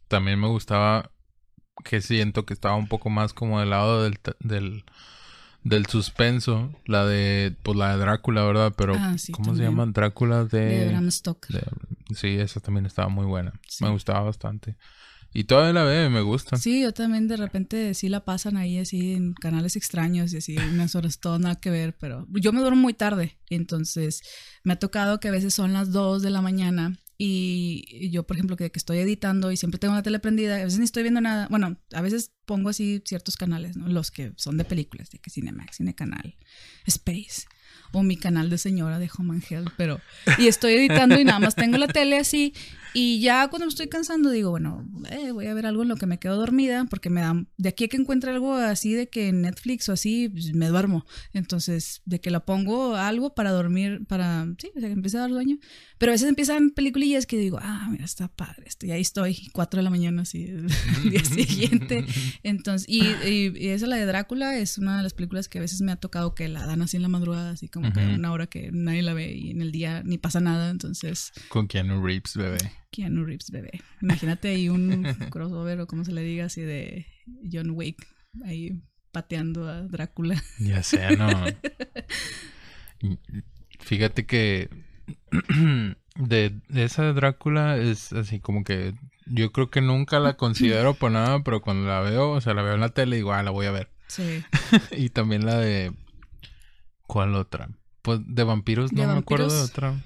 [0.08, 1.10] También me gustaba
[1.84, 4.84] que siento que estaba un poco más como del lado del, del,
[5.64, 8.72] del suspenso, la de, pues la de Drácula, ¿verdad?
[8.76, 9.86] Pero, Ah, sí, ¿cómo se llama?
[9.86, 10.60] Drácula de...
[10.60, 11.56] de Bram Stoker.
[11.60, 13.52] de- sí, esa también estaba muy buena.
[13.68, 13.84] Sí.
[13.84, 14.76] Me gustaba bastante.
[15.32, 16.56] Y todavía la veo y me gusta.
[16.56, 20.56] Sí, yo también de repente sí la pasan ahí así en canales extraños y así
[20.56, 24.22] unas horas todo nada que ver, pero yo me duermo muy tarde, entonces
[24.64, 28.36] me ha tocado que a veces son las 2 de la mañana y yo, por
[28.36, 31.02] ejemplo, que, que estoy editando y siempre tengo la tele prendida, a veces ni estoy
[31.02, 33.88] viendo nada, bueno, a veces pongo así ciertos canales, ¿no?
[33.88, 36.36] Los que son de películas, de que Cinemax, Cinecanal,
[36.86, 37.42] Space
[37.92, 40.00] o mi canal de señora de Home and Health, pero
[40.38, 42.54] y estoy editando y nada más tengo la tele así
[42.92, 45.96] y ya cuando me estoy cansando digo, bueno, eh, voy a ver algo en lo
[45.96, 49.08] que me quedo dormida porque me da de aquí a que encuentre algo así de
[49.08, 51.06] que Netflix o así pues, me duermo.
[51.32, 55.20] Entonces, de que la pongo algo para dormir, para sí, o sea, que empiece a
[55.20, 55.58] dar sueño,
[55.98, 59.48] pero a veces empiezan peliculillas que digo, ah, mira, está padre, esto, y ahí estoy,
[59.52, 60.66] 4 de la mañana así el
[61.10, 62.04] día siguiente.
[62.42, 65.60] Entonces, y, y, y esa la de Drácula es una de las películas que a
[65.60, 68.14] veces me ha tocado que la dan así en la madrugada, así como que Ujú.
[68.14, 71.66] una hora que nadie la ve y en el día ni pasa nada, entonces Con
[71.68, 72.58] Keanu Reeves, bebé.
[72.90, 73.80] Keanu Reeves, bebé.
[74.02, 77.06] Imagínate ahí un crossover o como se le diga así de
[77.50, 78.06] John Wick
[78.44, 78.80] ahí
[79.12, 80.42] pateando a Drácula.
[80.58, 81.28] Ya sé, no.
[83.80, 84.68] Fíjate que
[86.16, 88.94] de, de esa de Drácula es así como que
[89.26, 92.62] yo creo que nunca la considero por nada, pero cuando la veo, o sea, la
[92.62, 93.88] veo en la tele y digo, ah, la voy a ver.
[94.08, 94.42] Sí.
[94.96, 95.92] y también la de...
[97.10, 97.68] ¿Cuál otra?
[98.02, 100.00] Pues de vampiros no ¿De me acuerdo de otra.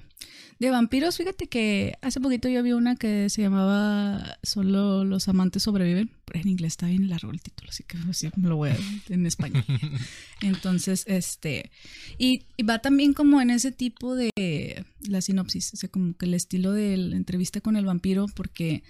[0.57, 5.61] De vampiros, fíjate que hace poquito yo vi una que se llamaba Solo los amantes
[5.61, 6.09] sobreviven.
[6.25, 8.77] Pero en inglés está bien largo el título, así que así me lo voy a
[9.09, 9.63] en español.
[10.41, 11.69] Entonces, este.
[12.17, 16.33] Y, va también como en ese tipo de la sinopsis, o sea, como que el
[16.33, 18.83] estilo de la entrevista con el vampiro, porque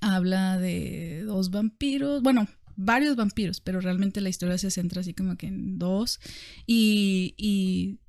[0.00, 2.22] habla de dos vampiros.
[2.22, 2.46] Bueno,
[2.76, 6.20] varios vampiros, pero realmente la historia se centra así como que en dos.
[6.66, 8.00] Y, y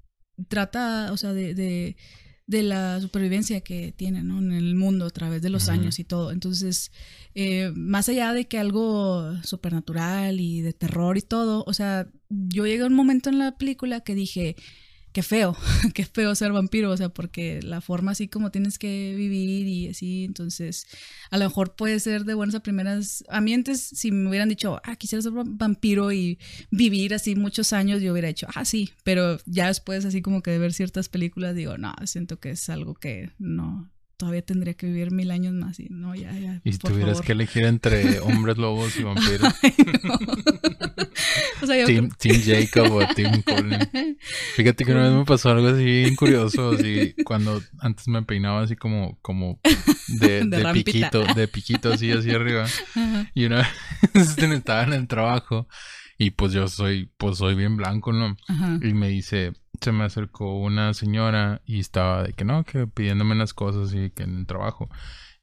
[0.48, 1.96] trata, o sea, de, de,
[2.46, 4.40] de, la supervivencia que tienen ¿no?
[4.40, 6.32] en el mundo a través de los años y todo.
[6.32, 6.92] Entonces,
[7.34, 12.66] eh, más allá de que algo supernatural y de terror y todo, o sea, yo
[12.66, 14.56] llegué a un momento en la película que dije,
[15.18, 15.58] qué feo,
[15.96, 19.88] qué feo ser vampiro, o sea, porque la forma así como tienes que vivir y
[19.88, 20.86] así, entonces
[21.32, 23.24] a lo mejor puede ser de buenas a primeras.
[23.28, 26.38] A mí antes, si me hubieran dicho, ah, quisiera ser vampiro y
[26.70, 30.52] vivir así muchos años, yo hubiera dicho, ah, sí, pero ya después así como que
[30.52, 34.88] de ver ciertas películas digo, no, siento que es algo que no, todavía tendría que
[34.88, 36.60] vivir mil años más y no, ya, ya.
[36.64, 39.54] Y tuvieras que elegir entre hombres lobos y vampiros.
[41.62, 42.10] o sea, yo team,
[42.44, 43.80] Jacob o Team Colin.
[44.56, 48.64] Fíjate que una vez me pasó algo así bien curioso, así cuando antes me peinaba
[48.64, 49.60] así como, como
[50.08, 52.66] de, de, piquito, de piquito así así arriba.
[53.36, 53.70] Y una
[54.14, 55.68] vez estaba en el trabajo
[56.18, 58.36] y pues yo soy, pues soy bien blanco, ¿no?
[58.82, 63.34] Y me dice, se me acercó una señora y estaba de que no, que pidiéndome
[63.34, 64.90] unas cosas y que en el trabajo.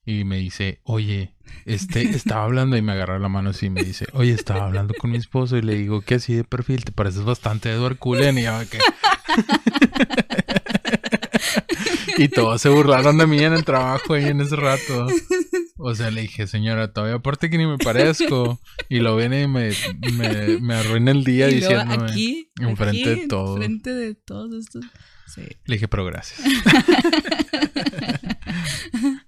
[0.06, 3.84] Y me dice, oye, este, estaba hablando y me agarra la mano así y me
[3.84, 6.92] dice, oye, estaba hablando con mi esposo y le digo que así de perfil te
[6.92, 8.78] pareces bastante Edward Cullen y ya que...
[12.18, 15.06] y todos se burlaron de mí en el trabajo ahí en ese rato.
[15.86, 18.58] O sea, le dije, señora, todavía aparte que ni me parezco.
[18.88, 19.70] Y lo viene y me,
[20.14, 22.10] me, me arruina el día diciéndome.
[22.10, 23.56] Aquí, enfrente de todos.
[23.56, 24.86] Enfrente de todos estos.
[25.26, 25.42] Sí.
[25.66, 26.40] Le dije, pero gracias.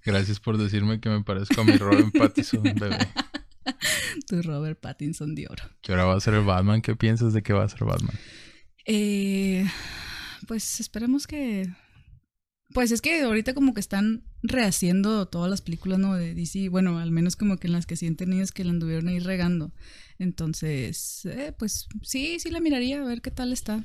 [0.05, 2.99] gracias por decirme que me parezco a mi Robert Pattinson, bebé.
[4.27, 5.65] Tu Robert Pattinson de oro.
[5.83, 6.81] ¿Qué ahora va a ser el Batman?
[6.81, 8.17] ¿Qué piensas de que va a ser Batman?
[8.87, 9.67] Eh,
[10.49, 11.69] pues esperemos que
[12.77, 16.15] pues es que ahorita como que están rehaciendo todas las películas, ¿no?
[16.15, 19.09] De DC, bueno, al menos como que en las que sienten ellos que la anduvieron
[19.09, 19.73] ahí regando.
[20.19, 23.83] Entonces, eh, pues sí, sí la miraría, a ver qué tal está.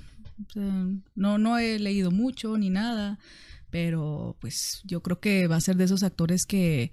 [1.15, 3.17] no, no he leído mucho ni nada,
[3.69, 6.91] pero pues yo creo que va a ser de esos actores que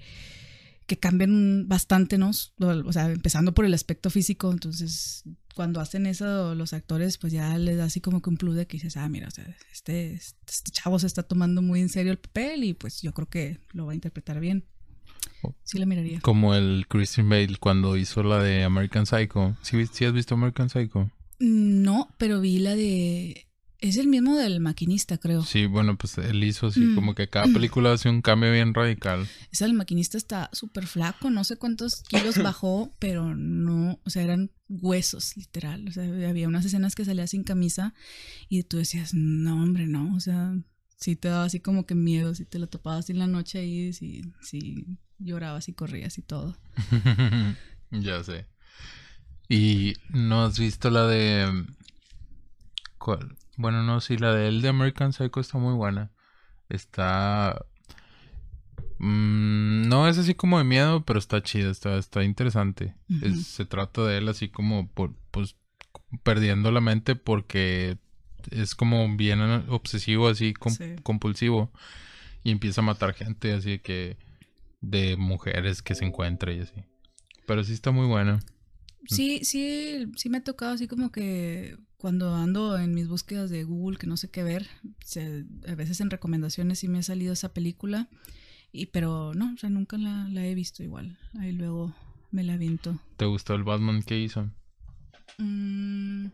[0.86, 2.30] que cambian bastante, ¿no?
[2.60, 5.24] O sea, empezando por el aspecto físico, entonces
[5.58, 8.68] cuando hacen eso los actores, pues ya les da así como que un plus de
[8.68, 12.12] que dices, ah, mira, o sea, este, este chavo se está tomando muy en serio
[12.12, 14.66] el papel y pues yo creo que lo va a interpretar bien.
[15.42, 15.56] Oh.
[15.64, 16.20] Sí la miraría.
[16.20, 19.56] Como el Christian Bale cuando hizo la de American Psycho.
[19.62, 21.10] ¿Sí, ¿Sí has visto American Psycho?
[21.40, 23.47] No, pero vi la de
[23.80, 25.42] es el mismo del maquinista, creo.
[25.44, 26.94] Sí, bueno, pues él hizo así mm.
[26.96, 29.28] como que cada película hace un cambio bien radical.
[29.52, 34.22] Ese el maquinista está súper flaco, no sé cuántos kilos bajó, pero no, o sea,
[34.22, 35.86] eran huesos, literal.
[35.86, 37.94] O sea, había unas escenas que salía sin camisa
[38.48, 40.54] y tú decías, no, hombre, no, o sea,
[40.96, 43.92] sí te daba así como que miedo, si te lo topabas en la noche ahí,
[43.92, 46.56] si, si llorabas y corrías y todo.
[47.92, 48.46] ya sé.
[49.48, 51.64] ¿Y no has visto la de...
[52.98, 53.36] ¿Cuál?
[53.58, 56.12] Bueno, no, sí, la de él de American Psycho está muy buena.
[56.68, 57.66] Está...
[59.00, 62.94] Mm, no es así como de miedo, pero está chida, está, está interesante.
[63.44, 65.56] se trata de él así como por, pues,
[66.22, 67.98] perdiendo la mente porque
[68.52, 70.54] es como bien obsesivo, así
[71.02, 71.72] compulsivo.
[72.44, 74.18] Y empieza a matar gente, así que
[74.80, 76.84] de mujeres que se encuentra y así.
[77.44, 78.38] Pero sí está muy bueno.
[79.06, 83.64] Sí, sí, sí me ha tocado así como que cuando ando en mis búsquedas de
[83.64, 84.68] Google que no sé qué ver,
[85.66, 88.08] a veces en recomendaciones sí me ha salido esa película,
[88.72, 91.18] y pero no, o sea, nunca la, he visto igual.
[91.40, 91.94] Ahí luego
[92.30, 93.00] me la aviento.
[93.16, 94.50] ¿Te gustó el Batman que hizo?
[95.38, 96.26] Mm.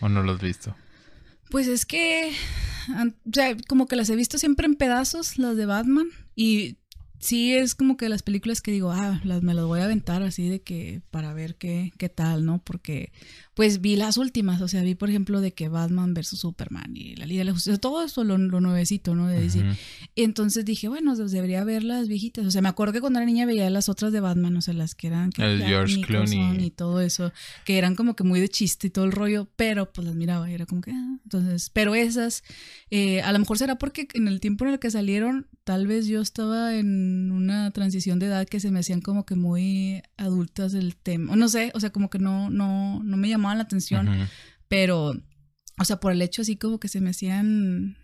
[0.00, 0.76] ¿O no lo has visto?
[1.50, 2.32] Pues es que,
[2.90, 6.76] o sea, como que las he visto siempre en pedazos, las de Batman, y
[7.18, 10.22] sí es como que las películas que digo, ah, las, me las voy a aventar
[10.22, 12.62] así de que para ver qué, qué tal, ¿no?
[12.62, 13.12] Porque
[13.56, 17.16] pues vi las últimas, o sea, vi por ejemplo de que Batman versus Superman y
[17.16, 19.28] la Liga de la Justicia, todo eso lo, nuevecito, ¿no?
[19.28, 19.64] De decir.
[20.14, 22.44] Entonces dije, bueno, pues, debería ver las viejitas.
[22.44, 24.74] O sea, me acuerdo que cuando era niña veía las otras de Batman, o sea,
[24.74, 25.30] las que eran...
[25.38, 26.66] el George Clooney.
[26.66, 27.32] Y todo eso,
[27.64, 30.50] que eran como que muy de chiste y todo el rollo, pero pues las miraba
[30.50, 30.90] y era como que...
[30.90, 32.44] Ah, entonces, pero esas,
[32.90, 36.06] eh, a lo mejor será porque en el tiempo en el que salieron, tal vez
[36.06, 40.74] yo estaba en una transición de edad que se me hacían como que muy adultas
[40.74, 41.36] el tema.
[41.36, 44.08] No sé, o sea, como que no, no, no me llamó la atención,
[44.68, 45.14] pero,
[45.78, 47.96] o sea, por el hecho así como que se me hacían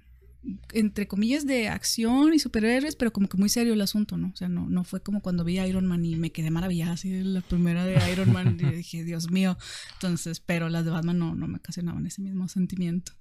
[0.72, 4.30] entre comillas, de acción y superhéroes, pero como que muy serio el asunto, ¿no?
[4.32, 7.10] O sea, no, no fue como cuando vi Iron Man y me quedé maravillada así
[7.10, 9.56] de la primera de Iron Man y dije, Dios mío.
[9.94, 13.12] Entonces, pero las de Batman no, no me ocasionaban ese mismo sentimiento.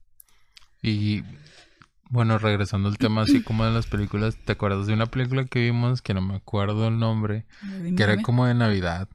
[0.82, 1.22] Y
[2.12, 5.62] bueno, regresando al tema así como de las películas, ¿te acuerdas de una película que
[5.62, 7.46] vimos que no me acuerdo el nombre?
[7.96, 9.08] Que era como de Navidad.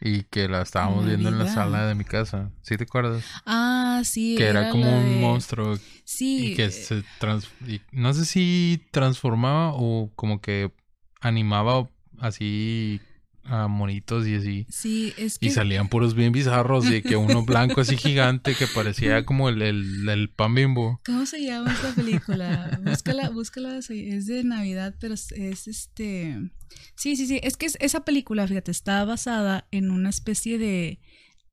[0.00, 2.50] Y que la estábamos viendo en la sala de mi casa.
[2.62, 3.24] ¿Sí te acuerdas?
[3.44, 4.36] Ah, sí.
[4.36, 5.78] Que era, como un monstruo.
[6.04, 6.52] Sí.
[6.52, 7.50] Y que se trans...
[7.92, 10.72] no sé si transformaba o como que
[11.20, 11.88] animaba
[12.20, 13.00] así
[13.44, 14.66] a monitos y así.
[14.68, 15.46] Sí, es que...
[15.46, 19.62] Y salían puros bien bizarros y que uno blanco así gigante que parecía como el,
[19.62, 21.00] el, pan bimbo.
[21.04, 22.80] ¿Cómo se llama esta película?
[22.84, 26.50] búscala, búscala, es de Navidad, pero es, este...
[26.96, 31.00] Sí, sí, sí, es que esa película, fíjate, está basada en una especie de...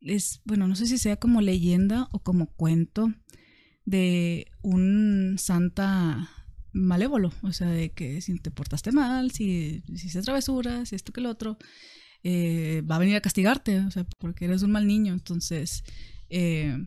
[0.02, 3.14] Es, bueno, no sé si sea como leyenda o como cuento
[3.86, 6.30] de un santa
[6.74, 11.12] malévolo, o sea, de que si te portaste mal, si, si hiciste travesuras, si esto
[11.12, 11.58] que el otro,
[12.24, 15.14] eh, va a venir a castigarte, o sea, porque eres un mal niño.
[15.14, 15.84] Entonces,
[16.30, 16.78] eh,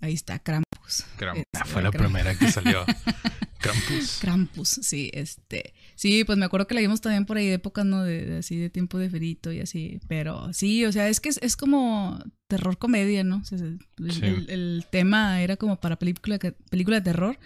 [0.00, 1.04] ahí está Krampus.
[1.16, 1.44] Krampus.
[1.52, 2.84] Este, fue la primera que salió.
[3.60, 4.18] Krampus.
[4.20, 5.72] Krampus, sí, este.
[5.94, 8.02] Sí, pues me acuerdo que la vimos también por ahí de época, ¿no?
[8.04, 10.00] De, así de tiempo de ferito y así.
[10.06, 13.42] Pero sí, o sea, es que es, como terror comedia, ¿no?
[13.98, 16.38] el, tema era como para película,
[16.70, 17.38] película de terror.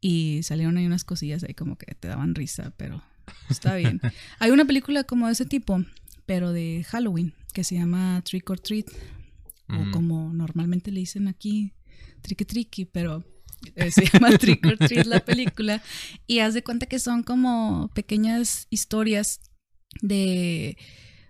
[0.00, 3.02] Y salieron ahí unas cosillas ahí como que te daban risa, pero
[3.48, 4.00] está bien.
[4.38, 5.84] Hay una película como de ese tipo,
[6.26, 8.86] pero de Halloween, que se llama Trick or Treat,
[9.68, 11.72] o como normalmente le dicen aquí,
[12.22, 13.24] Tricky Tricky, pero
[13.76, 15.82] eh, se llama Trick or Treat la película.
[16.26, 19.40] Y haz de cuenta que son como pequeñas historias
[20.02, 20.76] de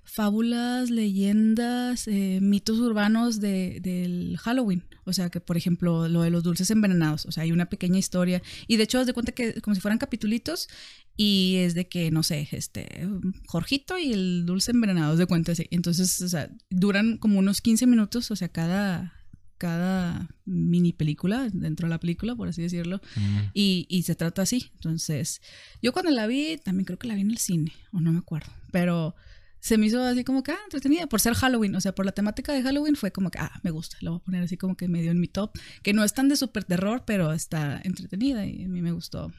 [0.04, 4.84] fábulas, leyendas, eh, mitos urbanos de, del Halloween.
[5.10, 7.26] O sea, que por ejemplo, lo de los dulces envenenados.
[7.26, 8.42] O sea, hay una pequeña historia.
[8.66, 10.68] Y de hecho, haz de cuenta que como si fueran capitulitos.
[11.16, 13.06] Y es de que, no sé, este,
[13.46, 15.66] Jorgito y el dulce envenenado, de cuenta así.
[15.70, 18.30] Entonces, o sea, duran como unos 15 minutos.
[18.30, 19.12] O sea, cada,
[19.58, 23.00] cada mini película dentro de la película, por así decirlo.
[23.16, 23.38] Mm.
[23.52, 24.70] Y, y se trata así.
[24.74, 25.42] Entonces,
[25.82, 27.72] yo cuando la vi, también creo que la vi en el cine.
[27.92, 28.50] O no me acuerdo.
[28.70, 29.14] Pero
[29.60, 32.12] se me hizo así como que, ah, entretenida, por ser Halloween, o sea, por la
[32.12, 34.76] temática de Halloween fue como que, ah, me gusta, la voy a poner así como
[34.76, 35.52] que medio en mi top,
[35.82, 39.32] que no es tan de super terror, pero está entretenida y a mí me gustó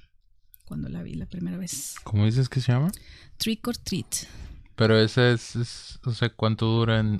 [0.65, 1.95] cuando la vi la primera vez.
[2.03, 2.91] ¿Cómo dices que se llama?
[3.37, 4.27] Trick or Treat.
[4.75, 7.17] Pero ese es, o sea, ¿cuánto dura en,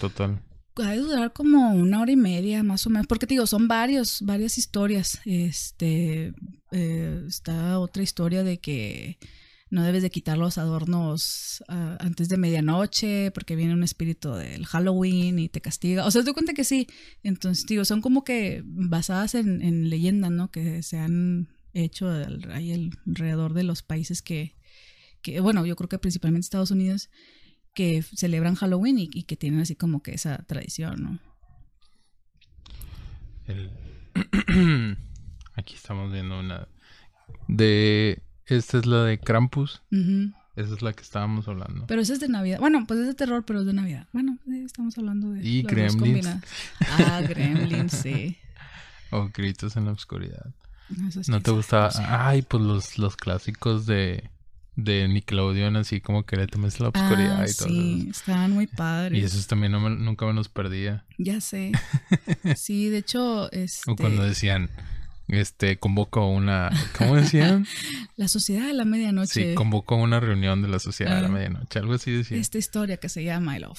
[0.00, 0.40] total?
[0.72, 4.22] Puede durar como una hora y media más o menos, porque te digo, son varios,
[4.22, 5.20] varias historias.
[5.24, 6.32] Este,
[6.72, 9.18] eh, está otra historia de que
[9.74, 14.66] no debes de quitar los adornos ah, antes de medianoche porque viene un espíritu del
[14.66, 16.06] Halloween y te castiga.
[16.06, 16.86] O sea, te cuenta que sí.
[17.24, 20.52] Entonces, digo, son como que basadas en, en leyendas, ¿no?
[20.52, 22.08] Que se han hecho
[22.52, 24.54] ahí alrededor de los países que,
[25.40, 27.10] bueno, yo creo que principalmente Estados Unidos,
[27.74, 31.18] que celebran Halloween y, y que tienen así como que esa tradición, ¿no?
[35.54, 36.68] Aquí estamos viendo una
[37.48, 39.82] de esta es la de Krampus.
[40.56, 41.86] Esa es la que estábamos hablando.
[41.86, 42.60] Pero esa es de Navidad.
[42.60, 44.06] Bueno, pues es de terror, pero es de Navidad.
[44.12, 45.44] Bueno, estamos hablando de.
[45.44, 46.28] Y Gremlins.
[46.80, 48.36] Ah, Gremlins, sí.
[49.10, 50.46] O Gritos en la Oscuridad.
[51.28, 51.90] No, te gustaba?
[52.08, 54.30] Ay, pues los, los clásicos de,
[54.76, 57.68] de Nickelodeon, así como que le temes la oscuridad ah, y todo.
[57.68, 59.20] Sí, estaban muy padres.
[59.20, 61.04] Y esos también nunca me los perdía.
[61.18, 61.72] Ya sé.
[62.56, 63.50] Sí, de hecho.
[63.52, 63.90] Este...
[63.90, 64.70] O cuando decían
[65.28, 67.66] este, convocó una, ¿cómo decían?
[68.16, 69.50] la Sociedad de la Medianoche.
[69.50, 71.30] Sí, convocó una reunión de la Sociedad de la ah.
[71.30, 72.36] Medianoche, algo así decía.
[72.38, 73.64] Esta historia que se llama el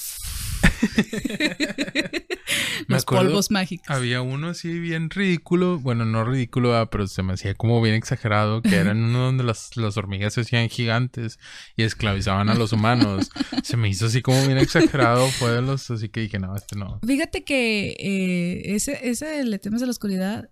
[2.87, 3.89] Los polvos mágicos.
[3.89, 8.61] Había uno así bien ridículo, bueno, no ridículo, pero se me hacía como bien exagerado,
[8.61, 11.39] que eran uno donde las, las hormigas se hacían gigantes
[11.75, 13.29] y esclavizaban a los humanos.
[13.63, 16.75] se me hizo así como bien exagerado, fue de los, así que dije, no, este
[16.75, 16.99] no.
[17.05, 20.49] Fíjate que eh, ese, ese Le temas de la oscuridad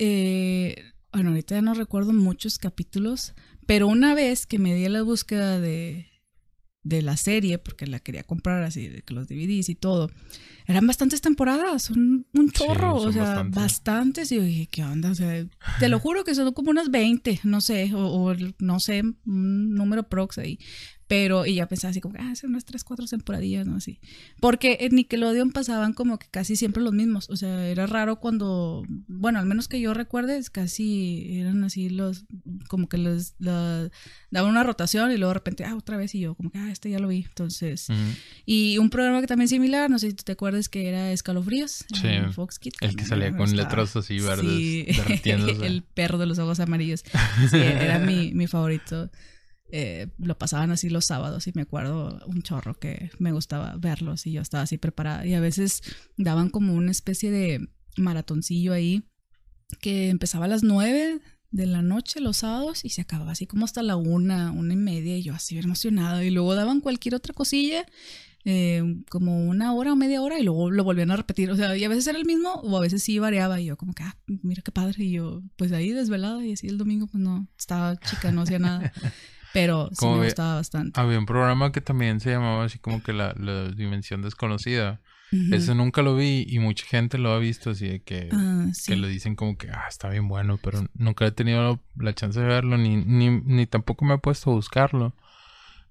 [0.00, 0.82] eh,
[1.12, 3.34] bueno, ahorita ya no recuerdo muchos capítulos,
[3.66, 6.06] pero una vez que me di a la búsqueda de,
[6.82, 10.10] de la serie, porque la quería comprar así, de que los DVDs y todo,
[10.64, 14.32] eran bastantes temporadas, un, un chorro, o sea, bastantes.
[14.32, 15.10] Y yo dije, ¿qué onda?
[15.10, 15.46] O sea,
[15.78, 19.74] te lo juro que son como unas 20, no sé, o, o no sé, un
[19.74, 20.58] número prox ahí.
[21.10, 23.74] Pero, y ya pensaba así como, ah, son unas tres, cuatro temporadillas, ¿no?
[23.74, 23.98] Así.
[24.38, 27.28] Porque en Nickelodeon pasaban como que casi siempre los mismos.
[27.30, 32.26] O sea, era raro cuando, bueno, al menos que yo recuerde, casi eran así los,
[32.68, 33.90] como que les daban
[34.32, 36.90] una rotación y luego de repente, ah, otra vez, y yo como que, ah, este
[36.90, 37.24] ya lo vi.
[37.28, 37.88] Entonces,
[38.46, 41.86] y un programa que también similar, no sé si te acuerdas que era Escalofríos.
[41.92, 42.08] Sí.
[42.30, 42.76] Fox Kids.
[42.82, 44.86] El que salía con letras así verdes sí.
[45.24, 47.02] el perro de los ojos amarillos.
[47.50, 49.10] Sí, era mi, mi favorito.
[49.72, 54.26] Eh, lo pasaban así los sábados y me acuerdo un chorro que me gustaba verlos
[54.26, 55.24] y yo estaba así preparada.
[55.26, 55.82] Y a veces
[56.16, 59.04] daban como una especie de maratoncillo ahí
[59.80, 61.20] que empezaba a las nueve
[61.52, 64.76] de la noche los sábados y se acababa así como hasta la una, una y
[64.76, 66.24] media y yo así emocionada.
[66.24, 67.86] Y luego daban cualquier otra cosilla,
[68.44, 71.50] eh, como una hora o media hora y luego lo volvían a repetir.
[71.50, 73.76] O sea, y a veces era el mismo o a veces sí variaba y yo
[73.76, 75.04] como que, ah, mira qué padre.
[75.04, 78.58] Y yo pues ahí desvelada y así el domingo pues no, estaba chica, no hacía
[78.58, 78.92] nada.
[79.52, 81.00] Pero sí me gustaba bastante.
[81.00, 85.00] Había un programa que también se llamaba así como que la, la dimensión desconocida
[85.52, 88.96] eso nunca lo vi y mucha gente lo ha visto así de que, ah, que
[88.96, 92.46] le dicen como que ah, está bien bueno, pero nunca he tenido la chance de
[92.46, 95.14] verlo ni, ni, ni tampoco me he puesto a buscarlo.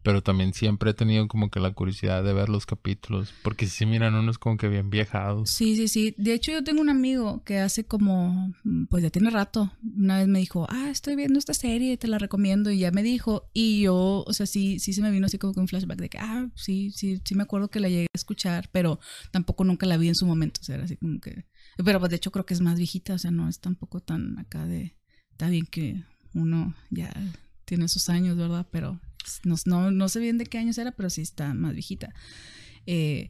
[0.02, 3.86] Pero también siempre he tenido como que la curiosidad de ver los capítulos, porque si
[3.86, 5.50] miran unos como que bien viajados.
[5.50, 6.16] Sí, sí, sí.
[6.18, 8.54] De hecho, yo tengo un amigo que hace como,
[8.90, 12.18] pues ya tiene rato, una vez me dijo, ah, estoy viendo esta serie, te la
[12.18, 15.38] recomiendo, y ya me dijo, y yo, o sea, sí, sí se me vino así
[15.38, 18.08] como que un flashback de que, ah, sí, sí, sí me acuerdo que la llegué
[18.14, 19.00] a escuchar, pero
[19.32, 21.46] tampoco nunca la vi en su momento, o sea, era así como que,
[21.84, 24.40] pero pues de hecho creo que es más viejita, o sea, no es tampoco tan
[24.40, 24.96] acá de,
[25.32, 27.12] está bien que uno ya
[27.66, 28.68] tiene sus años, ¿verdad?
[28.72, 29.00] Pero
[29.44, 32.14] no, no, sé bien de qué años era, pero sí está más viejita.
[32.86, 33.30] Eh,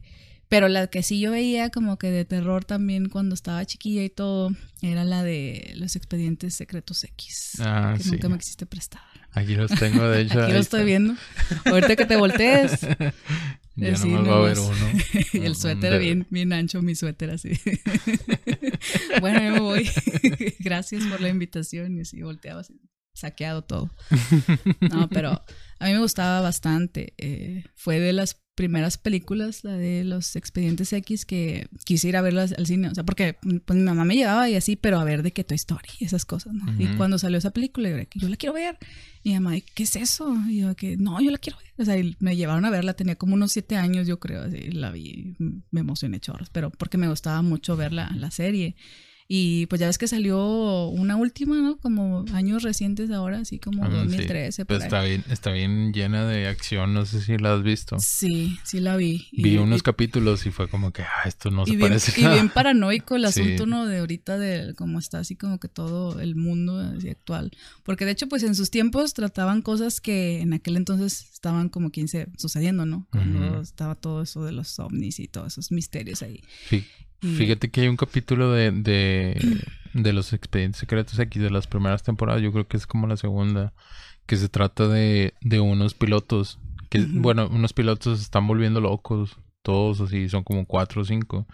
[0.50, 4.10] pero la que sí yo veía como que de terror también cuando estaba chiquilla y
[4.10, 4.50] todo,
[4.82, 7.52] era la de los expedientes secretos X.
[7.60, 9.02] Ah, que nunca me quisiste prestar.
[9.30, 10.40] Aquí los tengo, de hecho.
[10.42, 11.14] Aquí los estoy viendo.
[11.66, 12.80] Ahorita que te voltees.
[13.76, 14.74] Ya no va a ver uno.
[15.32, 17.52] el suéter bien, bien ancho, mi suéter así.
[19.20, 19.88] bueno, yo me voy.
[20.58, 21.96] Gracias por la invitación.
[21.96, 22.78] Y así volteaba así
[23.20, 23.90] saqueado todo.
[24.80, 25.42] No, pero
[25.78, 27.14] a mí me gustaba bastante.
[27.18, 32.20] Eh, fue de las primeras películas, la de los Expedientes X, que quise ir a
[32.20, 32.88] verlas al cine.
[32.88, 35.44] O sea, porque pues, mi mamá me llevaba y así, pero a ver de qué
[35.44, 36.66] Toy Story y esas cosas, ¿no?
[36.78, 38.76] Y cuando salió esa película, yo, yo la quiero ver.
[39.22, 40.36] Y mi mamá, ¿qué es eso?
[40.48, 41.72] Y yo, que no, yo la quiero ver.
[41.78, 44.90] O sea, me llevaron a verla, tenía como unos siete años, yo creo, así, la
[44.90, 48.76] vi, me emocioné chorros, pero porque me gustaba mucho ver la, la serie.
[49.32, 51.78] Y pues ya ves que salió una última, ¿no?
[51.78, 54.64] Como años recientes ahora, así como 2013.
[54.64, 57.96] Pues está bien, está bien llena de acción, no sé si la has visto.
[58.00, 59.28] Sí, sí la vi.
[59.30, 63.14] Vi unos capítulos y fue como que, ah, esto no se parece Y bien paranoico
[63.14, 63.86] el asunto, ¿no?
[63.86, 67.52] De ahorita de cómo está así como que todo el mundo así actual.
[67.84, 71.90] Porque de hecho, pues en sus tiempos trataban cosas que en aquel entonces estaban como
[71.90, 73.06] 15 sucediendo, ¿no?
[73.12, 76.42] Cuando estaba todo eso de los ovnis y todos esos misterios ahí.
[76.68, 76.84] Sí.
[77.20, 82.42] Fíjate que hay un capítulo de, de, los expedientes secretos aquí de las primeras temporadas,
[82.42, 83.74] yo creo que es como la segunda,
[84.26, 86.58] que se trata de, de unos pilotos,
[86.88, 91.46] que bueno, unos pilotos se están volviendo locos, todos así, son como cuatro o cinco,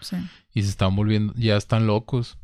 [0.53, 2.37] y se están volviendo, ya están locos,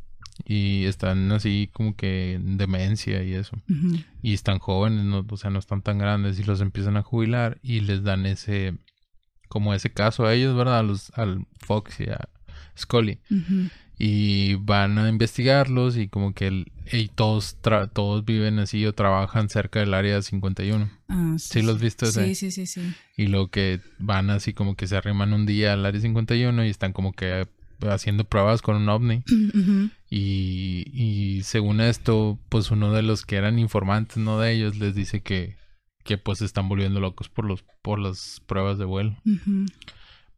[0.45, 3.57] y están así como que en demencia y eso,
[4.21, 7.59] y están jóvenes, no, o sea, no están tan grandes, y los empiezan a jubilar
[7.63, 8.77] y les dan ese,
[9.47, 10.79] como ese caso a ellos, ¿verdad?
[10.79, 12.27] A los, al Fox y a
[12.77, 13.19] Scully.
[13.99, 17.57] Y van a investigarlos y como que el, y todos,
[17.93, 20.89] todos viven así o trabajan cerca del área 51.
[21.07, 22.07] Ah, sí, ¿Sí los viste?
[22.07, 22.81] Sí, sí, sí, sí.
[23.15, 26.69] Y lo que van así como que se arriman un día al área 51 y
[26.69, 27.47] están como que
[27.81, 29.23] haciendo pruebas con un ovni.
[30.09, 34.95] y, y según esto, pues uno de los que eran informantes, no de ellos, les
[34.95, 35.55] dice que,
[36.03, 39.15] que pues se están volviendo locos por los por las pruebas de vuelo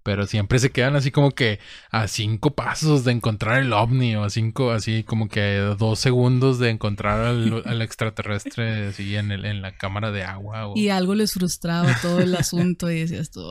[0.06, 1.58] pero siempre se quedan así como que
[1.90, 5.98] a cinco pasos de encontrar el ovni o a cinco, así como que a dos
[5.98, 7.22] segundos de encontrar
[7.66, 10.72] al, extraterrestre así en, el, en la cámara de agua.
[10.76, 13.42] Y algo les frustraba todo el asunto y decías tú...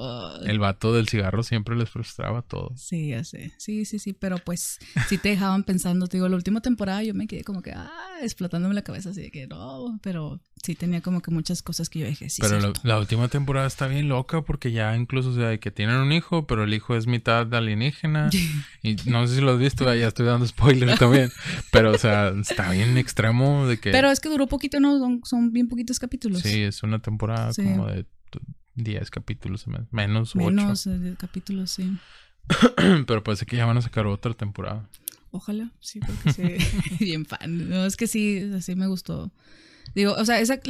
[0.47, 2.71] El vato del cigarro siempre les frustraba todo.
[2.77, 3.53] Sí, ya sé.
[3.59, 4.79] Sí, sí, sí, pero pues
[5.09, 7.91] sí te dejaban pensando, te digo, la última temporada yo me quedé como que, ah,
[8.23, 11.99] explotándome la cabeza así de que no, pero sí tenía como que muchas cosas que
[11.99, 12.41] yo dije, sí.
[12.41, 16.11] Pero la, última temporada está bien loca porque ya incluso, o sea, que tienen un
[16.13, 18.31] hijo, pero el hijo es mitad alienígena.
[18.83, 21.31] y no sé si lo has visto, ya estoy dando spoilers también.
[21.71, 23.91] pero, o sea, está bien extremo de que...
[23.91, 25.21] Pero es que duró poquito, ¿no?
[25.25, 26.41] Son, bien poquitos capítulos.
[26.41, 28.07] Sí, es una temporada como de
[28.77, 30.47] 10 capítulos, menos 8.
[30.47, 31.97] Menos eh, capítulos, sí.
[33.07, 34.89] pero parece que ya van a sacar otra temporada.
[35.31, 37.69] Ojalá, sí, porque sí, bien fan.
[37.69, 39.33] No, es que sí, así me gustó.
[39.95, 40.61] Digo, o sea, esa,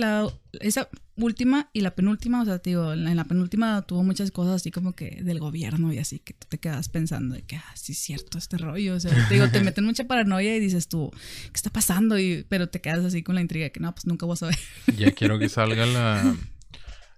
[0.61, 4.71] esa última y la penúltima, o sea, digo, en la penúltima tuvo muchas cosas así
[4.71, 7.93] como que del gobierno y así, que tú te quedas pensando de que, ah, sí
[7.93, 11.11] es cierto este rollo, o sea, digo, te meten mucha paranoia y dices tú,
[11.45, 12.19] ¿qué está pasando?
[12.19, 14.47] Y, pero te quedas así con la intriga de que no, pues nunca vas a
[14.47, 14.59] ver.
[14.97, 16.37] Ya quiero que salga la,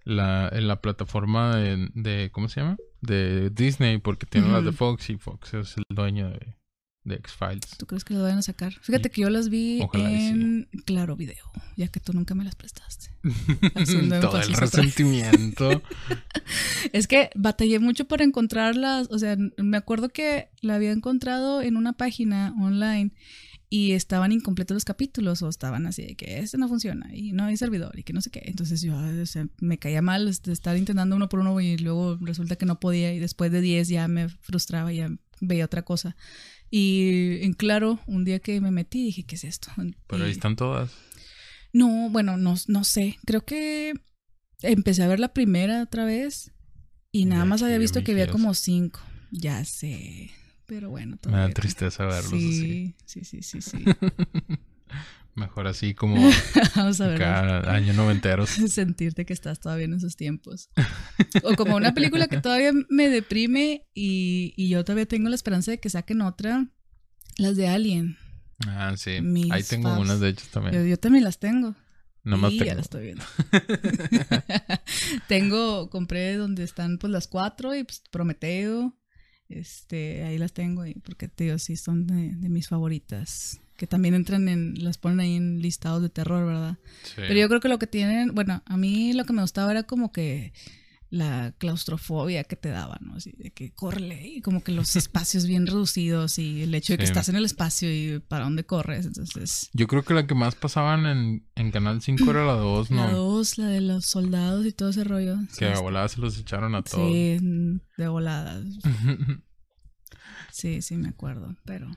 [0.04, 2.76] la, en la plataforma de, de, ¿cómo se llama?
[3.00, 4.72] de Disney porque tiene las de.
[4.72, 6.56] Fox y Fox es el dueño de,
[7.06, 7.78] de X-Files.
[7.78, 8.74] ¿Tú crees que las vayan a sacar?
[8.82, 10.26] Fíjate que yo las vi Ojalá y sí.
[10.26, 13.10] en Claro Video, ya que tú nunca me las prestaste.
[13.74, 15.82] Haciendo Todo el resentimiento.
[16.92, 19.08] Es que batallé mucho para encontrarlas.
[19.10, 23.12] O sea, me acuerdo que la había encontrado en una página online
[23.68, 27.44] y estaban incompletos los capítulos o estaban así de que este no funciona y no
[27.44, 28.42] hay servidor y que no sé qué.
[28.44, 31.76] Entonces yo ay, o sea, me caía mal de estar intentando uno por uno y
[31.76, 35.64] luego resulta que no podía y después de 10 ya me frustraba y ya veía
[35.64, 36.16] otra cosa.
[36.70, 39.70] Y en claro, un día que me metí dije, ¿qué es esto?
[40.08, 40.90] Pero ahí están todas.
[41.72, 43.18] no, bueno, no, no sé.
[43.26, 43.92] Creo que
[44.62, 46.52] empecé a ver la primera otra vez
[47.12, 49.00] y nada Ya más había visto que había como cinco.
[49.30, 50.30] Ya sé.
[50.66, 52.94] Pero bueno, Me da todavía- tristeza verlos así.
[53.04, 53.84] Sí, sí, sí, sí, sí.
[55.36, 56.16] Mejor así como
[56.76, 57.18] Vamos a ver.
[57.18, 58.48] cada año noventeros.
[58.68, 60.70] Sentirte que estás todavía en esos tiempos.
[61.42, 65.70] O como una película que todavía me deprime y, y yo todavía tengo la esperanza
[65.70, 66.66] de que saquen otra.
[67.36, 68.16] Las de Alien.
[68.66, 69.20] Ah, sí.
[69.20, 70.74] Mis Ahí tengo unas de hecho también.
[70.74, 71.76] Yo, yo también las tengo.
[72.24, 72.68] Nomás y tengo.
[72.70, 73.24] ya la estoy viendo.
[75.28, 78.96] tengo, compré donde están pues las cuatro y pues Prometeo.
[79.50, 83.60] Este, ahí las tengo y porque te digo, sí son de, de mis favoritas.
[83.76, 86.78] Que también entran en, las ponen ahí en listados de terror, ¿verdad?
[87.04, 87.12] Sí.
[87.16, 89.82] Pero yo creo que lo que tienen, bueno, a mí lo que me gustaba era
[89.82, 90.52] como que
[91.08, 93.14] la claustrofobia que te daba, ¿no?
[93.14, 96.98] Así de que corre y como que los espacios bien reducidos y el hecho de
[96.98, 97.10] que Sí.
[97.12, 99.70] estás en el espacio y para dónde corres, entonces...
[99.72, 102.96] Yo creo que la que más pasaban en, en Canal 5 era la 2, La
[103.12, 103.16] ¿no?
[103.18, 105.36] dos, la de los soldados y todo ese rollo.
[105.58, 107.08] Que está- volada se los echaron a todos.
[107.12, 107.38] Sí,
[107.96, 108.60] de volada.
[110.52, 111.54] Sí, sí, me acuerdo.
[111.64, 111.90] Pero,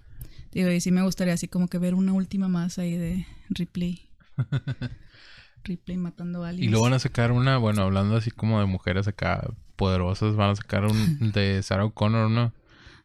[0.52, 4.10] digo, y sí me gustaría así como que ver una última más ahí de Ripley.
[5.64, 6.72] Ripley matando a y alguien.
[6.72, 10.56] luego van a sacar una, bueno, hablando así como de mujeres acá poderosas, van a
[10.56, 12.54] sacar un de Sarah O'Connor, ¿no?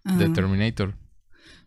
[0.05, 0.95] De Terminator.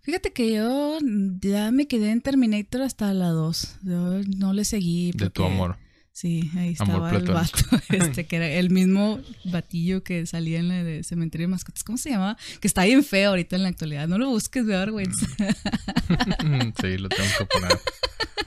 [0.02, 1.00] Fíjate que yo
[1.42, 3.80] ya me quedé en Terminator hasta la 2.
[3.84, 5.12] Yo no le seguí.
[5.12, 5.78] De tu amor.
[6.18, 7.60] Sí, ahí estaba el vato,
[7.90, 11.84] este, que era el mismo batillo que salía en la de Cementerio de Mascotas.
[11.84, 12.38] ¿Cómo se llamaba?
[12.60, 14.08] Que está bien feo ahorita en la actualidad.
[14.08, 15.28] No lo busques, me da vergüenza.
[16.82, 17.80] sí, lo tengo que poner.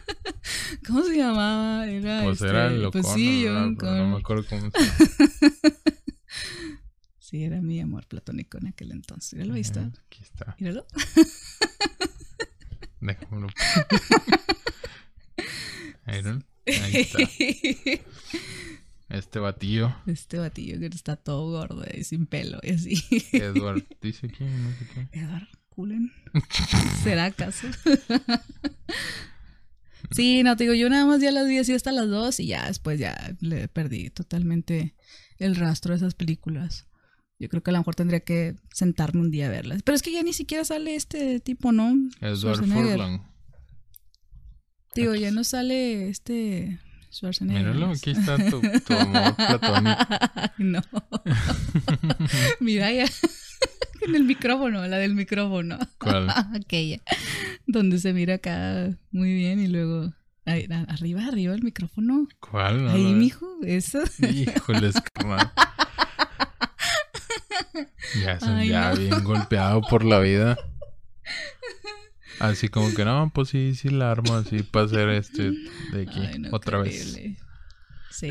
[0.85, 1.87] ¿Cómo se llamaba?
[1.87, 4.95] Era, Pues este, era el pues sí, Pero no me acuerdo cómo se llama.
[7.21, 9.35] Sí, era mi amor platónico en aquel entonces.
[9.35, 9.93] Míralo, ahí está.
[10.07, 10.57] Aquí está.
[10.59, 10.85] Míralo.
[13.01, 13.47] Déjamelo.
[16.25, 16.50] ¿no?
[16.67, 17.19] Ahí está.
[19.11, 19.93] Este batillo.
[20.07, 22.95] Este batillo que está todo gordo y sin pelo y así.
[23.33, 23.85] Edward.
[24.01, 25.19] Dice aquí, no sé qué.
[25.19, 26.13] Edward Cullen.
[27.03, 27.67] ¿Será acaso?
[30.13, 32.47] sí, no, te digo, yo nada más ya las vi así hasta las dos y
[32.47, 34.95] ya después ya le perdí totalmente
[35.39, 36.87] el rastro de esas películas.
[37.41, 39.83] Yo creo que a lo mejor tendría que sentarme un día a verlas.
[39.83, 41.97] Pero es que ya ni siquiera sale este tipo, ¿no?
[42.21, 42.65] Edward.
[42.65, 43.23] Furlong.
[44.95, 46.79] Digo, ya no sale este
[47.13, 47.75] Schwarzenegger.
[47.75, 49.97] Míralo, aquí está tu, tu amor platónico.
[50.59, 50.81] No.
[52.61, 53.05] Mira ya.
[54.07, 55.79] en el micrófono, la del micrófono.
[55.99, 56.29] ¿Cuál?
[56.31, 56.99] Aquella.
[57.67, 60.13] Donde se mira acá muy bien y luego.
[60.45, 62.29] ahí, arriba, arriba el micrófono.
[62.41, 62.85] ¿Cuál?
[62.85, 64.01] No Ahí, mijo, eso.
[64.21, 65.51] Híjoles, carnal.
[68.23, 68.97] Ya, se- Ay, ya no.
[68.97, 70.59] bien golpeado por la vida.
[72.41, 75.53] Así como que no, pues sí, sí la armo así para hacer este
[75.93, 77.19] de aquí Ay, no, otra vez.
[78.11, 78.31] Sí.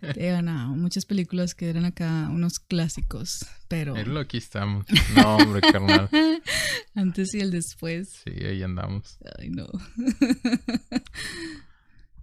[0.00, 4.86] Te digo, no, muchas películas que eran acá unos clásicos, pero Míralo, aquí estamos.
[5.14, 6.08] No, hombre, carnal.
[6.94, 8.22] antes y el después.
[8.24, 9.18] Sí, ahí andamos.
[9.38, 9.66] Ay, no.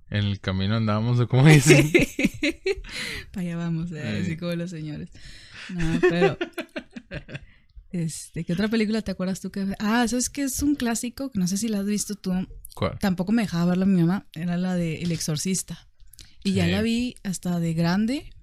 [0.10, 1.92] En el camino andamos, o como dicen.
[3.32, 5.10] Para allá vamos, eh, así como los señores.
[5.70, 6.38] No, pero.
[7.94, 9.76] Este, ¿qué otra película te acuerdas tú que.?
[9.78, 11.30] Ah, ¿sabes que es un clásico?
[11.30, 12.34] Que no sé si la has visto tú.
[12.74, 12.98] ¿Cuál?
[13.00, 14.26] Tampoco me dejaba verla mi mamá.
[14.34, 15.88] Era la de El Exorcista.
[16.44, 18.34] Y ya la vi hasta de grande.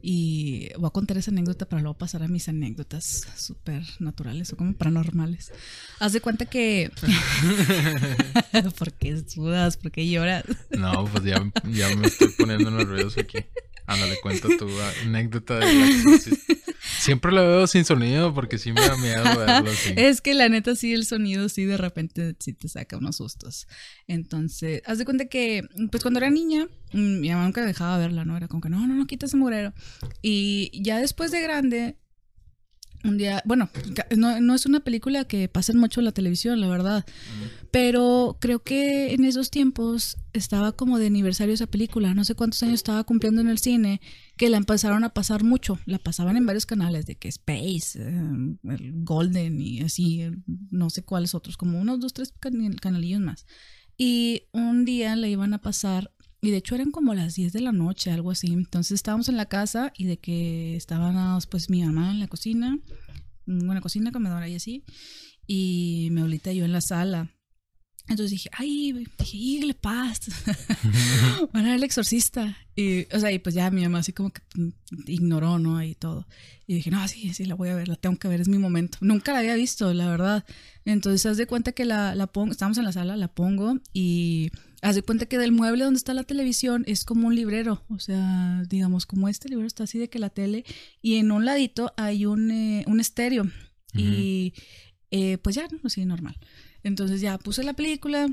[0.00, 4.56] Y voy a contar esa anécdota para luego pasar a mis anécdotas súper naturales o
[4.56, 5.52] como paranormales.
[6.00, 6.90] Haz de cuenta que.
[8.78, 9.76] ¿Por qué sudas?
[9.76, 10.44] ¿Por qué lloras?
[10.70, 13.38] No, pues ya, ya me estoy poniendo nervioso aquí.
[13.86, 14.66] Ándale, cuenta tu
[15.02, 16.54] anécdota de la exorcista.
[16.98, 19.92] Siempre la veo sin sonido porque sí me da miedo verlo así.
[19.96, 23.66] Es que la neta sí el sonido sí de repente sí te saca unos sustos.
[24.06, 28.24] Entonces, haz de cuenta que pues cuando era niña, mm, mi mamá nunca dejaba verla,
[28.24, 28.36] ¿no?
[28.36, 29.72] Era como que no, no, no, quita ese mugrero.
[30.22, 31.98] Y ya después de grande,
[33.04, 33.68] un día, bueno,
[34.16, 37.04] no, es una película que pasen mucho en la televisión, la verdad,
[37.70, 42.62] pero creo que en esos tiempos estaba como de aniversario esa película, no sé cuántos
[42.62, 44.00] años estaba cumpliendo en el cine,
[44.36, 48.56] que la empezaron a pasar mucho, la pasaban en varios canales, de que Space, eh,
[48.64, 50.22] el Golden y así,
[50.70, 52.32] no sé cuáles otros, como unos dos, tres
[52.80, 53.46] canalillos más.
[53.96, 56.10] Y un día la iban a pasar
[56.44, 58.52] y de hecho eran como las 10 de la noche, algo así.
[58.52, 62.78] Entonces estábamos en la casa y de que estábamos pues mi mamá en la cocina,
[63.46, 64.84] una cocina, comedora y así.
[65.46, 67.30] Y mi abuelita y yo en la sala.
[68.06, 70.20] Entonces dije, ay, dije, le paz.
[71.54, 72.58] Van a ver el exorcista.
[72.76, 74.42] Y, o sea, y pues ya mi mamá así como que
[75.06, 75.82] ignoró, ¿no?
[75.82, 76.26] Y todo.
[76.66, 78.58] Y dije, no, sí, sí, la voy a ver, la tengo que ver, es mi
[78.58, 78.98] momento.
[79.00, 80.44] Nunca la había visto, la verdad.
[80.84, 84.50] Entonces, haz de cuenta que la, la pongo, estamos en la sala, la pongo y
[84.84, 87.98] Haz de cuenta que del mueble donde está la televisión es como un librero, o
[87.98, 90.66] sea, digamos, como este librero está así de que la tele,
[91.00, 93.50] y en un ladito hay un, eh, un estéreo,
[93.94, 94.52] y
[95.10, 96.36] eh, pues ya, así normal.
[96.82, 98.28] Entonces ya puse la película,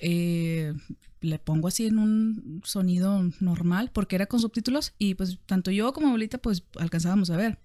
[0.00, 0.74] eh,
[1.20, 5.92] le pongo así en un sonido normal, porque era con subtítulos, y pues tanto yo
[5.92, 7.60] como abuelita pues alcanzábamos a ver.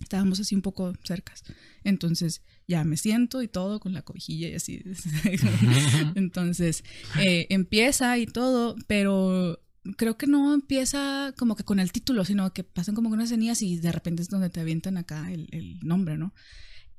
[0.00, 1.42] Estábamos así un poco cercas.
[1.84, 4.82] Entonces ya me siento y todo con la cobijilla y así.
[6.14, 6.84] Entonces
[7.18, 9.60] eh, empieza y todo, pero
[9.96, 13.62] creo que no empieza como que con el título, sino que pasan como unas escenas
[13.62, 16.34] y de repente es donde te avientan acá el, nombre, ¿no?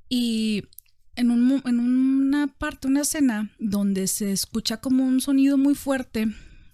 [0.10, 0.64] Y
[1.16, 6.28] en, un, en una parte, una escena donde se escucha como un sonido muy fuerte,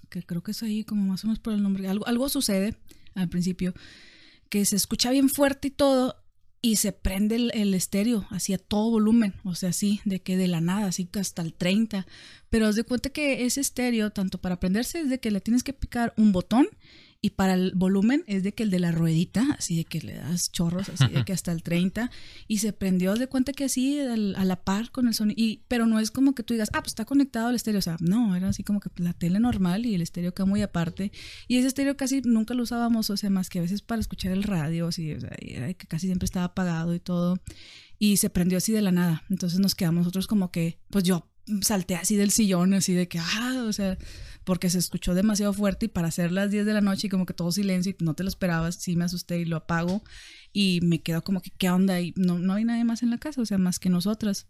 [0.09, 2.77] que creo que es ahí como más o menos por el nombre, algo, algo sucede
[3.13, 3.73] al principio
[4.49, 6.15] que se escucha bien fuerte y todo,
[6.61, 10.47] y se prende el, estéreo así a todo volumen, o sea, así, de que de
[10.47, 12.07] la nada, así que hasta el 30.
[12.49, 15.61] Pero os de cuenta que ese estéreo, tanto para prenderse, es de que le tienes
[15.61, 16.67] que picar un botón
[17.25, 20.13] y para el volumen es de que el de la ruedita, así de que le
[20.13, 22.11] das chorros, así de que hasta el 30,
[22.47, 25.87] y se prendió de cuenta que así a la par con el sonido, y, pero
[25.87, 28.35] no es como que tú digas, ah, pues está conectado al estéreo, o sea, no,
[28.35, 31.11] era así como que la tele normal y el estéreo acá muy aparte,
[31.47, 34.31] y ese estéreo casi nunca lo usábamos, o sea, más que a veces para escuchar
[34.31, 37.39] el radio, así, o sea, era que casi siempre estaba apagado y todo,
[37.97, 41.27] y se prendió así de la nada, entonces nos quedamos nosotros como que, pues yo
[41.61, 43.97] salté así del sillón, así de que, ah, o sea,
[44.45, 47.25] porque se escuchó demasiado fuerte y para hacer las 10 de la noche y como
[47.25, 50.03] que todo silencio y no te lo esperabas, sí me asusté y lo apago
[50.53, 51.99] y me quedo como que, ¿qué onda?
[51.99, 54.47] Y no, no hay nadie más en la casa, o sea, más que nosotras.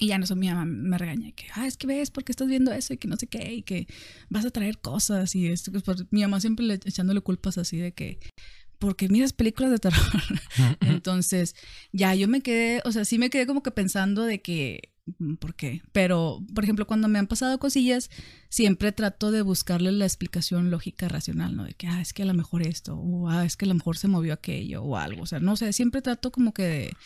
[0.00, 2.48] Y ya no eso mi mamá me regaña, que, ah, es que ves, porque estás
[2.48, 3.86] viendo eso y que no sé qué, y que
[4.30, 5.72] vas a traer cosas y esto.
[5.72, 8.20] Pues, mi mamá siempre le, echándole culpas así de que,
[8.78, 10.22] porque miras películas de terror.
[10.80, 11.54] Entonces,
[11.92, 14.92] ya yo me quedé, o sea, sí me quedé como que pensando de que
[15.38, 15.82] por qué.
[15.92, 18.10] Pero, por ejemplo, cuando me han pasado cosillas,
[18.48, 21.64] siempre trato de buscarle la explicación lógica racional, ¿no?
[21.64, 23.74] De que, ah, es que a lo mejor esto, o ah, es que a lo
[23.74, 25.22] mejor se movió aquello, o algo.
[25.22, 26.96] O sea, no sé, siempre trato como que de,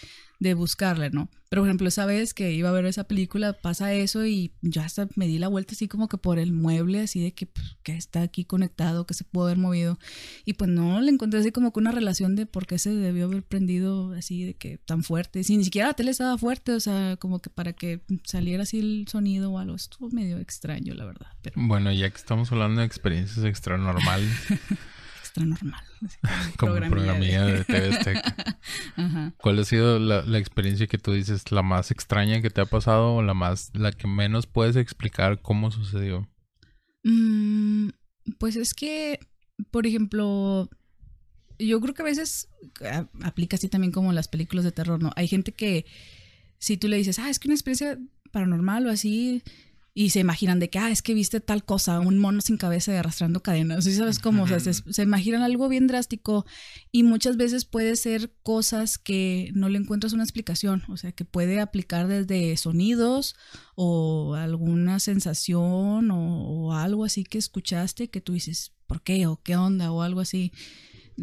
[0.42, 1.30] de buscarle, ¿no?
[1.48, 4.82] Pero por ejemplo, esa vez que iba a ver esa película, pasa eso y yo
[4.82, 7.76] hasta me di la vuelta así como que por el mueble, así de que, pues,
[7.82, 9.98] que está aquí conectado, que se pudo haber movido.
[10.44, 13.26] Y pues no, le encontré así como que una relación de por qué se debió
[13.26, 15.44] haber prendido así de que tan fuerte.
[15.44, 18.80] Si ni siquiera la tele estaba fuerte, o sea, como que para que saliera así
[18.80, 19.76] el sonido o algo.
[19.76, 21.28] Estuvo medio extraño, la verdad.
[21.42, 21.54] Pero...
[21.56, 23.44] Bueno, ya que estamos hablando de experiencias
[25.32, 25.82] extra normal.
[26.58, 28.22] Como programilla de, TV
[29.38, 33.14] ¿Cuál ha sido la, experiencia que tú dices la más extraña que te ha pasado
[33.14, 36.28] o la más, la que menos puedes explicar cómo sucedió?
[37.04, 37.88] Mm,
[38.38, 39.18] pues es que,
[39.70, 40.68] por ejemplo,
[41.58, 42.48] yo creo que a veces
[43.22, 45.12] aplica así también como las películas de terror, ¿no?
[45.16, 45.86] Hay gente que
[46.58, 47.98] si tú le dices, ah, es que una experiencia
[48.30, 49.42] paranormal o así,
[49.94, 52.92] y se imaginan de que, ah, es que viste tal cosa, un mono sin cabeza
[52.92, 53.84] y arrastrando cadenas.
[53.84, 54.44] ¿Sí sabes cómo?
[54.44, 56.46] O sea, se, imaginan algo bien drástico
[56.90, 60.82] y muchas veces puede ser cosas que no le encuentras una explicación.
[60.88, 63.36] O sea, que puede aplicar desde sonidos
[63.74, 69.26] o alguna sensación o, algo así que escuchaste que tú dices, ¿por qué?
[69.26, 70.52] o qué onda o algo así.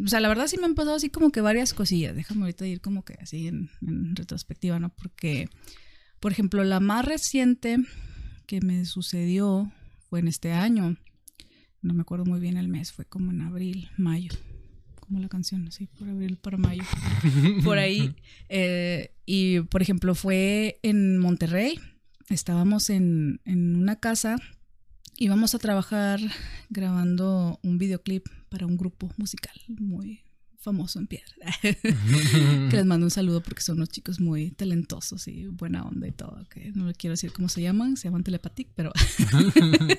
[0.00, 2.14] O sea, la verdad sí me han pasado así como que varias cosillas.
[2.14, 3.68] Déjame ahorita ir como que así en
[4.14, 4.90] retrospectiva, ¿no?
[4.90, 5.48] Porque,
[6.20, 7.78] por ejemplo, la más reciente
[8.50, 9.70] que me sucedió
[10.08, 10.96] fue en este año.
[11.82, 14.32] No me acuerdo muy bien el mes, fue como en abril, mayo.
[14.98, 16.82] Como la canción, así, por abril para mayo.
[17.64, 18.12] por ahí.
[18.48, 21.78] Eh, y, por ejemplo, fue en Monterrey.
[22.28, 24.36] Estábamos en, en una casa.
[25.16, 26.18] Íbamos a trabajar
[26.70, 30.22] grabando un videoclip para un grupo musical muy
[30.60, 31.34] famoso en piedra.
[31.62, 36.12] que les mando un saludo porque son unos chicos muy talentosos y buena onda y
[36.12, 36.46] todo.
[36.50, 38.92] Que no le quiero decir cómo se llaman, se llaman Telepatic, pero.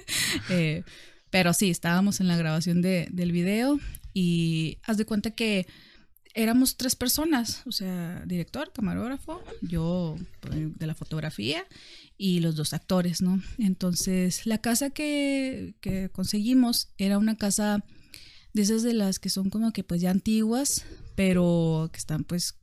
[0.50, 0.84] Eh,
[1.30, 3.80] pero sí, estábamos en la grabación de, del video
[4.14, 5.66] y haz de cuenta que
[6.34, 11.66] éramos tres personas, o sea, director, camarógrafo, yo pues, de la fotografía
[12.18, 13.42] y los dos actores, ¿no?
[13.58, 17.84] Entonces, la casa que, que conseguimos era una casa
[18.54, 22.58] de esas de las que son como que pues ya antiguas, pero que están pues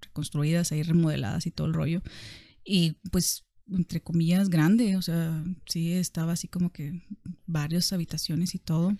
[0.00, 2.02] reconstruidas ahí, remodeladas y todo el rollo.
[2.64, 7.02] Y pues entre comillas grande, o sea, sí estaba así como que
[7.46, 8.96] varias habitaciones y todo.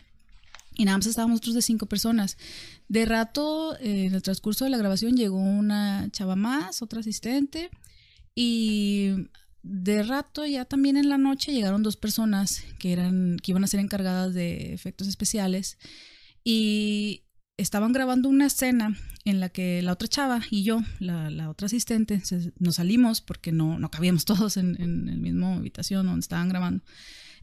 [0.77, 2.37] Y nada más estábamos nosotros de cinco personas.
[2.89, 7.71] De rato, eh, en el transcurso de la grabación, llegó una chava más, otra asistente.
[8.35, 9.29] Y
[9.63, 13.69] de rato, ya también en la noche, llegaron dos personas que, eran, que iban a
[13.69, 15.79] ser encargadas de efectos especiales.
[16.45, 17.25] Y
[17.57, 22.23] estaban grabando una escena en la que la otra chava y yo, la, otra asistente,
[22.59, 26.85] nos salimos porque no, no cabíamos todos en, en la misma habitación donde estaban grabando.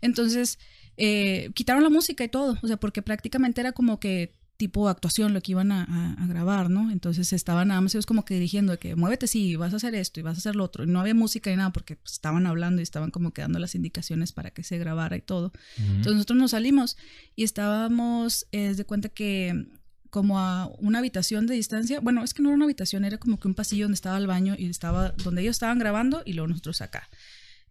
[0.01, 0.59] Entonces,
[0.97, 5.33] eh, quitaron la música y todo, o sea, porque prácticamente era como que tipo actuación
[5.33, 6.91] lo que iban a, grabar, ¿no?
[6.91, 9.95] Entonces estaban nada más ellos como que dirigiendo de que muévete sí, vas a hacer
[9.95, 10.83] esto y vas a hacer lo otro.
[10.83, 13.57] Y no había música ni nada porque pues, estaban hablando y estaban como que dando
[13.57, 15.51] las indicaciones para que se grabara y todo.
[15.79, 16.95] Entonces nosotros nos salimos
[17.35, 19.65] y estábamos, es de cuenta que
[20.11, 23.39] como a una habitación de distancia, bueno, es que no era una habitación, era como
[23.39, 26.49] que un pasillo donde estaba el baño y estaba donde ellos estaban grabando y luego
[26.49, 27.09] nosotros acá.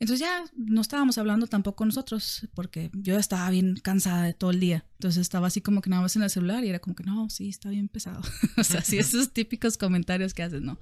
[0.01, 4.59] Entonces ya no estábamos hablando tampoco nosotros, porque yo estaba bien cansada de todo el
[4.59, 4.87] día.
[4.95, 7.29] Entonces estaba así como que nada más en el celular y era como que no,
[7.29, 8.23] sí, está bien pesado.
[8.57, 10.81] o sea, sí, esos típicos comentarios que haces, ¿no?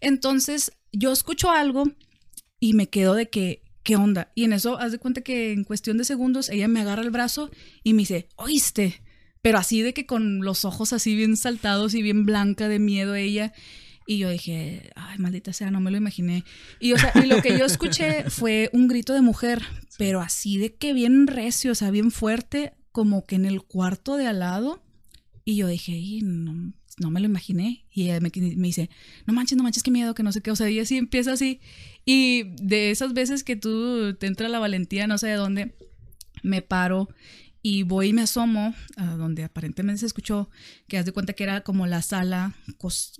[0.00, 1.90] Entonces yo escucho algo
[2.60, 4.30] y me quedo de que, ¿qué onda?
[4.36, 7.10] Y en eso, haz de cuenta que en cuestión de segundos ella me agarra el
[7.10, 7.50] brazo
[7.82, 9.02] y me dice, oíste,
[9.42, 13.16] pero así de que con los ojos así bien saltados y bien blanca de miedo
[13.16, 13.52] ella.
[14.06, 16.44] Y yo dije, ay, maldita sea, no me lo imaginé.
[16.78, 19.60] Y, o sea, y lo que yo escuché fue un grito de mujer,
[19.98, 24.16] pero así de que bien recio, o sea, bien fuerte, como que en el cuarto
[24.16, 24.82] de al lado.
[25.44, 27.84] Y yo dije, no, no me lo imaginé.
[27.90, 28.90] Y ella me, me, dice,
[29.26, 30.50] no manches, no manches, qué miedo, que no sé qué.
[30.50, 31.60] O sea, y así empieza así.
[32.04, 35.74] Y de esas veces que tú te entra la valentía, no sé de dónde,
[36.42, 37.08] me paro
[37.68, 40.48] y voy y me asomo a donde aparentemente se escuchó
[40.86, 42.54] que haz de cuenta que era como la sala,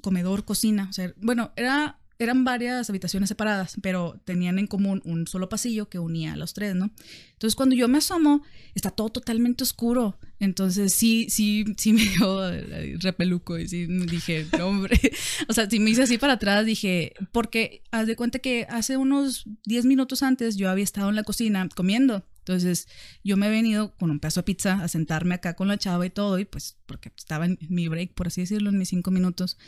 [0.03, 0.87] comedor, cocina.
[0.89, 5.89] O sea, bueno, era, eran varias habitaciones separadas, pero tenían en común un solo pasillo
[5.89, 6.93] que unía a los tres, ¿no?
[7.33, 8.45] Entonces cuando yo me asomo,
[8.77, 10.17] está todo totalmente oscuro.
[10.39, 12.53] Entonces sí, sí, sí me dio
[13.01, 14.97] repeluco y sí dije, hombre.
[15.49, 18.97] o sea, si me hice así para atrás, dije, porque haz de cuenta que hace
[18.97, 22.87] unos 10 minutos antes yo había estado en la cocina comiendo entonces
[23.25, 26.07] yo me he venido con un pedazo de pizza a sentarme acá con la chava
[26.07, 29.11] y todo, y pues porque estaba en mi break, por así decirlo, en mis cinco
[29.11, 29.59] minutos.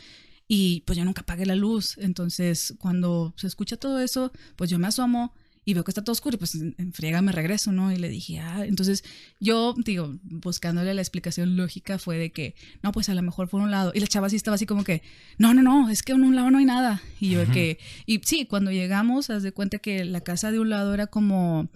[0.47, 1.97] Y pues yo nunca apagué la luz.
[1.97, 5.33] Entonces cuando se escucha todo eso, pues yo me asomo
[5.65, 7.91] y veo que está todo oscuro y pues en friega me regreso, ¿no?
[7.91, 9.03] Y le dije, ah, entonces
[9.41, 13.61] yo, digo, buscándole la explicación lógica fue de que, no, pues a lo mejor por
[13.61, 13.91] un lado.
[13.93, 15.03] Y la chava sí estaba así como que,
[15.37, 17.01] no, no, no, es que en un lado no hay nada.
[17.19, 20.69] Y yo que, y sí, cuando llegamos, haz de cuenta que la casa de un
[20.69, 21.69] lado era como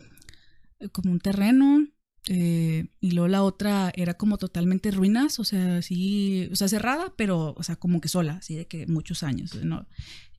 [0.91, 1.87] como un terreno.
[2.29, 7.13] Eh, y luego la otra era como totalmente ruinas, o sea, sí, o sea, cerrada,
[7.17, 9.87] pero, o sea, como que sola, así de que muchos años, ¿no?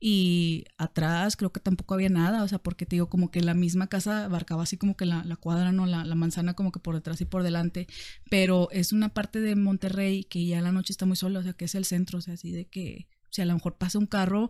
[0.01, 3.53] Y atrás creo que tampoco había nada, o sea, porque te digo, como que la
[3.53, 5.85] misma casa abarcaba así como que la, la cuadra, ¿no?
[5.85, 7.87] La, la, manzana como que por detrás y por delante,
[8.31, 11.53] pero es una parte de Monterrey que ya la noche está muy sola, o sea,
[11.53, 13.99] que es el centro, o sea, así de que, o sea, a lo mejor pasa
[13.99, 14.49] un carro,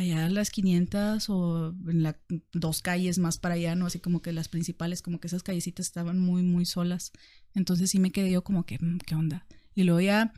[0.00, 2.16] allá las 500 o en las
[2.52, 3.86] dos calles más para allá, ¿no?
[3.86, 7.12] Así como que las principales, como que esas callecitas estaban muy, muy solas.
[7.54, 9.46] Entonces sí me quedé yo como que, mm, ¿qué onda?
[9.74, 10.32] Y luego ya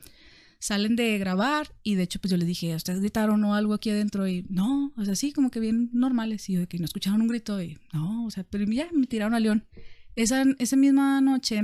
[0.58, 3.90] salen de grabar y de hecho pues yo les dije, ¿ustedes gritaron o algo aquí
[3.90, 4.28] adentro?
[4.28, 6.48] Y no, o sea, sí, como que bien normales.
[6.48, 9.06] Y yo de que no escucharon un grito y no, o sea, pero ya me
[9.06, 9.66] tiraron a León.
[10.14, 11.62] Esa, esa misma noche,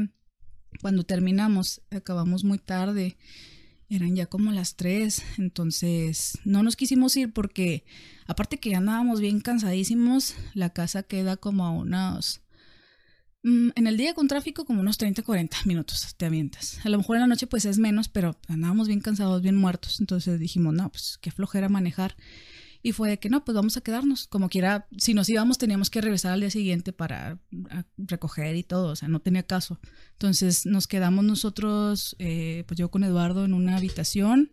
[0.80, 3.16] cuando terminamos, acabamos muy tarde
[3.90, 7.84] eran ya como las tres, entonces no nos quisimos ir porque
[8.26, 12.42] aparte que ya andábamos bien cansadísimos, la casa queda como a unos...
[13.42, 16.84] Mm, en el día con tráfico como unos 30, 40 minutos te avientas.
[16.84, 20.00] A lo mejor en la noche pues es menos, pero andábamos bien cansados, bien muertos,
[20.00, 22.16] entonces dijimos, no, pues qué flojera manejar.
[22.88, 24.28] Y fue de que no, pues vamos a quedarnos.
[24.28, 27.38] Como quiera, si nos íbamos teníamos que regresar al día siguiente para
[27.98, 29.78] recoger y todo, o sea, no tenía caso.
[30.12, 34.52] Entonces nos quedamos nosotros, eh, pues yo con Eduardo en una habitación.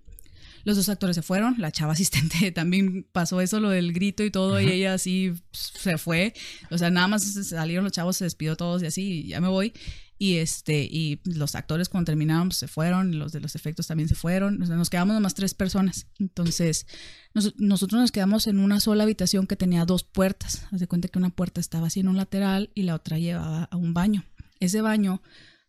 [0.66, 4.32] Los dos actores se fueron, la chava asistente también pasó eso, lo del grito y
[4.32, 6.34] todo, y ella así se fue.
[6.72, 9.72] O sea, nada más salieron los chavos, se despidió todos y así, ya me voy.
[10.18, 14.08] Y este, y los actores cuando terminaron pues, se fueron, los de los efectos también
[14.08, 16.08] se fueron, nos quedamos nomás tres personas.
[16.20, 16.88] Entonces,
[17.34, 20.68] nosotros nos quedamos en una sola habitación que tenía dos puertas.
[20.72, 23.66] Haz de cuenta que una puerta estaba así en un lateral y la otra llevaba
[23.66, 24.24] a un baño.
[24.62, 25.22] Ese baño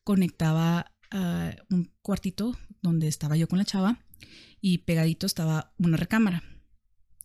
[0.05, 3.99] conectaba a un cuartito donde estaba yo con la chava
[4.61, 6.45] y pegadito estaba una recámara.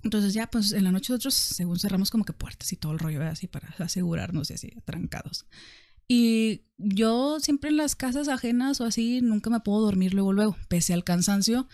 [0.04, 3.00] Entonces ya, pues en la noche nosotros, según cerramos como que puertas y todo el
[3.00, 5.46] rollo, así para asegurarnos y así, trancados.
[6.14, 10.58] Y yo siempre en las casas ajenas o así, nunca me puedo dormir luego, luego,
[10.68, 11.70] pese al cansancio,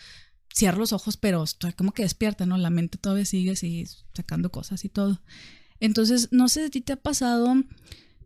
[0.53, 2.55] cierro los ojos, pero estoy como que despierta, ¿no?
[2.59, 5.23] La mente todavía sigue así sacando cosas y todo.
[5.79, 7.55] Entonces, no sé si a ti te ha pasado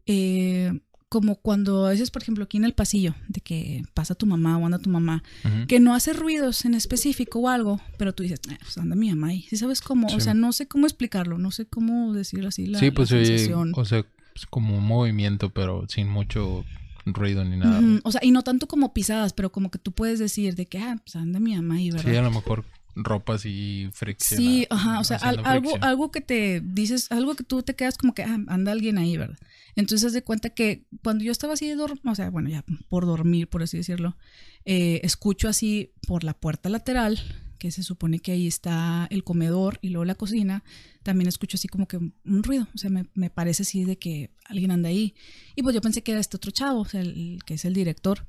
[0.05, 4.25] eh, como cuando a veces, por ejemplo, aquí en el pasillo, de que pasa tu
[4.25, 5.23] mamá o anda tu mamá,
[5.69, 9.27] que no hace ruidos en específico o algo, pero tú dices, pues anda mi mamá
[9.27, 9.43] ahí.
[9.43, 10.07] ¿Sí sabes cómo?
[10.07, 12.65] O sea, no sé cómo explicarlo, no sé cómo decirlo así.
[12.65, 16.65] La, sí, pues o sea, pues, como un movimiento, pero sin mucho
[17.05, 17.81] ruido ni nada.
[18.03, 20.77] O sea, y no tanto como pisadas, pero como que tú puedes decir de que,
[20.79, 22.11] ah, pues anda mi mamá ahí, ¿verdad?
[22.11, 24.39] Sí, a lo mejor ropas y fricción.
[24.39, 28.13] Sí, ajá, o sea, algo, algo que te dices, algo que tú te quedas como
[28.13, 29.37] que, ah, anda alguien ahí, ¿verdad?
[29.75, 33.05] Entonces, de cuenta que cuando yo estaba así de dormir, o sea, bueno, ya por
[33.05, 34.17] dormir, por así decirlo,
[34.65, 37.19] eh, escucho así por la puerta lateral,
[37.61, 40.63] que se supone que ahí está el comedor y luego la cocina,
[41.03, 44.31] también escucho así como que un ruido, o sea, me, me parece así de que
[44.45, 45.13] alguien anda ahí.
[45.55, 47.75] Y pues yo pensé que era este otro chavo, o sea, el que es el
[47.75, 48.25] director.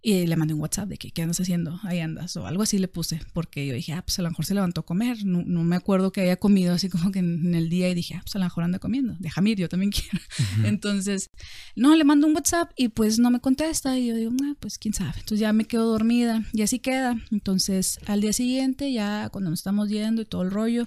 [0.00, 1.80] Y le mandé un WhatsApp de que, ¿qué andas haciendo?
[1.82, 2.36] Ahí andas.
[2.36, 4.82] O algo así le puse, porque yo dije, ah, pues a lo mejor se levantó
[4.82, 5.24] a comer.
[5.24, 8.14] No, no me acuerdo que haya comido así como que en, el día y dije,
[8.14, 9.16] ah, pues a lo mejor anda comiendo.
[9.18, 10.24] Déjame ir, yo también quiero.
[10.64, 11.30] Entonces,
[11.74, 13.98] no, le mando un WhatsApp y pues no me contesta.
[13.98, 15.14] Y yo digo, ah, pues quién sabe.
[15.16, 17.20] Entonces ya me quedo dormida y así queda.
[17.32, 20.86] Entonces, al día siguiente, ya cuando nos estamos yendo y todo el rollo,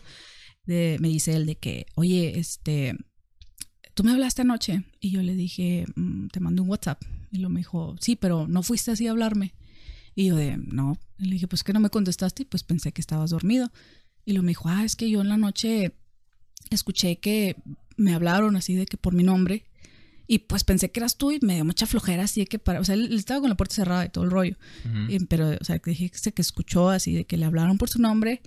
[0.66, 2.96] de, me dice él de que, oye, este,
[3.94, 4.86] tú me hablaste anoche.
[5.02, 7.02] Y yo le dije, mm, te mando un WhatsApp.
[7.32, 9.54] Y lo me dijo, sí, pero no fuiste así a hablarme.
[10.16, 10.98] Y yo de, no.
[11.18, 13.72] Y le dije, pues que no me contestaste y pues pensé que estabas dormido.
[14.26, 15.96] Y lo me dijo, ah, es que yo en la noche
[16.70, 17.56] escuché que
[17.98, 19.66] me hablaron así de que por mi nombre.
[20.28, 22.80] Y pues pensé que eras tú y me dio mucha flojera así de que para,
[22.80, 24.58] o sea, él estaba con la puerta cerrada y todo el rollo.
[25.28, 28.42] pero, o sea, que dije que escuchó así de que le hablaron por su nombre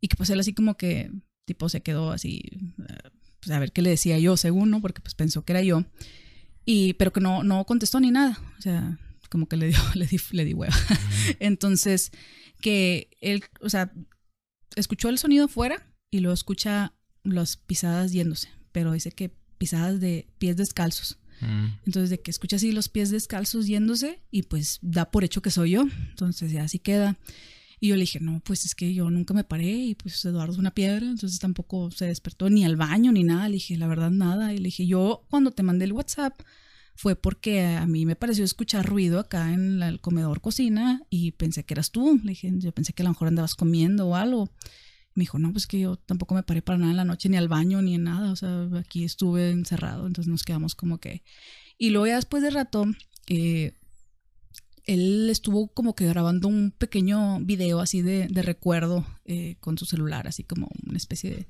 [0.00, 1.10] y que pues él así como que,
[1.44, 2.42] tipo, se quedó así,
[2.88, 4.80] eh, pues a ver qué le decía yo, según, ¿no?
[4.80, 5.84] Porque pues pensó que era yo.
[6.64, 8.38] Y, pero que no, no contestó ni nada.
[8.58, 8.98] O sea,
[9.30, 10.74] como que le, dio, le di, le di hueva.
[11.40, 12.12] Entonces,
[12.60, 13.92] que él, o sea,
[14.76, 18.48] escuchó el sonido fuera y luego escucha las pisadas yéndose.
[18.72, 21.18] Pero dice que pisadas de pies descalzos.
[21.40, 21.66] Mm.
[21.86, 25.50] Entonces, de que escucha así los pies descalzos yéndose y pues da por hecho que
[25.50, 25.82] soy yo.
[26.10, 27.18] Entonces, ya así queda.
[27.84, 30.54] Y yo le dije, no, pues es que yo nunca me paré y pues Eduardo
[30.54, 33.46] es una piedra, entonces tampoco se despertó ni al baño ni nada.
[33.46, 34.54] Le dije, la verdad, nada.
[34.54, 36.40] Y le dije, yo cuando te mandé el WhatsApp
[36.94, 41.64] fue porque a mí me pareció escuchar ruido acá en el comedor cocina y pensé
[41.64, 42.18] que eras tú.
[42.24, 44.50] Le dije, yo pensé que a lo mejor andabas comiendo o algo.
[45.14, 47.36] Me dijo, no, pues que yo tampoco me paré para nada en la noche, ni
[47.36, 48.32] al baño, ni en nada.
[48.32, 51.22] O sea, aquí estuve encerrado, entonces nos quedamos como que...
[51.76, 52.86] Y luego ya después de rato,
[53.28, 53.74] eh,
[54.86, 60.26] él estuvo como que grabando un pequeño video así de, recuerdo eh, con su celular,
[60.26, 61.46] así como una especie de...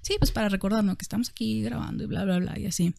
[0.00, 2.94] Sí, pues para recordarnos que estamos aquí grabando y bla, bla, bla, y así.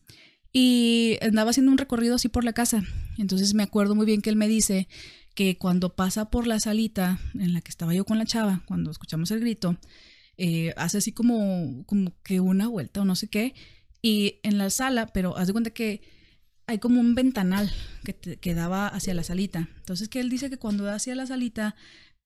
[0.54, 2.84] Y andaba haciendo un recorrido así por la casa.
[3.18, 4.88] Entonces me acuerdo muy bien que él me dice
[5.36, 8.92] que cuando pasa por la salita en la que estaba yo con la chava, cuando
[8.92, 9.78] escuchamos el grito,
[10.38, 13.54] eh, hace así como, como que una vuelta o no sé qué.
[14.02, 16.02] Y en la sala, pero haz de cuenta que
[16.68, 17.72] hay como un ventanal
[18.04, 19.70] que, te, daba hacia la salita.
[19.78, 21.76] Entonces que él dice que cuando da hacia la salita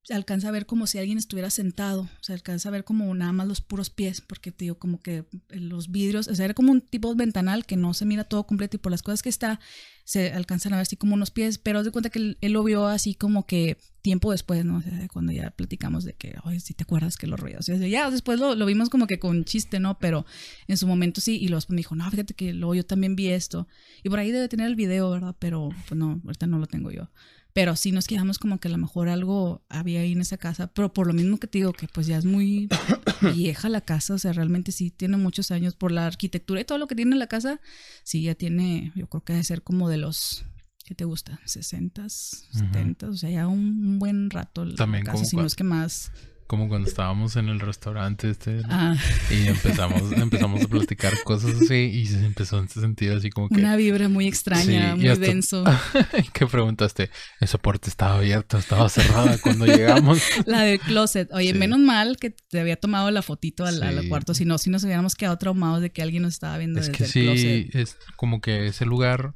[0.08, 3.34] se alcanza a ver como si alguien estuviera sentado, se alcanza a ver como nada
[3.34, 6.72] más los puros pies, porque te digo como que los vidrios, o sea, era como
[6.72, 9.28] un tipo de ventanal que no se mira todo completo y por las cosas que
[9.28, 9.60] está,
[10.06, 12.88] se alcanzan a ver así como unos pies, pero de cuenta que él, lo vio
[12.88, 14.78] así como que tiempo después, ¿no?
[14.78, 17.78] O sea, cuando ya platicamos de que, oye, si te acuerdas que lo ruidos, o
[17.78, 20.00] sea, ya después lo, lo, vimos como que con chiste, ¿no?
[20.00, 20.26] Pero
[20.70, 23.28] en su momento sí, y luego me dijo, no, fíjate que luego yo también vi
[23.28, 23.68] esto,
[24.04, 25.36] y por ahí debe tener el video, ¿verdad?
[25.38, 27.10] Pero pues no, ahorita no lo tengo yo.
[27.58, 30.68] Pero sí nos quedamos como que a lo mejor algo había ahí en esa casa,
[30.68, 32.70] pero por lo mismo que te digo, que pues ya es muy
[33.34, 36.78] vieja la casa, o sea, realmente sí tiene muchos años por la arquitectura y todo
[36.78, 37.60] lo que tiene la casa,
[38.04, 40.46] sí ya tiene, yo creo que debe ser como de los
[40.86, 41.40] ¿qué te gusta?
[41.46, 44.72] 60, 70, o sea, ya un, buen rato.
[44.76, 46.12] También casa, si no es que más.
[46.48, 48.96] Como cuando estábamos en el restaurante este ah.
[49.30, 53.50] y empezamos, empezamos a platicar cosas así y se empezó en ese sentido así como
[53.50, 53.56] que...
[53.56, 55.66] Una vibra muy extraña, muy denso.
[56.34, 57.10] ¿Qué preguntaste?
[57.42, 60.22] Esa puerta estaba abierta, estaba cerrada cuando llegamos.
[60.46, 61.30] La del closet.
[61.34, 64.84] Oye, menos mal que te había tomado la fotito al, cuarto, si no, si nos
[64.84, 68.68] hubiéramos quedado traumados de que alguien nos estaba viendo es que sí, es como que
[68.68, 69.34] ese lugar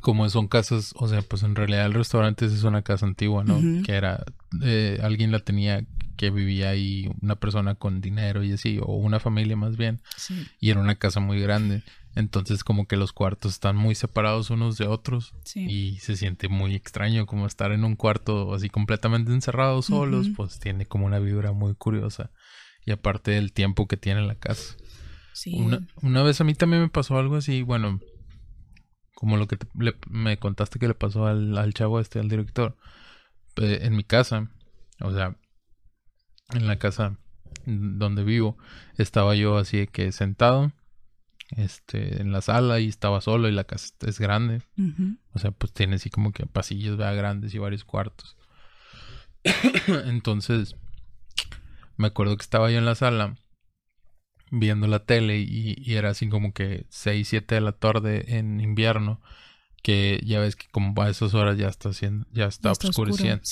[0.00, 3.60] como son casas, o sea, pues en realidad el restaurante es una casa antigua, ¿no?
[3.84, 4.24] Que era,
[4.62, 5.84] eh, alguien la tenía
[6.16, 10.00] que vivía ahí, una persona con dinero y así, o una familia más bien,
[10.60, 11.82] y era una casa muy grande.
[12.14, 16.74] Entonces como que los cuartos están muy separados unos de otros y se siente muy
[16.74, 21.52] extraño como estar en un cuarto así completamente encerrados solos, pues tiene como una vibra
[21.52, 22.30] muy curiosa
[22.86, 24.76] y aparte del tiempo que tiene la casa.
[25.34, 25.62] Sí.
[26.00, 28.00] Una, vez a mí también me pasó algo así, bueno,
[29.16, 29.56] como lo que
[30.10, 32.76] me contaste que le pasó al, al chavo este, al director,
[33.56, 34.50] en mi casa,
[35.00, 35.36] o sea,
[36.52, 37.16] en la casa
[37.64, 38.58] donde vivo,
[38.98, 40.70] estaba yo así que sentado
[41.56, 44.60] este, en la sala y estaba solo y la casa es grande.
[45.32, 48.36] O sea, pues tiene así como que pasillos grandes y varios cuartos.
[50.04, 50.76] Entonces,
[51.96, 53.38] me acuerdo que estaba yo en la sala
[54.50, 59.20] viendo la tele y, era así como que 6, 7 de la tarde en invierno,
[59.82, 63.42] que ya ves que como a esas horas ya está haciendo, ya está, oscureciendo.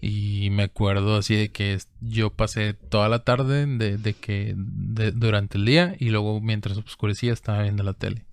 [0.00, 5.64] Y me acuerdo así de que yo pasé toda la tarde de, que durante el
[5.64, 8.26] día y luego mientras oscurecía estaba viendo la tele.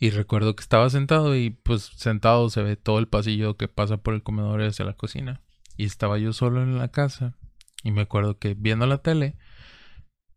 [0.00, 3.98] Y recuerdo que estaba sentado y pues sentado se ve todo el pasillo que pasa
[3.98, 5.40] por el comedor hacia la cocina.
[5.76, 7.36] Y estaba yo solo en la casa
[7.84, 9.36] y me acuerdo que viendo la tele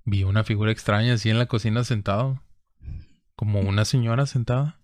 [0.05, 2.41] vi una figura extraña así en la cocina sentado.
[3.35, 4.79] Como una señora sentada.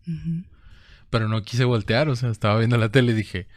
[1.10, 3.48] Pero no quise voltear, o sea, estaba viendo la tele y dije,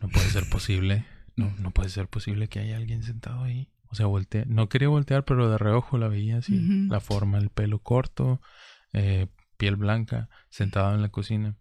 [0.00, 1.04] no puede ser posible
[1.38, 3.70] no, no puede ser posible que haya alguien sentado ahí.
[3.90, 7.48] O sea, volteé, no quería voltear, pero de reojo la veía así, la forma, el
[7.48, 8.42] pelo corto,
[8.92, 11.56] eh, piel blanca, sentado en la cocina.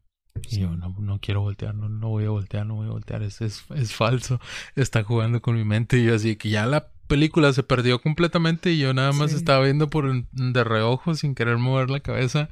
[0.50, 3.24] Y yo, no, no quiero voltear, no, no voy a voltear, no voy a voltear,
[3.24, 4.40] es, es, es falso,
[4.76, 5.98] está jugando con mi mente.
[5.98, 9.64] Y yo así que ya la película se perdió completamente y yo nada más estaba
[9.64, 12.50] viendo por de reojo sin querer mover la cabeza.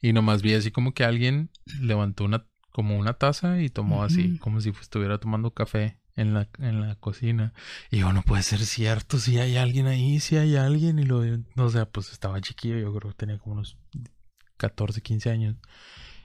[0.00, 1.50] Y nomás vi así como que alguien
[1.80, 6.48] levantó una, como una taza y tomó así, como si estuviera tomando café en la,
[6.58, 7.52] en la cocina.
[7.90, 10.98] Y yo, no puede ser cierto, si hay alguien ahí, si hay alguien.
[10.98, 11.22] Y lo,
[11.56, 13.78] o sea, pues estaba chiquillo, yo creo que tenía como unos
[14.56, 15.56] 14, 15 años.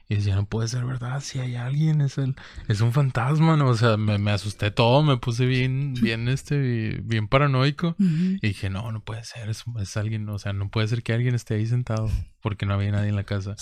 [0.09, 2.35] Y decía, no puede ser verdad, si hay alguien, es el,
[2.69, 3.67] es un fantasma, ¿no?
[3.67, 7.95] O sea, me, me asusté todo, me puse bien, bien, este, bien paranoico.
[7.99, 11.11] Y dije, no, no puede ser, es, es, alguien, o sea, no puede ser que
[11.11, 12.09] alguien esté ahí sentado,
[12.41, 13.57] porque no había nadie en la casa.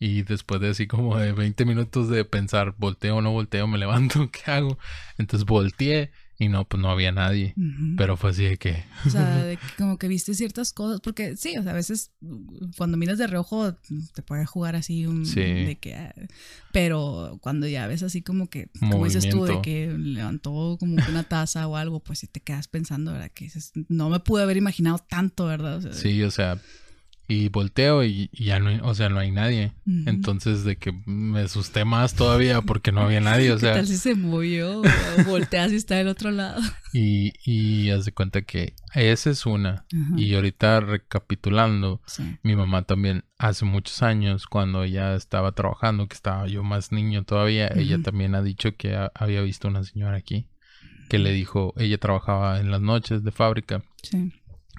[0.00, 3.78] Y después de así como de 20 minutos de pensar, volteo o no volteo, me
[3.78, 4.78] levanto, ¿qué hago?
[5.16, 7.54] Entonces volteé y no, pues no había nadie.
[7.96, 8.84] Pero fue así de que.
[9.06, 11.00] O sea, de que como que viste ciertas cosas.
[11.00, 12.10] Porque sí, o sea, a veces
[12.76, 13.74] cuando miras de reojo
[14.14, 15.26] te puede jugar así un.
[15.26, 15.40] Sí.
[15.40, 15.94] De que.
[15.94, 16.14] Ah,
[16.72, 18.68] pero cuando ya ves así como que.
[18.80, 22.66] Como dices tú, de que levantó como una taza o algo, pues sí te quedas
[22.66, 23.30] pensando, ¿verdad?
[23.32, 25.92] Que dices, no me pude haber imaginado tanto, ¿verdad?
[25.92, 26.60] sí, o sea,
[27.26, 29.72] y volteo y, ya no hay, o sea, no hay nadie.
[29.86, 33.72] Entonces de que me asusté más todavía porque no había nadie, o sea.
[33.72, 34.82] ¿Qué tal si se movió?
[35.26, 36.60] volteas y está del otro lado.
[36.92, 39.86] Y, y haz de cuenta que esa es una.
[40.16, 42.02] Y ahorita recapitulando,
[42.42, 47.24] mi mamá también hace muchos años, cuando ella estaba trabajando, que estaba yo más niño
[47.24, 50.48] todavía, ella también ha dicho que había visto una señora aquí
[51.08, 53.82] que le dijo, ella trabajaba en las noches de fábrica.
[54.02, 54.32] Sí.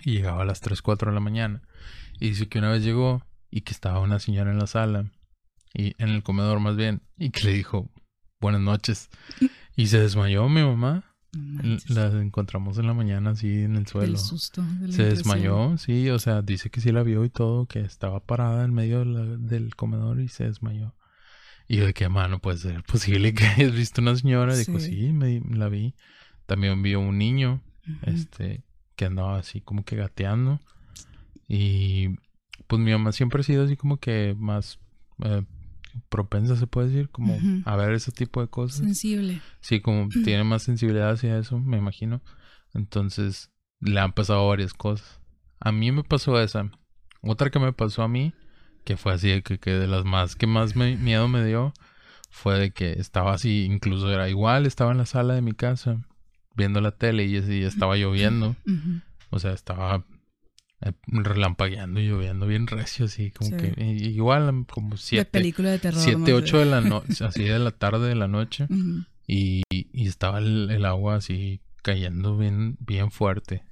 [0.03, 1.61] Y llegaba a las 3, 4 de la mañana
[2.19, 5.11] y dice que una vez llegó y que estaba una señora en la sala,
[5.73, 7.89] y en el comedor más bien, y que le dijo
[8.39, 9.09] buenas noches.
[9.75, 11.03] Y se desmayó mi mamá.
[11.89, 14.17] la encontramos en la mañana así en el suelo.
[14.17, 18.63] se desmayó, sí, o sea, dice que sí la vio y todo, que estaba parada
[18.63, 20.95] en medio del comedor y se desmayó.
[21.67, 24.55] Y yo de qué mano puede ser posible que hayas visto una señora.
[24.55, 25.95] Dijo, sí, me, la vi.
[26.45, 27.61] También vio un niño,
[28.03, 28.63] este,
[28.95, 30.59] que andaba así como que gateando.
[31.47, 32.09] Y
[32.67, 34.79] pues mi mamá siempre ha sido así como que más
[35.23, 35.43] eh,
[36.09, 38.79] propensa, se puede decir, como a ver ese tipo de cosas.
[38.79, 39.41] Sensible.
[39.61, 42.21] Sí, como tiene más sensibilidad hacia eso, me imagino.
[42.73, 45.19] Entonces, le han pasado varias cosas.
[45.59, 46.69] A mí me pasó esa.
[47.21, 48.33] Otra que me pasó a mí,
[48.83, 51.73] que fue así, que, que de las más que más miedo me dio,
[52.29, 56.05] fue de que estaba así, incluso era igual, estaba en la sala de mi casa
[56.55, 58.55] viendo la tele y así estaba lloviendo.
[59.29, 60.05] O sea, estaba
[61.07, 66.33] relampagueando y lloviendo bien recio, así como que igual como siete, película de terror, siete,
[66.33, 68.67] ocho de la noche, así de la tarde de la noche
[69.27, 73.63] y, y, estaba el, agua así cayendo bien, bien fuerte.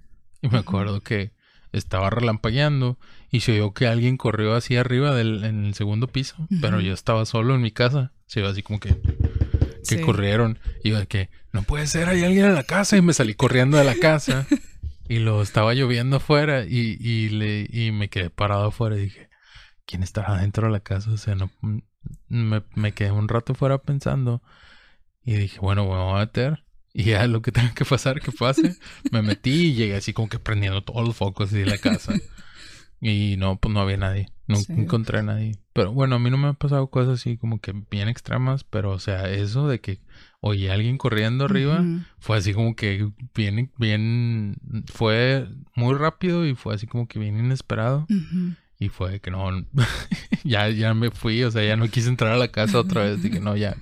[0.41, 1.31] Y me acuerdo que
[1.72, 2.98] estaba relampagueando
[3.31, 6.94] y se oyó que alguien corrió así arriba del, en el segundo piso, pero yo
[6.94, 8.11] estaba solo en mi casa.
[8.26, 8.99] Se iba así como que
[9.88, 13.02] que corrieron y yo de que no puede ser, hay alguien en la casa y
[13.02, 14.48] me salí corriendo de la casa.
[15.14, 19.30] Y lo estaba lloviendo afuera y, y, le, y me quedé parado afuera y dije,
[19.85, 21.11] ¿quién estará dentro de la casa?
[21.11, 21.77] O sea, no, mm,
[22.30, 24.41] me, me quedé un rato fuera pensando
[25.23, 26.65] y dije, bueno, me voy a meter.
[26.94, 28.76] Y ya lo que tenga que pasar, que pase.
[29.11, 32.15] me metí y llegué así como que prendiendo todos los focos de la casa.
[32.99, 34.30] Y no, pues no había nadie.
[34.48, 35.60] No encontré a nadie.
[35.73, 38.90] Pero bueno, a mí no me han pasado cosas así como que bien extremas, pero
[38.90, 40.02] o sea, eso de que
[40.45, 41.82] oye alguien corriendo arriba
[42.20, 44.57] fue así como que bien, bien,
[44.94, 48.06] fue muy rápido y fue así como que bien inesperado.
[48.78, 49.49] Y fue que no,
[50.44, 53.24] ya, ya me fui, o sea, ya no quise entrar a la casa otra vez.
[53.24, 53.78] Dije, no, ya,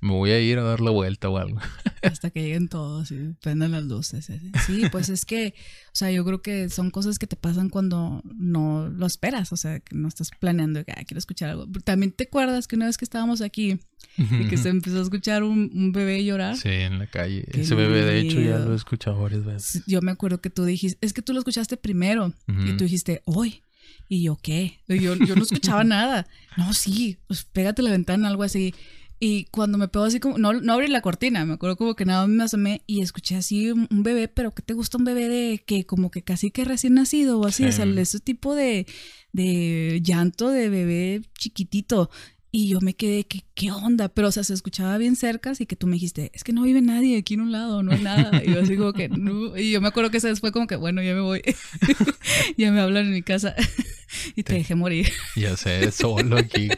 [0.00, 1.58] me voy a ir a dar la vuelta o algo.
[2.02, 4.30] Hasta que lleguen todos y prendan las luces.
[4.66, 5.54] Sí, pues es que,
[5.86, 9.56] o sea, yo creo que son cosas que te pasan cuando no lo esperas, o
[9.56, 11.66] sea, que no estás planeando que ah, quiero escuchar algo.
[11.84, 13.78] También te acuerdas que una vez que estábamos aquí
[14.16, 16.56] y que se empezó a escuchar un, bebé llorar.
[16.56, 17.44] Sí, en la calle.
[17.52, 19.82] Ese bebé, de hecho, ya lo he escuchado varias veces.
[19.86, 23.22] Yo me acuerdo que tú dijiste, es que tú lo escuchaste primero y tú dijiste,
[23.24, 23.62] hoy.
[24.10, 24.80] Y yo, ¿qué?
[24.88, 26.26] yo, yo no escuchaba nada.
[26.56, 28.74] No, sí, pues pégate la ventana, algo así.
[29.20, 32.04] Y cuando me pegó así como, no, no abrí la cortina, me acuerdo como que
[32.04, 35.58] nada me asomé y escuché así un, bebé, pero ¿qué te gusta un bebé de
[35.66, 37.64] que como que casi que recién nacido o así?
[37.64, 38.86] O sea, ese tipo de,
[39.32, 42.10] de llanto de bebé chiquitito.
[42.50, 44.08] Y yo me quedé, ¿qué, ¿qué onda?
[44.08, 46.62] Pero, o sea, se escuchaba bien cerca, así que tú me dijiste, es que no
[46.62, 48.42] vive nadie aquí en un lado, no hay nada.
[48.42, 49.56] Y yo así como que, no.
[49.56, 51.42] Y yo me acuerdo que ese fue como que, bueno, ya me voy.
[52.56, 53.54] ya me hablan en mi casa.
[54.36, 55.10] y te, dejé morir.
[55.36, 56.68] Ya sé, solo aquí.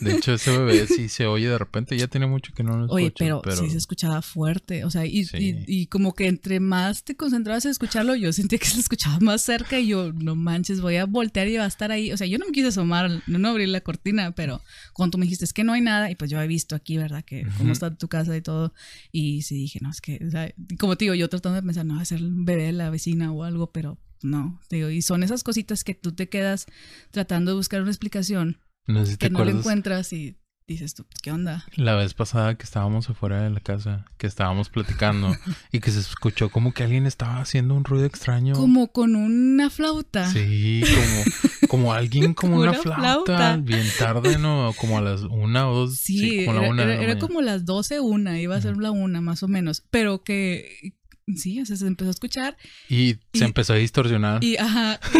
[0.00, 2.84] De hecho, ese bebé sí se oye de repente, ya tiene mucho que no lo
[2.84, 2.94] escucho.
[2.94, 3.12] Oye,
[3.42, 4.84] pero, sí se escuchaba fuerte.
[4.84, 8.66] O sea, y, y, como que entre más te concentrabas en escucharlo, yo sentía que
[8.66, 11.90] se escuchaba más cerca y yo, no manches, voy a voltear y va a estar
[11.92, 12.12] ahí.
[12.12, 15.18] O sea, yo no me quise asomar, no, no abrí la cortina, pero cuando tú
[15.18, 17.24] me dijiste, es que no hay nada, y pues yo he visto aquí, ¿verdad?
[17.24, 18.72] Que cómo está tu casa y todo.
[19.12, 21.86] Y sí dije, no, es que, o sea, como te digo, yo tratando de pensar,
[21.86, 25.22] no, va a ser bebé de la vecina o algo, pero no, digo, y son
[25.22, 26.66] esas cositas que tú te quedas
[27.10, 30.36] tratando de buscar una explicación no sé si te que no la encuentras y
[30.70, 31.64] dices tú, ¿qué onda?
[31.74, 35.34] La vez pasada que estábamos afuera de la casa, que estábamos platicando
[35.72, 38.54] y que se escuchó como que alguien estaba haciendo un ruido extraño.
[38.54, 40.30] Como con una flauta.
[40.30, 44.72] Sí, como, como alguien como, una, flauta, Bien tarde, ¿no?
[44.78, 45.96] Como a las una o dos.
[45.96, 49.42] Sí, como era, una era, como las doce, una, iba a ser la una más
[49.42, 49.82] o menos.
[49.90, 50.94] Pero que
[51.34, 52.56] sí, o sea, se empezó a escuchar.
[52.88, 54.42] Y, y se empezó a distorsionar.
[54.44, 55.00] Y ajá.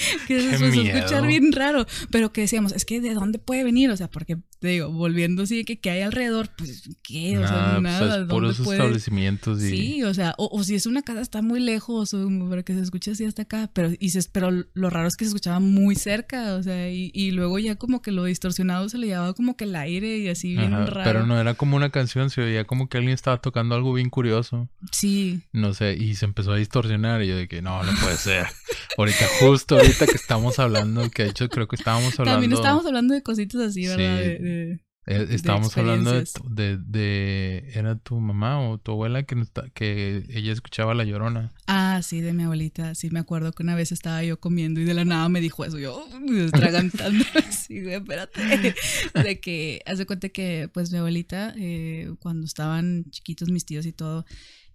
[0.28, 3.64] que se empezó a escuchar bien raro, pero que decíamos, es que de dónde puede
[3.64, 7.38] venir, o sea, porque te digo, volviendo así, que, que hay alrededor, pues, ¿qué?
[7.38, 7.98] O sea, nada.
[7.98, 9.62] Pues, es puros establecimientos.
[9.62, 9.70] Y...
[9.70, 12.80] Sí, o sea, o, si es una casa está muy lejos, o para que se
[12.80, 15.94] escuche así hasta acá, pero, y se, pero lo raro es que se escuchaba muy
[15.94, 19.56] cerca, o sea, y, y luego ya como que lo distorsionado se le llevaba como
[19.56, 21.02] que el aire y así bien raro.
[21.04, 24.10] Pero no era como una canción, se oía como que alguien estaba tocando algo bien
[24.10, 24.68] curioso.
[24.92, 25.42] Sí.
[25.52, 28.46] No sé, y se empezó a distorsionar y yo de que no, no puede ser.
[28.98, 32.40] ahorita, justo ahorita que estamos hablando, que de hecho creo que estábamos hablando...
[32.40, 34.20] También estábamos hablando de cositas así, ¿verdad?
[34.22, 34.80] Sí.
[35.06, 36.12] Eh, estábamos hablando
[36.50, 39.42] de, de, ¿Era tu mamá o tu abuela que,
[39.74, 41.52] que ella escuchaba La Llorona?
[41.66, 42.94] Ah, sí, de mi abuelita.
[42.94, 45.64] Sí, me acuerdo que una vez estaba yo comiendo y de la nada me dijo
[45.64, 45.78] eso.
[45.78, 46.06] Yo,
[46.44, 48.74] estragantando así, güey, espérate.
[49.24, 53.92] De que, hace cuenta que, pues, mi abuelita, eh, cuando estaban chiquitos mis tíos y
[53.92, 54.26] todo,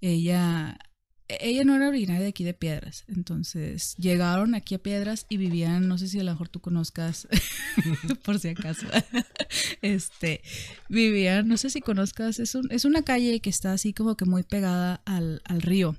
[0.02, 0.78] ella
[1.28, 5.88] ella no era originaria de aquí de Piedras, entonces llegaron aquí a Piedras y vivían,
[5.88, 7.28] no sé si a lo mejor tú conozcas,
[8.24, 8.88] por si acaso,
[9.82, 10.42] este,
[10.88, 14.26] vivían, no sé si conozcas, es, un, es una calle que está así como que
[14.26, 15.96] muy pegada al, al río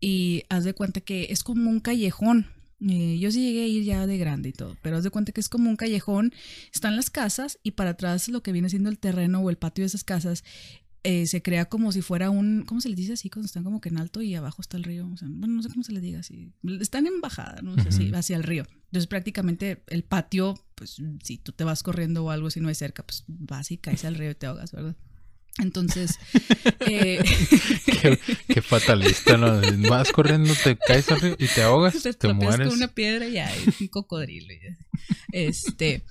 [0.00, 2.46] y haz de cuenta que es como un callejón,
[2.78, 5.40] yo sí llegué a ir ya de grande y todo, pero haz de cuenta que
[5.40, 6.32] es como un callejón,
[6.74, 9.82] están las casas y para atrás lo que viene siendo el terreno o el patio
[9.82, 10.42] de esas casas
[11.04, 13.28] eh, se crea como si fuera un, ¿cómo se les dice así?
[13.28, 15.08] Cuando están como que en alto y abajo está el río.
[15.12, 16.52] O sea, bueno, no sé cómo se les diga así.
[16.80, 17.74] Están en bajada, ¿no?
[17.90, 18.64] sé hacia el río.
[18.86, 22.74] Entonces prácticamente el patio, pues si tú te vas corriendo o algo, si no hay
[22.74, 24.96] cerca, pues vas y caes al río y te ahogas, ¿verdad?
[25.58, 26.18] Entonces,
[26.80, 27.22] eh...
[28.48, 29.60] qué, fatalista, ¿no?
[29.88, 32.68] Vas corriendo, te caes al río y te ahogas, te, te mueres.
[32.68, 33.38] con una piedra y
[33.80, 34.54] un cocodrilo.
[35.32, 36.04] Este,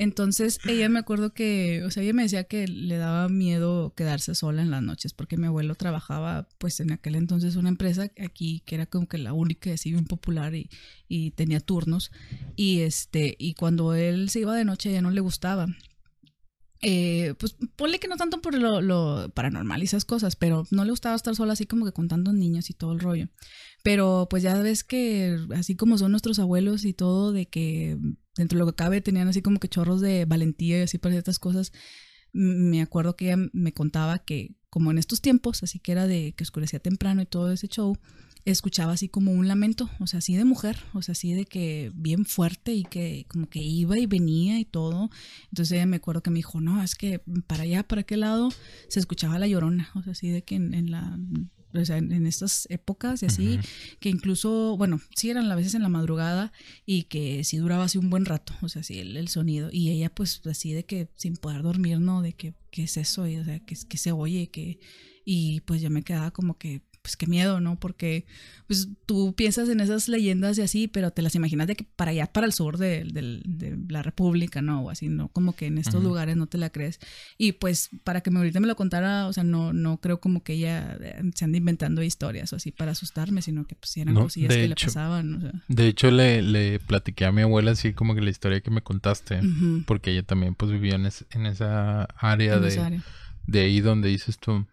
[0.00, 4.34] entonces ella me acuerdo que, o sea, ella me decía que le daba miedo quedarse
[4.34, 8.62] sola en las noches porque mi abuelo trabajaba pues en aquel entonces una empresa aquí
[8.64, 10.70] que era como que la única así bien popular y,
[11.06, 12.12] y tenía turnos
[12.56, 15.66] y este, y cuando él se iba de noche ya no le gustaba
[16.82, 20.86] eh, pues ponle que no tanto por lo, lo, paranormal y esas cosas, pero no
[20.86, 23.28] le gustaba estar sola así como que con tantos niños y todo el rollo.
[23.82, 27.98] Pero pues ya ves que así como son nuestros abuelos y todo, de que
[28.36, 31.14] dentro de lo que cabe tenían así como que chorros de valentía y así para
[31.14, 31.72] ciertas cosas,
[32.32, 36.32] me acuerdo que ella me contaba que como en estos tiempos, así que era de
[36.36, 37.96] que oscurecía temprano y todo ese show,
[38.44, 41.90] escuchaba así como un lamento, o sea, así de mujer, o sea, así de que
[41.94, 45.10] bien fuerte y que como que iba y venía y todo.
[45.50, 48.50] Entonces ella me acuerdo que me dijo, no, es que para allá, para aquel lado,
[48.88, 51.18] se escuchaba la llorona, o sea, así de que en, la
[51.72, 53.58] o sea, en, estas épocas y así,
[54.00, 56.52] que incluso, bueno, sí eran a veces en la madrugada
[56.86, 59.68] y que sí duraba así un buen rato, o sea, sí, el, sonido.
[59.72, 62.22] Y ella pues así de que sin poder dormir, ¿no?
[62.22, 63.26] De que, ¿qué es eso?
[63.26, 64.80] Y, o sea, que, que se oye, que...
[65.24, 67.78] Y pues yo me quedaba como que, pues qué miedo, ¿no?
[67.78, 68.26] Porque
[68.66, 72.12] pues tú piensas en esas leyendas y así, pero te las imaginas de que para
[72.12, 73.04] allá, para el sur de,
[73.88, 74.82] la República, ¿no?
[74.82, 75.28] O así, ¿no?
[75.28, 77.00] Como que en estos lugares no te la crees.
[77.36, 80.42] Y pues para que me ahorita me lo contara, o sea, no, no creo como
[80.42, 84.14] que ella eh, se ande inventando historias o así para asustarme, sino que pues eran
[84.14, 85.62] cosillas que le pasaban.
[85.68, 88.82] De hecho, le, le platiqué a mi abuela así como que la historia que me
[88.82, 89.40] contaste,
[89.86, 93.00] porque ella también pues vivía en, en esa área de,
[93.46, 94.66] de ahí donde dices tú.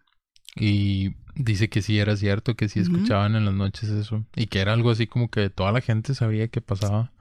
[0.58, 4.26] Y dice que sí era cierto, que sí escuchaban en las noches eso.
[4.34, 7.12] Y que era algo así como que toda la gente sabía que pasaba.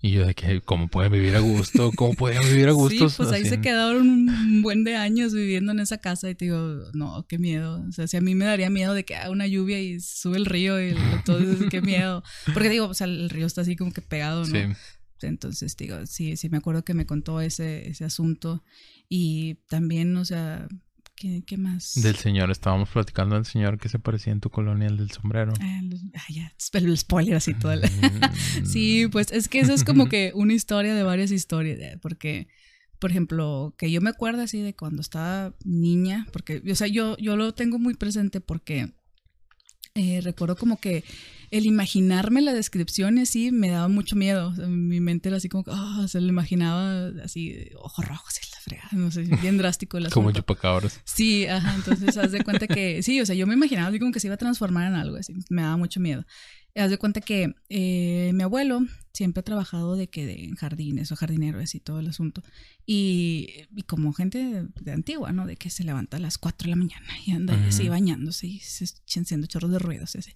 [0.00, 1.90] Y yo de que, ¿cómo pueden vivir a gusto?
[1.96, 3.08] ¿Cómo pueden vivir a gusto?
[3.08, 6.44] Sí, pues ahí se quedaron un buen de años viviendo en esa casa y te
[6.44, 7.82] digo, no, qué miedo.
[7.88, 10.36] O sea, si a mí me daría miedo de que haga una lluvia y sube
[10.36, 12.22] el río y entonces, qué miedo.
[12.52, 14.46] Porque digo, o sea, el río está así como que pegado, ¿no?
[14.46, 14.66] Sí.
[15.22, 18.62] Entonces, digo, sí, sí me acuerdo que me contó ese, ese asunto.
[19.08, 20.68] Y también, o sea,
[21.16, 21.94] ¿Qué, más?
[21.94, 25.52] Del señor, estábamos platicando del señor que se parecía en tu colonia, el del sombrero.
[25.60, 25.80] Ah,
[26.14, 27.76] ah ya, el spoiler así todo.
[27.76, 28.64] Mm.
[28.66, 32.48] sí, pues es que eso es como que una historia de varias historias, eh, porque,
[32.98, 37.16] por ejemplo, que yo me acuerdo así de cuando estaba niña, porque, o sea, yo,
[37.18, 38.92] yo lo tengo muy presente porque
[39.94, 41.04] eh, recuerdo como que
[41.54, 44.50] el imaginarme la descripción así me daba mucho miedo.
[44.66, 48.58] mi mente era así como que, oh, se lo imaginaba así, ojos rojos y la
[48.60, 49.96] fregada, no sé, bien drástico.
[49.96, 51.00] El como chupacabras.
[51.04, 54.10] Sí, ajá, entonces haz de cuenta que, sí, o sea, yo me imaginaba así como
[54.10, 56.26] que se iba a transformar en algo, así, me daba mucho miedo.
[56.76, 58.80] Haz de cuenta que eh, mi abuelo
[59.12, 62.42] siempre ha trabajado de que de, en jardines o jardinero y todo el asunto.
[62.84, 63.48] Y,
[63.86, 65.46] como gente de, antigua, ¿no?
[65.46, 68.58] De que se levanta a las 4 de la mañana y anda así bañándose y
[68.58, 68.86] se,
[69.20, 70.32] haciendo chorros de ruidos y así.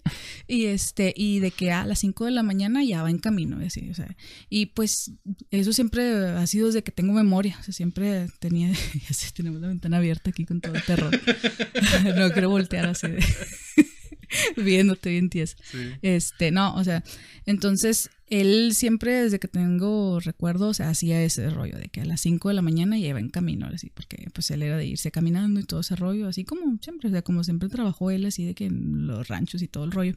[0.47, 3.61] Y, este, y de que a las 5 de la mañana ya va en camino
[3.61, 4.15] y así, o sea.
[4.49, 5.11] Y pues
[5.51, 7.57] eso siempre ha sido desde que tengo memoria.
[7.59, 8.71] O sea, siempre tenía,
[9.35, 11.11] tenemos la ventana abierta aquí con todo el terror.
[12.17, 13.19] no quiero voltear así de...
[14.57, 15.55] viéndote bien tieso.
[16.01, 17.03] Este, no, o sea,
[17.45, 22.49] entonces él siempre, desde que tengo recuerdos, hacía ese rollo de que a las 5
[22.49, 25.59] de la mañana ya iba en camino, así, porque pues él era de irse caminando
[25.59, 28.53] y todo ese rollo, así como siempre, o sea, como siempre trabajó él, así de
[28.53, 30.15] que en los ranchos y todo el rollo.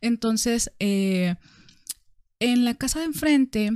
[0.00, 1.34] Entonces, eh,
[2.38, 3.70] en la casa de enfrente,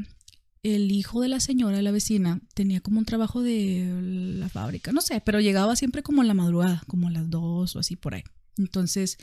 [0.63, 3.87] el hijo de la señora, la vecina, tenía como un trabajo de
[4.39, 7.77] la fábrica, no sé, pero llegaba siempre como en la madrugada, como a las 2
[7.77, 8.23] o así por ahí.
[8.59, 9.19] Entonces,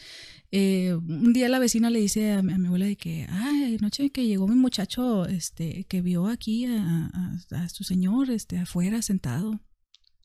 [0.51, 4.27] eh, un día la vecina le dice a, mi abuela de que, ay, noche que
[4.27, 9.59] llegó mi muchacho, este, que vio aquí a, a, a, su señor, este, afuera sentado.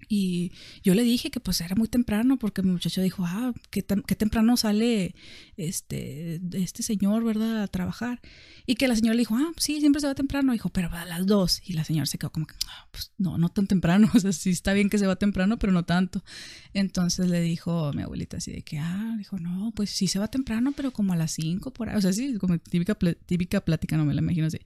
[0.08, 0.52] Y
[0.82, 4.56] yo le dije que pues era muy temprano porque mi muchacho dijo, ah, qué, temprano
[4.56, 5.14] sale
[5.56, 7.62] este, este señor, ¿verdad?
[7.62, 8.20] A trabajar.
[8.66, 10.52] Y que la señora le dijo, ah, sí, siempre se va temprano.
[10.52, 11.60] Dijo, pero va a las dos.
[11.64, 14.10] Y la señora se quedó como que, ah, pues no, no tan temprano.
[14.16, 16.24] O sea, sí está bien que se va temprano, pero no tanto.
[16.72, 20.28] Entonces le dijo mi abuelita así de que, ah, dijo, no, pues sí se va
[20.28, 21.96] temprano, pero como a las cinco por ahí.
[21.96, 22.94] O sea, sí, como típica,
[23.26, 24.58] típica plática, no me la imagino así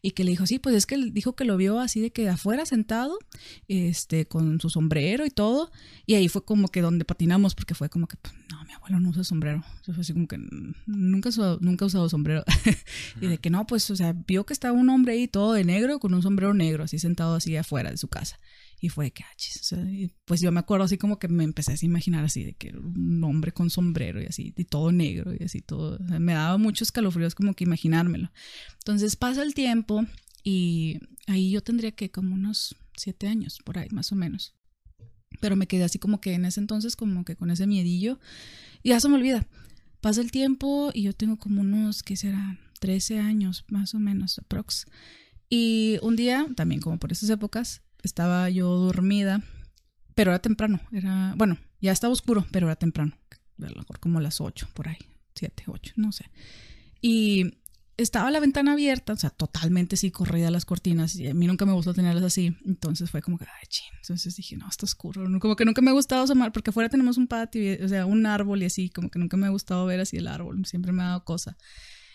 [0.00, 2.10] y que le dijo, sí, pues es que él dijo que lo vio así de
[2.10, 3.18] que afuera sentado,
[3.66, 5.70] este, con su sombrero y todo,
[6.06, 9.00] y ahí fue como que donde patinamos, porque fue como que, pues, no, mi abuelo
[9.00, 10.38] no usa sombrero, fue así como que
[10.86, 11.30] nunca,
[11.60, 12.44] nunca ha usado sombrero,
[13.20, 15.64] y de que no, pues, o sea, vio que estaba un hombre ahí todo de
[15.64, 18.38] negro, con un sombrero negro, así sentado así afuera de su casa.
[18.80, 22.24] Y fue que, ah, pues yo me acuerdo así como que me empecé a imaginar
[22.24, 25.98] así de que un hombre con sombrero y así, y todo negro y así todo.
[26.20, 28.30] me daba muchos escalofríos como que imaginármelo.
[28.78, 30.06] Entonces pasa el tiempo
[30.44, 34.54] y ahí yo tendría que como unos siete años, por ahí más o menos.
[35.40, 38.20] Pero me quedé así como que en ese entonces como que con ese miedillo
[38.82, 39.46] y ya se me olvida.
[40.00, 42.58] Pasa el tiempo y yo tengo como unos, ¿qué será?
[42.78, 44.86] 13 años más o menos, aprox.
[45.48, 49.42] Y un día, también como por esas épocas, estaba yo dormida,
[50.14, 53.16] pero era temprano, era, bueno, ya estaba oscuro, pero era temprano,
[53.62, 54.98] a lo mejor como las 8 por ahí,
[55.34, 56.24] 7, 8, no sé.
[57.00, 57.60] Y
[57.98, 61.66] estaba la ventana abierta, o sea, totalmente sí corrida las cortinas, y a mí nunca
[61.66, 65.24] me gustó tenerlas así, entonces fue como que, ay, ching, entonces dije, no, está oscuro,
[65.38, 68.24] como que nunca me ha gustado asomar, porque afuera tenemos un patio, o sea, un
[68.24, 71.02] árbol y así, como que nunca me ha gustado ver así el árbol, siempre me
[71.02, 71.56] ha dado cosa.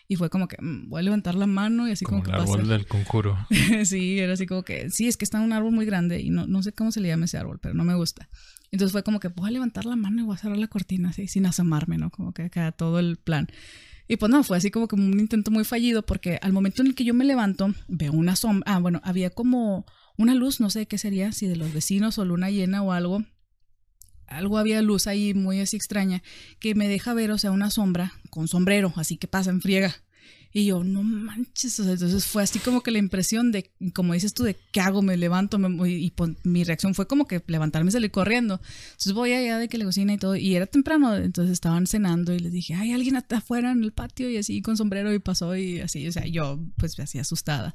[0.08, 2.42] Y fue como que mm, voy a levantar la mano y así como, como el
[2.42, 3.38] árbol del conjuro.
[3.86, 6.46] sí, era así como que, sí, es que está un árbol muy grande y no,
[6.46, 8.30] no sé cómo se le llama ese árbol, pero no me gusta.
[8.72, 11.10] Entonces fue como que voy a levantar la mano y voy a cerrar la cortina
[11.10, 12.10] así, sin asomarme, ¿no?
[12.10, 13.48] Como que acá todo el plan.
[14.08, 16.88] Y pues no, fue así como que un intento muy fallido porque al momento en
[16.88, 18.64] el que yo me levanto, veo una sombra.
[18.74, 19.86] Ah, bueno, había como
[20.18, 23.24] una luz, no sé qué sería, si de los vecinos o luna llena o algo.
[24.28, 26.24] Algo había luz ahí muy así extraña,
[26.60, 29.96] que me deja ver, o sea, una sombra con sombrero, así que pasa en friega.
[30.56, 34.14] Y yo, no manches, o sea, entonces fue así como que la impresión de, como
[34.14, 36.14] dices tú, de qué hago, me levanto, me, y, y
[36.44, 38.62] mi reacción fue como que levantarme y salir corriendo.
[38.92, 42.36] Entonces voy allá de que la cocina y todo, y era temprano, entonces estaban cenando
[42.36, 45.56] y les dije, hay alguien afuera en el patio y así con sombrero y pasó
[45.56, 47.74] y así, o sea, yo pues así asustada.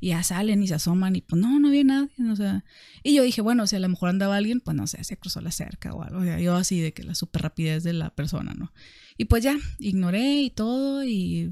[0.00, 2.64] Y ya salen y se asoman y pues no, no había nadie, o sea,
[3.04, 5.40] y yo dije, bueno, si a lo mejor andaba alguien, pues no sé, se cruzó
[5.40, 8.10] la cerca o algo, o sea, yo así de que la super rapidez de la
[8.10, 8.72] persona, ¿no?
[9.18, 11.50] Y pues ya, ignoré y todo y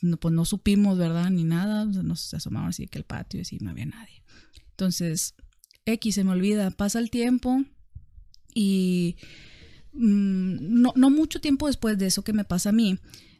[0.00, 1.30] no, pues no supimos, ¿verdad?
[1.30, 4.22] Ni nada, nos asomamos así que el patio y así no había nadie.
[4.70, 5.34] Entonces,
[5.84, 7.62] X se me olvida, pasa el tiempo
[8.54, 9.16] y
[9.92, 12.98] mm, no, no, mucho tiempo después de eso que me pasa a mí,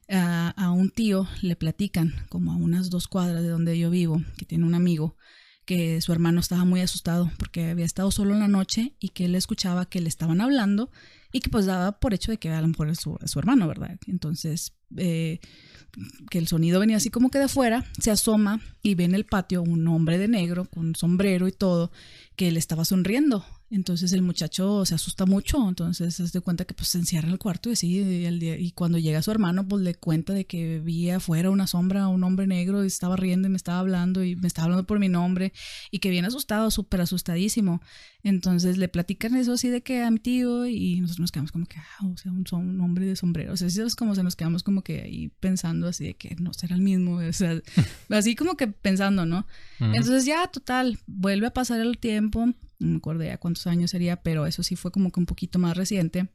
[0.09, 4.23] a, a un tío le platican, como a unas dos cuadras de donde yo vivo,
[4.37, 5.17] que tiene un amigo,
[5.67, 9.25] que su hermano estaba muy asustado porque había estado solo en la noche y que
[9.25, 10.91] él escuchaba que le estaban hablando
[11.37, 13.69] y que pues daba por hecho de que a lo mejor es su, su hermano,
[13.69, 13.99] ¿verdad?
[14.07, 15.39] Entonces, eh,
[16.31, 19.27] que el sonido venía así como que de afuera, se asoma y ve en el
[19.27, 21.93] patio un hombre de negro con sombrero y todo,
[22.37, 26.75] que le estaba sonriendo entonces el muchacho se asusta mucho, entonces se da cuenta que
[26.75, 29.83] pues se encierra en el cuarto y así, y, y, cuando llega su hermano pues
[29.83, 33.51] le cuenta de que vi afuera una sombra, un hombre negro y estaba riendo y
[33.51, 35.53] me estaba hablando y me estaba hablando por mi nombre
[35.91, 37.81] y que bien asustado, súper asustadísimo.
[38.23, 41.67] Entonces le platican eso así de que a mi tío y nosotros nos quedamos como
[41.67, 44.23] que, ah, o sea, un, un hombre de sombrero, o sea, así es como se
[44.23, 47.61] nos quedamos como que ahí pensando así de que no será el mismo, o sea,
[48.11, 49.47] así como que pensando, ¿no?
[49.81, 54.23] Entonces ya, total, vuelve a pasar el tiempo no me acuerdo ya cuántos años sería,
[54.23, 56.29] pero eso sí fue como que un poquito más reciente,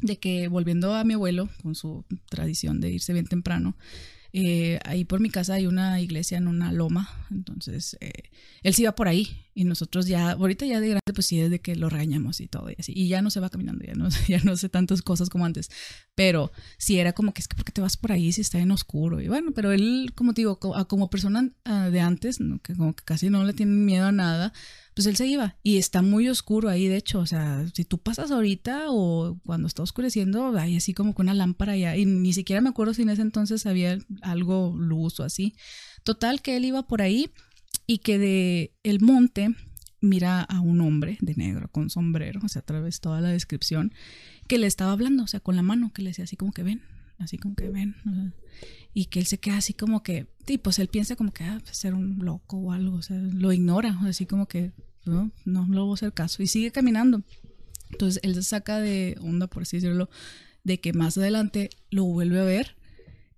[0.00, 3.76] de que volviendo a mi abuelo, con su tradición de irse bien temprano,
[4.32, 8.30] eh, ahí por mi casa hay una iglesia en una loma, entonces eh,
[8.62, 11.50] él se iba por ahí y nosotros ya, ahorita ya de grande, pues sí, es
[11.50, 13.94] de que lo regañamos y todo y así, y ya no se va caminando, ya
[13.94, 15.70] no, ya no sé tantas cosas como antes,
[16.14, 18.58] pero sí era como que es que, ¿por qué te vas por ahí si está
[18.58, 19.20] en oscuro?
[19.20, 23.04] Y bueno, pero él, como te digo, como, persona ah, de antes, que como que
[23.04, 24.52] casi no le tienen miedo a nada,
[24.94, 27.98] pues él se iba y está muy oscuro ahí, de hecho, o sea, si tú
[27.98, 32.32] pasas ahorita o cuando está oscureciendo, hay así como con una lámpara ya, y ni
[32.32, 35.54] siquiera me acuerdo si en ese entonces había algo luz o así.
[36.04, 37.30] Total que él iba por ahí
[37.86, 39.54] y que de el monte
[40.00, 43.92] mira a un hombre de negro con sombrero, o sea, a través toda la descripción,
[44.48, 46.62] que le estaba hablando, o sea, con la mano, que le decía así como que
[46.62, 46.82] ven,
[47.18, 47.94] así como que ven,
[48.92, 51.60] y que él se queda así como que, y pues él piensa como que, ah,
[51.62, 54.72] pues, ser un loco o algo, o sea, lo ignora, así como que,
[55.06, 57.22] no, no, no voy a caso, y sigue caminando.
[57.90, 60.10] Entonces él se saca de onda, por así decirlo,
[60.64, 62.76] de que más adelante lo vuelve a ver,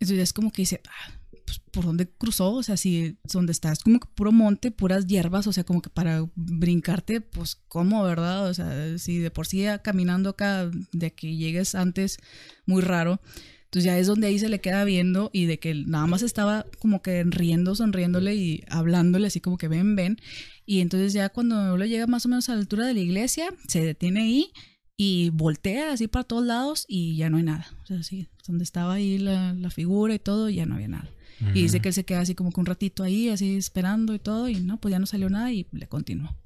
[0.01, 3.73] entonces es como que dice, ah, pues, por dónde cruzó, o sea, si donde está
[3.73, 8.03] es como que puro monte, puras hierbas, o sea, como que para brincarte, pues cómo,
[8.03, 8.49] ¿verdad?
[8.49, 12.19] O sea, si de por sí caminando acá, de que llegues antes,
[12.67, 13.21] muy raro.
[13.65, 16.65] Entonces ya es donde ahí se le queda viendo y de que nada más estaba
[16.79, 20.19] como que riendo, sonriéndole y hablándole así como que ven, ven.
[20.65, 23.49] Y entonces ya cuando lo llega más o menos a la altura de la iglesia,
[23.67, 24.53] se detiene ahí
[24.97, 27.67] y voltea así para todos lados y ya no hay nada.
[27.83, 31.11] O sea, sí, donde estaba ahí la, la figura y todo, ya no había nada.
[31.41, 34.19] Y dice que él se queda así como que un ratito ahí, así esperando y
[34.19, 36.37] todo, y no, pues ya no salió nada y le continuó.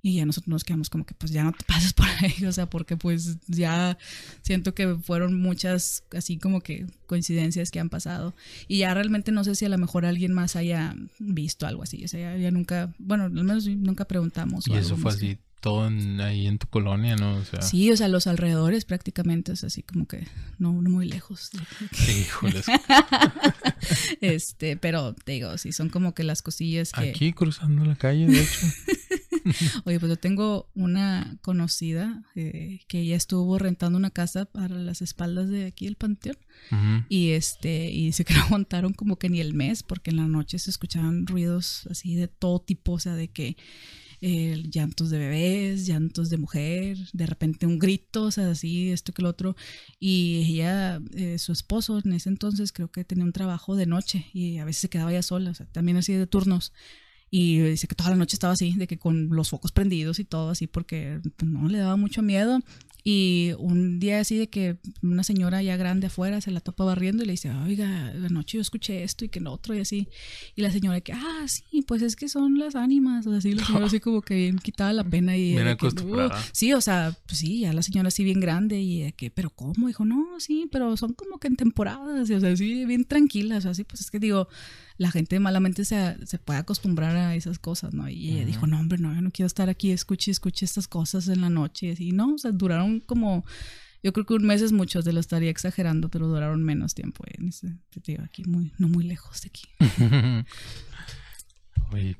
[0.00, 2.52] Y ya nosotros nos quedamos como que pues ya no te pases por ahí, o
[2.52, 3.98] sea, porque pues ya
[4.42, 8.34] siento que fueron muchas así como que coincidencias que han pasado.
[8.68, 12.04] Y ya realmente no sé si a lo mejor alguien más haya visto algo así,
[12.04, 14.68] o sea, ya, nunca, bueno, al menos nunca preguntamos.
[14.68, 15.88] Y eso fue así todo
[16.22, 17.36] ahí en tu colonia, ¿no?
[17.36, 17.62] O sea...
[17.62, 20.26] Sí, o sea, los alrededores prácticamente es así como que
[20.58, 21.50] no, muy lejos.
[21.92, 22.66] Sí, híjoles.
[24.20, 27.10] este, pero te digo, sí, son como que las cosillas que...
[27.10, 28.66] Aquí cruzando la calle, de hecho.
[29.84, 35.02] Oye, pues yo tengo una conocida eh, que ella estuvo rentando una casa para las
[35.02, 36.36] espaldas de aquí el panteón
[37.08, 40.26] y este y dice que no aguantaron como que ni el mes porque en la
[40.26, 43.56] noche se escuchaban ruidos así de todo tipo, o sea, de que
[44.20, 49.12] eh, llantos de bebés, llantos de mujer, de repente un grito, o sea, así, esto
[49.12, 49.56] que lo otro.
[50.00, 54.26] Y ella, eh, su esposo en ese entonces creo que tenía un trabajo de noche
[54.32, 56.72] y a veces se quedaba ya sola, también así de turnos.
[57.30, 60.24] Y dice que toda la noche estaba así, de que con los focos prendidos y
[60.24, 62.60] todo así, porque pues, no le daba mucho miedo.
[63.04, 67.22] Y un día así de que una señora ya grande afuera se la topa barriendo
[67.22, 70.08] y le dice, oiga, anoche yo escuché esto y que no otro y así.
[70.56, 73.26] Y la señora que, ah, sí, pues es que son las ánimas.
[73.26, 75.52] O así, la señora así como que bien quitada la pena y...
[75.52, 76.42] Bien acostumbrada.
[76.52, 79.50] sí, o sea, pues sí, ya la señora así bien grande y de que, pero
[79.50, 79.86] ¿cómo?
[79.86, 83.70] Dijo, no, sí, pero son como que en temporadas, o sea, así bien tranquilas, o
[83.70, 84.48] así, pues es que digo,
[84.98, 88.08] la gente malamente se, se puede acostumbrar a esas cosas, ¿no?
[88.08, 91.28] Y ella dijo, no, hombre, no, yo no quiero estar aquí, escuche, escuche estas cosas
[91.28, 91.94] en la noche.
[91.96, 93.44] Y no, o sea, duraron como,
[94.02, 97.22] yo creo que un mes es mucho, te lo estaría exagerando, pero duraron menos tiempo
[97.26, 99.68] en ese sentido, aquí, muy, no muy lejos de aquí.
[101.92, 102.16] Oye,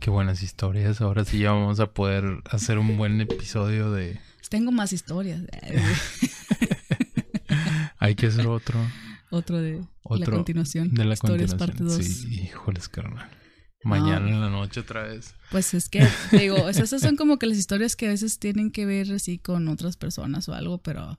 [0.00, 1.02] qué buenas historias.
[1.02, 4.18] Ahora sí ya vamos a poder hacer un buen episodio de...
[4.48, 5.42] Tengo más historias.
[7.98, 8.78] Hay que hacer otro.
[9.32, 9.80] Otro de
[10.10, 10.92] la continuación.
[10.92, 11.94] De la historias parte 2.
[12.04, 13.30] Sí, híjoles, carnal.
[13.82, 15.34] Mañana en la noche otra vez.
[15.50, 18.84] Pues es que, digo, esas son como que las historias que a veces tienen que
[18.84, 21.18] ver así con otras personas o algo, pero,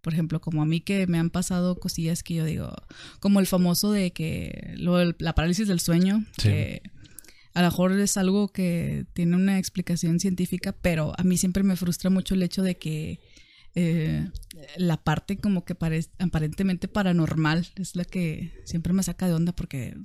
[0.00, 2.74] por ejemplo, como a mí que me han pasado cosillas que yo digo,
[3.20, 6.80] como el famoso de que lo, la parálisis del sueño, que
[7.52, 11.76] a lo mejor es algo que tiene una explicación científica, pero a mí siempre me
[11.76, 13.20] frustra mucho el hecho de que
[13.74, 14.28] eh,
[14.76, 15.76] la parte como que
[16.18, 19.96] aparentemente paranormal es la que siempre me saca de onda porque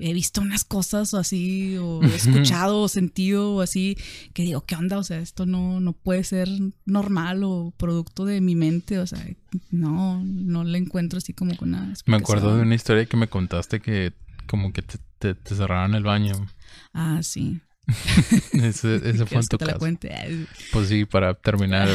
[0.00, 3.96] he visto unas cosas o así, o he escuchado o sentido o así,
[4.32, 4.98] que digo, ¿qué onda?
[4.98, 6.48] O sea, esto no, no puede ser
[6.86, 9.24] normal o producto de mi mente, o sea,
[9.70, 11.92] no, no le encuentro así como con una...
[12.06, 14.14] Me acuerdo de una historia que me contaste que
[14.46, 16.34] como que te, te, te cerraron el baño.
[16.92, 17.60] Ah, sí.
[18.52, 19.78] ese, ese fue en tu caso.
[20.72, 21.88] Pues sí, para terminar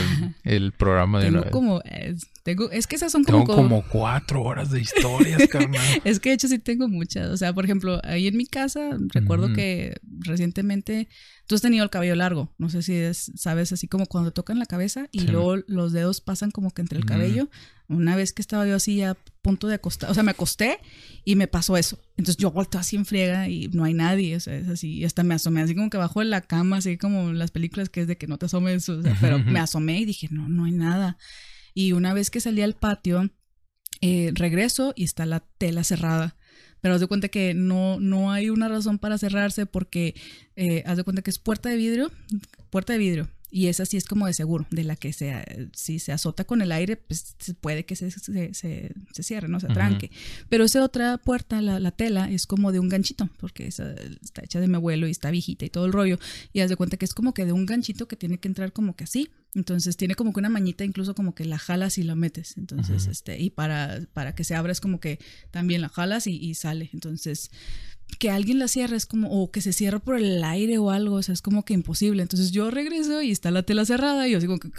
[0.43, 4.41] el, programa de tengo como es, tengo, es que esas son como, tengo como cuatro
[4.43, 5.81] horas de historias, carnal.
[6.03, 7.29] es que de hecho sí tengo muchas.
[7.29, 11.07] O sea, por ejemplo, ahí en mi casa recuerdo que recientemente
[11.47, 12.53] tú has tenido el cabello largo.
[12.57, 15.93] No sé si es, sabes, así como cuando te tocan la cabeza y luego los
[15.93, 17.49] dedos pasan como que entre el cabello.
[17.87, 19.15] Una vez que estaba yo así a
[19.47, 20.77] punto de acostar, o sea, me acosté
[21.23, 21.97] y me pasó eso.
[22.17, 24.95] Entonces yo volteo así en friega y no hay nadie, o sea, es así.
[24.95, 27.87] Y hasta me asomé así como que bajo de la cama, así como las películas
[27.87, 30.49] que es de que no te asomes, o sea, pero me asomé y dije, no,
[30.49, 31.17] no hay nada.
[31.73, 33.31] Y una vez que salí al patio,
[34.01, 36.35] eh, regreso y está la tela cerrada.
[36.81, 40.13] Pero haz de cuenta que no, no hay una razón para cerrarse porque
[40.57, 42.11] eh, haz de cuenta que es puerta de vidrio,
[42.69, 43.29] puerta de vidrio.
[43.49, 46.61] Y esa sí es como de seguro, de la que se, si se azota con
[46.61, 49.61] el aire, pues puede que se, se, se, cierre, ¿no?
[49.61, 50.11] Se tranque.
[50.49, 54.43] Pero esa otra puerta, la, la, tela, es como de un ganchito, porque esa está
[54.43, 56.19] hecha de mi abuelo y está viejita y todo el rollo.
[56.51, 58.73] Y haz de cuenta que es como que de un ganchito que tiene que entrar
[58.73, 59.29] como que así.
[59.55, 62.57] Entonces tiene como que una mañita, incluso como que la jalas y la metes.
[62.57, 65.19] Entonces, este, y para, para que se abra es como que
[65.51, 66.89] también la jalas y, y sale.
[66.93, 67.49] Entonces,
[68.19, 71.15] que alguien la cierre es como, o que se cierre por el aire o algo,
[71.17, 72.23] o sea, es como que imposible.
[72.23, 74.71] Entonces yo regreso y está la tela cerrada y yo así como que,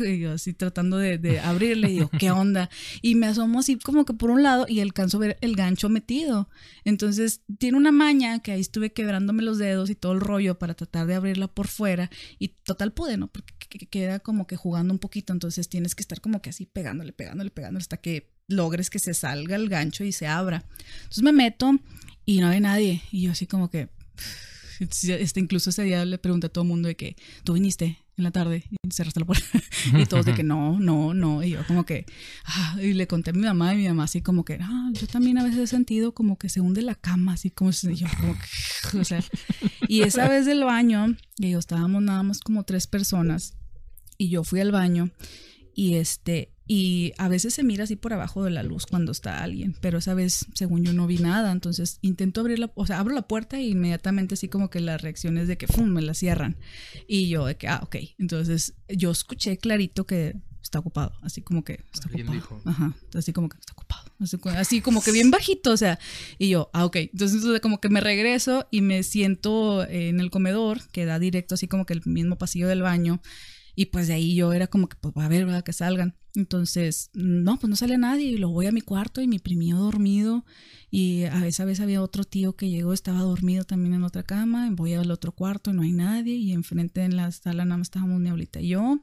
[0.00, 2.68] y yo así tratando de, de abrirle y digo, ¿qué onda?
[3.00, 5.88] Y me asomo así como que por un lado y alcanzo a ver el gancho
[5.88, 6.48] metido.
[6.84, 10.74] Entonces tiene una maña que ahí estuve quebrándome los dedos y todo el rollo para
[10.74, 13.28] tratar de abrirla por fuera y total pude, ¿no?
[13.28, 13.54] Porque
[13.86, 17.50] queda como que jugando un poquito, entonces tienes que estar como que así pegándole, pegándole,
[17.50, 20.64] pegándole hasta que logres que se salga el gancho y se abra.
[21.02, 21.78] Entonces me meto
[22.24, 23.02] y no hay nadie.
[23.10, 23.88] Y yo así como que,
[24.80, 28.24] este, incluso ese día le pregunté a todo el mundo de que, ¿tú viniste en
[28.24, 29.46] la tarde y cerraste la puerta?
[29.98, 31.42] y todos de que no, no, no.
[31.42, 32.06] Y yo como que,
[32.44, 35.06] ah, y le conté a mi mamá y mi mamá así como que, ah, yo
[35.06, 38.34] también a veces he sentido como que se hunde la cama, así como, yo como
[38.34, 39.22] que, o sea.
[39.88, 43.54] Y esa vez del baño, y yo estábamos nada más como tres personas
[44.16, 45.10] y yo fui al baño
[45.74, 49.42] y este y a veces se mira así por abajo de la luz cuando está
[49.42, 51.50] alguien, pero esa vez, según yo, no vi nada.
[51.50, 54.96] Entonces intento abrir la, o sea, abro la puerta e inmediatamente así como que la
[54.96, 56.58] reacción es de que, ¡fum!, me la cierran.
[57.08, 57.96] Y yo de que, ah, ok.
[58.20, 62.62] Entonces yo escuché clarito que está ocupado, así como que está ocupado.
[62.64, 64.08] Ajá, así como que está ocupado.
[64.56, 65.98] Así, como que bien bajito, o sea,
[66.38, 66.96] y yo, ah, ok.
[66.98, 71.66] Entonces como que me regreso y me siento en el comedor, que da directo así
[71.66, 73.20] como que el mismo pasillo del baño.
[73.74, 75.64] Y pues de ahí yo era como que, pues a ver, ¿verdad?
[75.64, 76.16] Que salgan.
[76.34, 78.26] Entonces, no, pues no sale nadie.
[78.26, 80.44] Y lo voy a mi cuarto y mi primió dormido.
[80.90, 84.68] Y a esa vez había otro tío que llegó, estaba dormido también en otra cama.
[84.72, 86.34] Voy al otro cuarto y no hay nadie.
[86.34, 89.02] Y enfrente en la sala nada más estábamos mi abuelita y yo.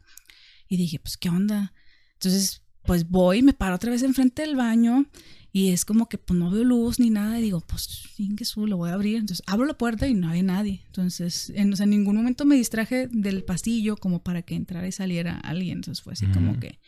[0.70, 1.74] Y dije, pues, ¿qué onda?
[2.14, 5.06] Entonces, pues voy, me paro otra vez enfrente del baño
[5.52, 8.04] y es como que pues no veo luz ni nada y digo, pues
[8.36, 9.18] que su, lo voy a abrir.
[9.18, 10.82] Entonces abro la puerta y no hay nadie.
[10.88, 15.38] Entonces en, en ningún momento me distraje del pasillo como para que entrara y saliera
[15.38, 15.80] alguien.
[15.80, 16.80] Entonces fue así como que...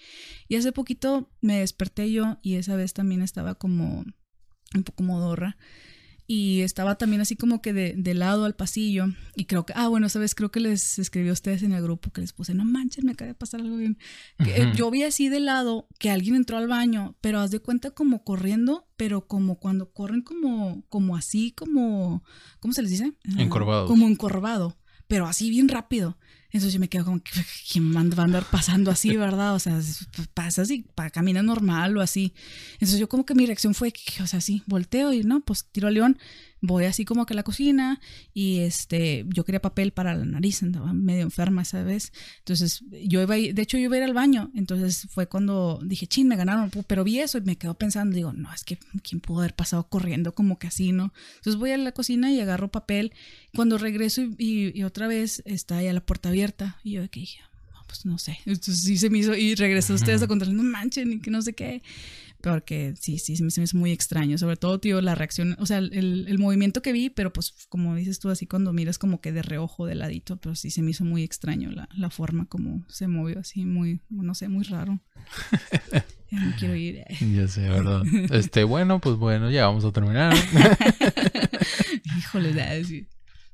[0.47, 4.05] Y hace poquito me desperté yo y esa vez también estaba como
[4.75, 5.57] un poco modorra
[6.31, 9.87] y estaba también así como que de, de, lado al pasillo y creo que, ah,
[9.87, 12.65] bueno, sabes, creo que les escribió a ustedes en el grupo que les puse, no
[12.65, 13.97] manches, me acaba de pasar algo bien.
[14.37, 17.89] Eh, yo vi así de lado que alguien entró al baño, pero haz de cuenta
[17.89, 22.23] como corriendo, pero como cuando corren como, como así, como,
[22.59, 23.11] ¿cómo se les dice?
[23.39, 23.87] Encorvado.
[23.87, 24.77] como encorvado,
[25.07, 26.15] pero así bien rápido.
[26.51, 27.21] Entonces yo me quedo como,
[27.71, 29.53] ¿quién va a andar pasando así, verdad?
[29.53, 29.79] O sea,
[30.33, 32.33] pasa así, camina normal o así.
[32.73, 35.87] Entonces yo como que mi reacción fue, o sea, sí, volteo y no, pues tiro
[35.87, 36.17] a León
[36.61, 37.99] voy así como que a la cocina
[38.33, 42.11] y este, yo quería papel para la nariz, andaba medio enferma esa vez.
[42.39, 44.51] Entonces, yo iba, de hecho, yo iba a ir al baño.
[44.55, 48.33] Entonces fue cuando dije, chin, me ganaron, pero vi eso y me quedo pensando, digo,
[48.33, 51.13] no, es que quién pudo haber pasado corriendo como que así, ¿no?
[51.37, 53.13] Entonces voy a la cocina y agarro papel.
[53.55, 57.19] Cuando regreso y, otra vez está ahí a la puerta abierta y yo de que
[57.21, 57.39] dije,
[57.87, 58.37] pues no sé.
[58.45, 61.41] Entonces sí se me hizo y regresó ustedes a contarle, no manchen y que no
[61.41, 61.81] sé qué
[62.41, 65.79] porque sí, sí, se me, hizo muy extraño, sobre todo, tío, la reacción, o sea,
[65.79, 69.31] el, el, movimiento que vi, pero pues como dices tú, así cuando miras como que
[69.31, 72.85] de reojo, de ladito, pero sí se me hizo muy extraño la, la forma como
[72.87, 75.01] se movió, así muy, no sé, muy raro.
[76.31, 77.03] ya no quiero ir.
[77.33, 78.03] Ya sé, ¿verdad?
[78.31, 80.33] Este, bueno, pues bueno, ya vamos a terminar.
[82.17, 83.07] Híjole, sí.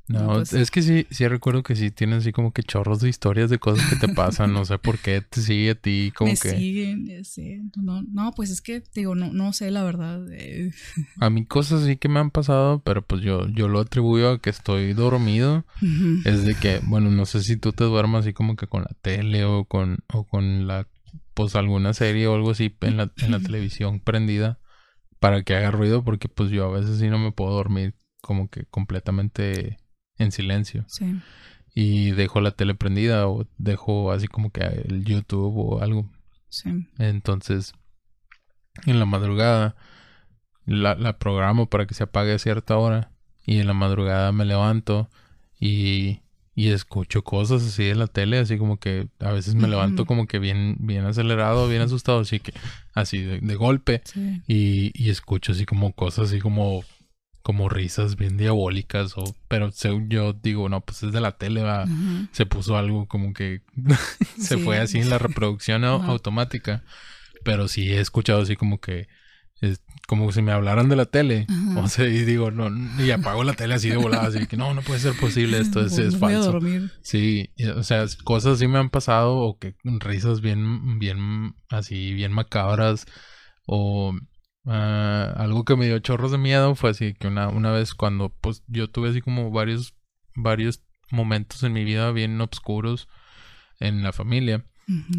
[0.08, 3.10] No, pues es que sí, sí recuerdo que sí tienen así como que chorros de
[3.10, 4.54] historias de cosas que te pasan.
[4.54, 6.50] no sé por qué te sigue a ti, como Me que.
[6.50, 7.62] siguen, sí.
[7.76, 10.22] No, no, pues es que, digo, no, no sé la verdad.
[11.20, 14.40] A mí cosas sí que me han pasado, pero pues yo, yo lo atribuyo a
[14.40, 15.66] que estoy dormido.
[16.24, 18.96] Es de que, bueno, no sé si tú te duermas así como que con la
[19.02, 20.88] tele o con, o con la,
[21.34, 24.60] pues alguna serie o algo así en la, en la televisión prendida
[25.20, 28.50] para que haga ruido, porque pues yo a veces sí no me puedo dormir como
[28.50, 29.78] que completamente
[30.18, 30.86] en silencio.
[30.88, 31.16] Sí.
[31.74, 36.10] Y dejo la tele prendida o dejo así como que el YouTube o algo.
[36.50, 36.88] Sí.
[36.98, 37.74] Entonces,
[38.86, 39.76] en la madrugada
[40.66, 43.12] la, la programo para que se apague a cierta hora
[43.46, 45.10] y en la madrugada me levanto
[45.60, 46.22] y,
[46.56, 50.28] y escucho cosas así en la tele, así como que a veces me levanto como
[50.28, 52.54] que bien, bien acelerado, bien asustado, así que
[52.94, 54.02] así de, golpe
[54.48, 56.84] y, y escucho así como cosas así como
[57.46, 61.62] como risas bien diabólicas o pero según yo digo no pues es de la tele
[61.62, 61.86] va.
[62.32, 63.62] Se puso algo como que
[64.40, 66.84] se fue así en la reproducción automática.
[67.44, 69.08] Pero sí he escuchado así como que
[69.62, 71.46] es como si me hablaran de la tele.
[71.78, 72.68] O sea y digo no
[73.00, 75.86] y apago la tele así de volada así que no no puede ser posible esto
[75.86, 76.60] es, es falso.
[77.04, 82.32] sí o sea cosas así me han pasado o que risas bien bien así bien
[82.32, 83.06] macabras
[83.68, 84.16] o
[84.66, 88.30] Ah, algo que me dio chorros de miedo fue así que una, una vez cuando
[88.30, 89.94] pues yo tuve así como varios,
[90.36, 90.82] varios
[91.12, 93.08] momentos en mi vida bien oscuros
[93.80, 94.66] en la familia.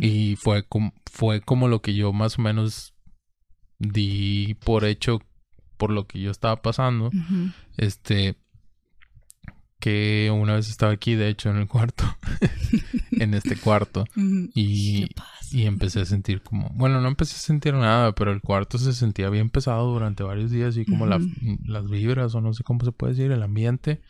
[0.00, 2.94] Y fue como, fue como lo que yo más o menos
[3.78, 5.20] di por hecho
[5.76, 7.10] por lo que yo estaba pasando.
[7.76, 8.36] Este
[9.80, 12.04] que una vez estaba aquí, de hecho, en el cuarto,
[13.16, 14.04] en este cuarto,
[14.54, 15.08] y,
[15.50, 18.92] y, empecé a sentir como, bueno, no empecé a sentir nada, pero el cuarto se
[18.92, 22.92] sentía bien pesado durante varios días y como las vibras o no sé cómo se
[22.92, 24.00] puede decir, el ambiente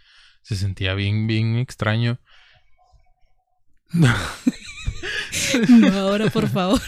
[0.42, 2.20] se sentía bien, bien extraño.
[3.92, 4.08] no,
[5.92, 6.80] ahora por favor.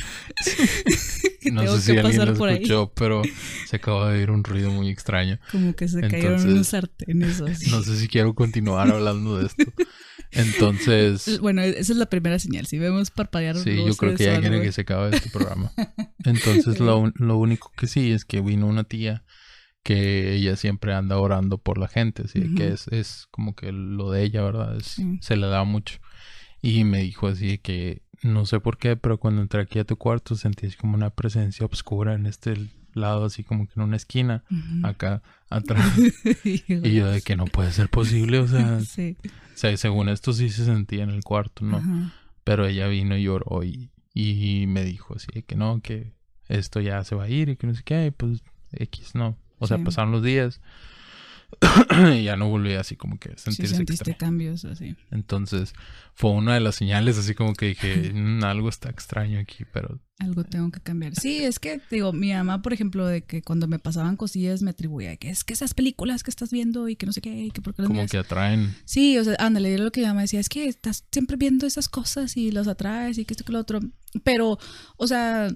[1.52, 3.22] no sé si alguien lo escuchó, pero
[3.66, 5.38] se acaba de oír un ruido muy extraño.
[5.50, 7.40] Como que se cayeron unos sartenes
[7.70, 9.64] No sé si quiero continuar hablando de esto.
[10.32, 11.38] Entonces...
[11.40, 12.66] Bueno, esa es la primera señal.
[12.66, 13.56] Si vemos parpadear...
[13.56, 15.72] Sí, yo creo que ya que se acabe este programa.
[16.24, 19.24] Entonces lo, lo único que sí es que vino una tía
[19.82, 24.10] que ella siempre anda orando por la gente, así que es, es como que lo
[24.10, 24.78] de ella, ¿verdad?
[25.20, 25.98] Se le da mucho.
[26.60, 29.96] Y me dijo así que no sé por qué, pero cuando entré aquí a tu
[29.96, 34.44] cuarto sentí como una presencia oscura en este lado, así como que en una esquina,
[34.82, 35.98] acá atrás.
[36.44, 40.50] y yo de que no puede ser posible, o sea, o sea, según esto sí
[40.50, 42.12] se sentía en el cuarto, ¿no?
[42.44, 46.12] Pero ella vino y lloró y, y me dijo así que no, que
[46.48, 48.42] esto ya se va a ir y que no sé qué, y pues
[48.72, 49.36] X, no.
[49.58, 50.60] O sea, pasaron los días
[52.14, 54.96] y ya no volví así como que sentirse sí, sentiste cambios así.
[55.10, 55.72] Entonces
[56.14, 59.98] fue una de las señales así como que dije, mm, algo está extraño aquí, pero...
[60.18, 61.14] Algo tengo que cambiar.
[61.14, 64.70] Sí, es que, digo, mi mamá, por ejemplo, de que cuando me pasaban cosillas me
[64.70, 67.50] atribuía que es que esas películas que estás viendo y que no sé qué, y
[67.52, 68.74] que por qué Como que atraen.
[68.84, 71.66] Sí, o sea, ándale, era lo que mi mamá decía, es que estás siempre viendo
[71.66, 73.78] esas cosas y los atraes y que esto que lo otro.
[74.24, 74.58] Pero,
[74.96, 75.48] o sea,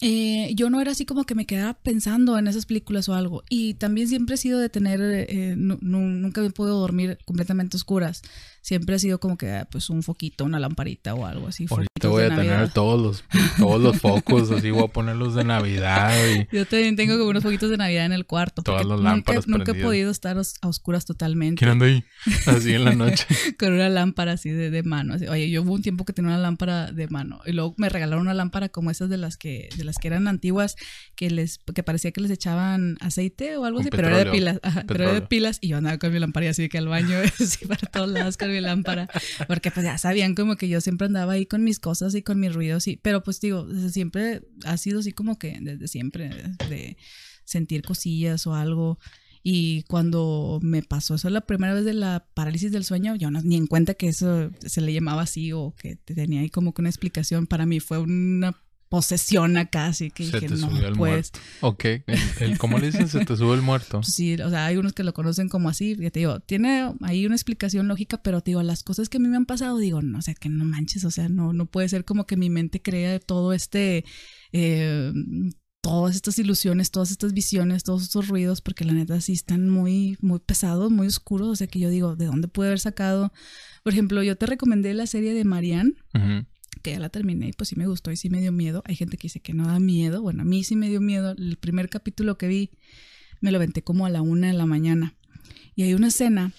[0.00, 3.42] eh, yo no era así como que me quedaba pensando en esas películas o algo.
[3.48, 8.22] Y también siempre he sido de tener, eh, nunca me puedo dormir completamente oscuras.
[8.62, 11.66] Siempre ha sido como que ah, pues un foquito, una lamparita o algo así.
[11.68, 13.24] Ahorita voy a tener todos los,
[13.58, 16.14] todos los focos, así voy a ponerlos de Navidad.
[16.30, 16.46] Y...
[16.56, 18.62] Yo también tengo como unos foquitos de Navidad en el cuarto.
[18.62, 21.58] Todas las lámparas nunca, nunca he podido estar a oscuras totalmente.
[21.58, 22.04] ¿Quién anda ahí?
[22.46, 23.26] Así en la noche.
[23.58, 25.16] Con una lámpara así de, de mano.
[25.28, 27.40] Oye, yo hubo un tiempo que tenía una lámpara de mano.
[27.44, 30.28] Y luego me regalaron una lámpara como esas de las que, de las que eran
[30.28, 30.76] antiguas,
[31.16, 34.60] que les, que parecía que les echaban aceite o algo así, pero era de pilas.
[34.86, 35.58] pero era de pilas.
[35.60, 38.36] Y yo andaba con mi lámpara y así que al baño, así para todos lados
[38.36, 39.08] con mi lámpara.
[39.48, 42.38] Porque pues ya sabían como que yo siempre andaba ahí con mis cosas y con
[42.38, 42.86] mis ruidos.
[42.86, 46.30] Y, pero pues digo, siempre ha sido así como que desde siempre
[46.68, 46.96] de
[47.44, 48.98] sentir cosillas o algo.
[49.42, 53.42] Y cuando me pasó eso la primera vez de la parálisis del sueño, yo no
[53.42, 56.82] ni en cuenta que eso se le llamaba así o que tenía ahí como que
[56.82, 57.48] una explicación.
[57.48, 58.54] Para mí fue una
[58.92, 61.32] posesión acá, así que se te no, subió el pues.
[61.32, 61.38] Muerto.
[61.62, 61.84] Ok,
[62.40, 63.08] el, ¿cómo le dicen?
[63.08, 64.02] Se te sube el muerto.
[64.12, 67.34] Sí, o sea, hay unos que lo conocen como así, te digo, tiene ahí una
[67.34, 70.18] explicación lógica, pero te digo, las cosas que a mí me han pasado, digo, no,
[70.18, 72.82] o sea, que no manches, o sea, no, no puede ser como que mi mente
[72.82, 74.04] crea todo este,
[74.52, 75.10] eh,
[75.80, 80.18] todas estas ilusiones, todas estas visiones, todos estos ruidos, porque la neta sí están muy,
[80.20, 83.32] muy pesados, muy oscuros, o sea que yo digo, ¿de dónde puede haber sacado?
[83.84, 85.94] Por ejemplo, yo te recomendé la serie de Marianne
[86.82, 88.82] que ya la terminé y pues sí me gustó y sí me dio miedo.
[88.86, 90.20] Hay gente que dice que no da miedo.
[90.22, 91.32] Bueno, a mí sí me dio miedo.
[91.32, 92.70] El primer capítulo que vi
[93.40, 95.14] me lo venté como a la una de la mañana.
[95.74, 96.52] Y hay una escena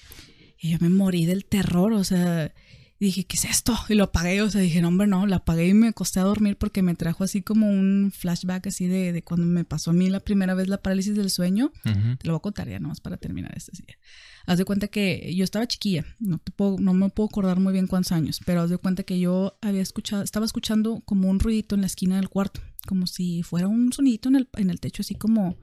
[0.60, 2.54] y yo me morí del terror, o sea,
[3.00, 3.78] dije, ¿qué es esto?
[3.90, 6.24] Y lo apagué, o sea, dije, no, hombre, no, la apagué y me acosté a
[6.24, 9.94] dormir porque me trajo así como un flashback así de, de cuando me pasó a
[9.94, 11.72] mí la primera vez la parálisis del sueño.
[11.84, 13.98] Te lo voy a contar ya nomás para terminar esta día.
[14.46, 17.72] Haz de cuenta que yo estaba chiquilla, no, te puedo, no me puedo acordar muy
[17.74, 21.40] bien cuántos años, pero haz de cuenta que yo había escuchado, estaba escuchando como un
[21.40, 24.80] ruidito en la esquina del cuarto, como si fuera un sonidito en el, en el
[24.80, 25.58] techo, así como,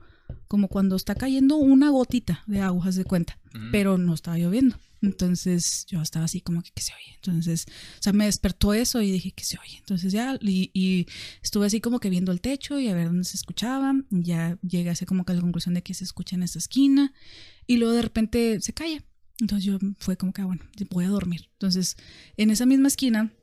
[0.47, 3.37] como cuando está cayendo una gotita de agua, haz de cuenta,
[3.71, 4.77] pero no estaba lloviendo.
[5.01, 7.15] Entonces yo estaba así como que, ¿qué se oye?
[7.15, 7.65] Entonces,
[7.99, 9.77] o sea, me despertó eso y dije, ¿qué se oye?
[9.79, 11.07] Entonces ya, y,
[11.41, 13.95] estuve así como que viendo el techo y a ver dónde se escuchaba.
[14.11, 17.13] Ya llegué así como que a la conclusión de que se escucha en esta esquina
[17.67, 19.03] y luego de repente se calla.
[19.39, 21.49] Entonces yo fue como que, ah, bueno, voy a dormir.
[21.53, 21.97] Entonces,
[22.37, 23.33] en esa misma esquina,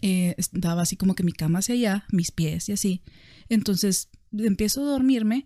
[0.00, 3.02] eh, daba así como que mi cama hacia allá, mis pies y así.
[3.48, 5.44] Entonces empiezo a dormirme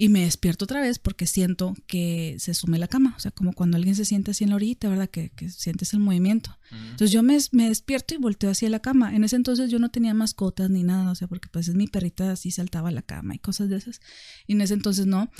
[0.00, 3.52] y me despierto otra vez porque siento que se sume la cama, o sea, como
[3.52, 5.10] cuando alguien se siente así en la orillita, ¿verdad?
[5.10, 6.56] Que, sientes el movimiento.
[6.70, 9.16] Entonces yo me, me, despierto y volteo hacia la cama.
[9.16, 11.88] En ese entonces yo no tenía mascotas ni nada, o sea, porque pues es mi
[11.88, 14.00] perrita así saltaba a la cama y cosas de esas.
[14.46, 15.32] Y en ese entonces no.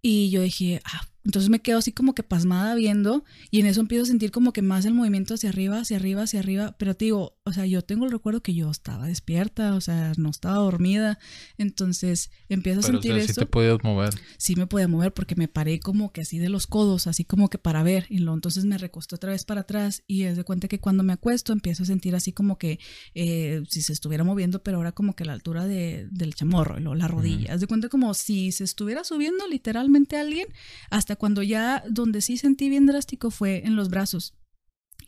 [0.00, 3.80] Y yo dije, ah, entonces me quedo así como que pasmada viendo y en eso
[3.80, 6.76] empiezo a sentir como que más el movimiento hacia arriba, hacia arriba, hacia arriba.
[6.78, 10.12] Pero te digo, o sea, yo tengo el recuerdo que yo estaba despierta, o sea,
[10.18, 11.18] no estaba dormida.
[11.58, 13.34] Entonces empiezo a sentir eso.
[13.34, 14.14] Sí te podías mover.
[14.38, 17.50] Sí me podía mover porque me paré como que así de los codos, así como
[17.50, 18.06] que para ver.
[18.08, 21.02] Y luego entonces me recosté otra vez para atrás y es de cuenta que cuando
[21.02, 22.78] me acuesto empiezo a sentir así como que
[23.14, 26.78] eh, si se estuviera moviendo, pero ahora como que a la altura de, del chamorro,
[26.78, 27.54] la rodilla.
[27.54, 30.46] Es de cuenta como si se estuviera subiendo literalmente alguien
[30.88, 34.34] hasta cuando ya donde sí sentí bien drástico fue en los brazos.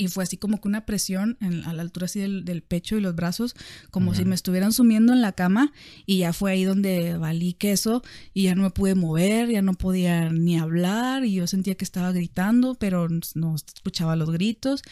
[0.00, 3.16] Y fue así como que una presión a la altura así del, pecho y los
[3.16, 3.56] brazos,
[3.90, 5.72] como si me estuvieran sumiendo en la cama.
[6.06, 9.74] Y ya fue ahí donde valí queso y ya no me pude mover, ya no
[9.74, 11.24] podía ni hablar.
[11.24, 14.82] Y yo sentía que estaba gritando, pero no escuchaba los gritos.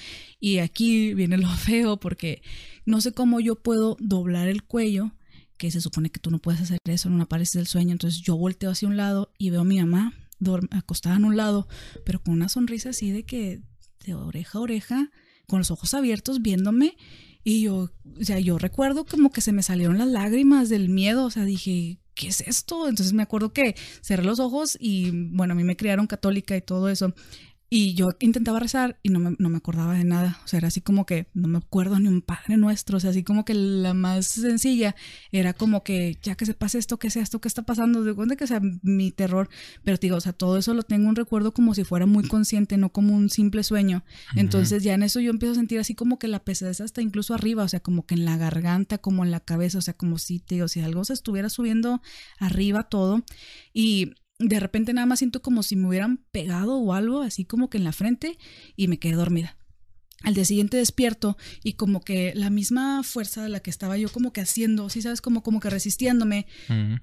[0.40, 2.42] Y aquí viene lo feo porque
[2.84, 5.12] no sé cómo yo puedo doblar el cuello
[5.56, 7.92] que se supone que tú no puedes hacer eso en una pared del sueño.
[7.92, 10.14] Entonces yo volteo hacia un lado y veo a mi mamá
[10.70, 11.68] acostada en un lado,
[12.04, 13.62] pero con una sonrisa así de que
[14.04, 15.10] de oreja a oreja,
[15.46, 16.96] con los ojos abiertos viéndome.
[17.44, 21.24] Y yo, o sea, yo recuerdo como que se me salieron las lágrimas del miedo,
[21.24, 22.88] o sea, dije, ¿qué es esto?
[22.88, 26.62] Entonces me acuerdo que cerré los ojos y bueno, a mí me criaron católica y
[26.62, 27.14] todo eso.
[27.68, 30.38] Y yo intentaba rezar y no me, no me, acordaba de nada.
[30.44, 32.98] O sea, era así como que no me acuerdo ni un Padre Nuestro.
[32.98, 34.94] O sea, así como que la más sencilla
[35.32, 38.04] era como que ya que se pase esto, que sea esto, que está pasando.
[38.04, 39.48] De cuenta que sea mi terror.
[39.82, 42.76] Pero digo, o sea, todo eso lo tengo un recuerdo como si fuera muy consciente,
[42.76, 44.04] no como un simple sueño.
[44.36, 47.34] Entonces ya en eso yo empiezo a sentir así como que la pesadez hasta incluso
[47.34, 47.64] arriba.
[47.64, 49.78] O sea, como que en la garganta, como en la cabeza.
[49.78, 52.00] O sea, como si, te digo, si algo se estuviera subiendo
[52.38, 53.24] arriba todo.
[53.72, 57.70] Y de repente nada más siento como si me hubieran pegado o algo, así como
[57.70, 58.38] que en la frente,
[58.76, 59.56] y me quedé dormida.
[60.22, 64.10] Al día siguiente despierto y como que la misma fuerza de la que estaba yo
[64.10, 66.46] como que haciendo, sí sabes, como, como que resistiéndome,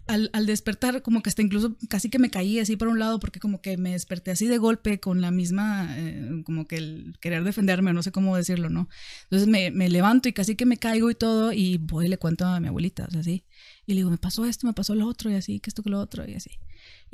[0.08, 3.20] al, al, despertar como que hasta incluso casi que me caí así por un lado
[3.20, 7.14] porque como que me desperté así de golpe con la misma, eh, como que el
[7.22, 8.90] querer defenderme, no sé cómo decirlo, ¿no?
[9.26, 12.18] Entonces me, me, levanto y casi que me caigo y todo y voy y le
[12.18, 13.46] cuento a mi abuelita, o sea, así.
[13.86, 15.92] Y le digo, me pasó esto, me pasó lo otro y así, que esto, que
[15.92, 16.50] lo otro y así.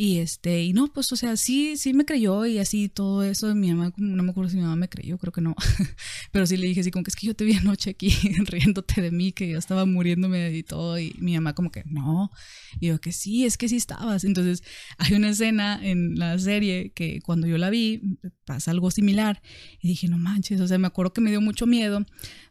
[0.01, 3.53] Y este, y no, pues, o sea, sí, sí me creyó y así todo eso.
[3.53, 5.57] Mi mamá, no me acuerdo si mi mamá me creyó, creo que no.
[6.31, 8.09] Pero sí le dije así como que es que yo te vi anoche aquí
[8.45, 10.97] riéndote de mí, que yo estaba muriéndome y todo.
[10.97, 12.31] Y mi mamá como que no.
[12.80, 14.23] Y yo que sí, es que sí estabas.
[14.23, 14.63] Entonces
[14.99, 18.01] hay una escena en la serie que cuando yo la vi
[18.45, 19.41] pasa algo similar.
[19.81, 22.05] Y dije, no manches, o sea, me acuerdo que me dio mucho miedo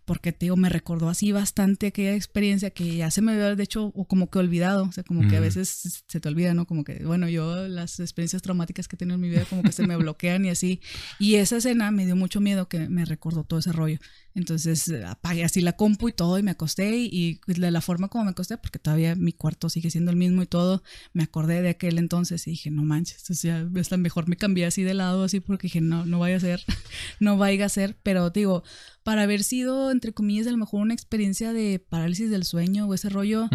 [0.08, 3.62] porque te digo, me recordó así bastante aquella experiencia que ya se me había, de
[3.62, 6.66] hecho, o como que olvidado, o sea, como que a veces se te olvida, ¿no?
[6.66, 7.37] Como que, bueno, yo
[7.68, 10.50] las experiencias traumáticas que he tenido en mi vida como que se me bloquean y
[10.50, 10.80] así.
[11.18, 13.98] Y esa escena me dio mucho miedo que me recordó todo ese rollo.
[14.38, 18.24] Entonces apagué así la compu y todo y me acosté y, de la forma como
[18.24, 20.82] me acosté, porque todavía mi cuarto sigue siendo el mismo y todo,
[21.12, 24.64] me acordé de aquel entonces y dije, no manches, o sea, es mejor me cambié
[24.64, 26.62] así de lado, así porque dije, no, no vaya a ser,
[27.20, 28.62] no vaya a ser, pero digo,
[29.08, 32.92] para haber sido, entre comillas, a lo mejor una experiencia de parálisis del sueño o
[32.92, 33.48] ese rollo,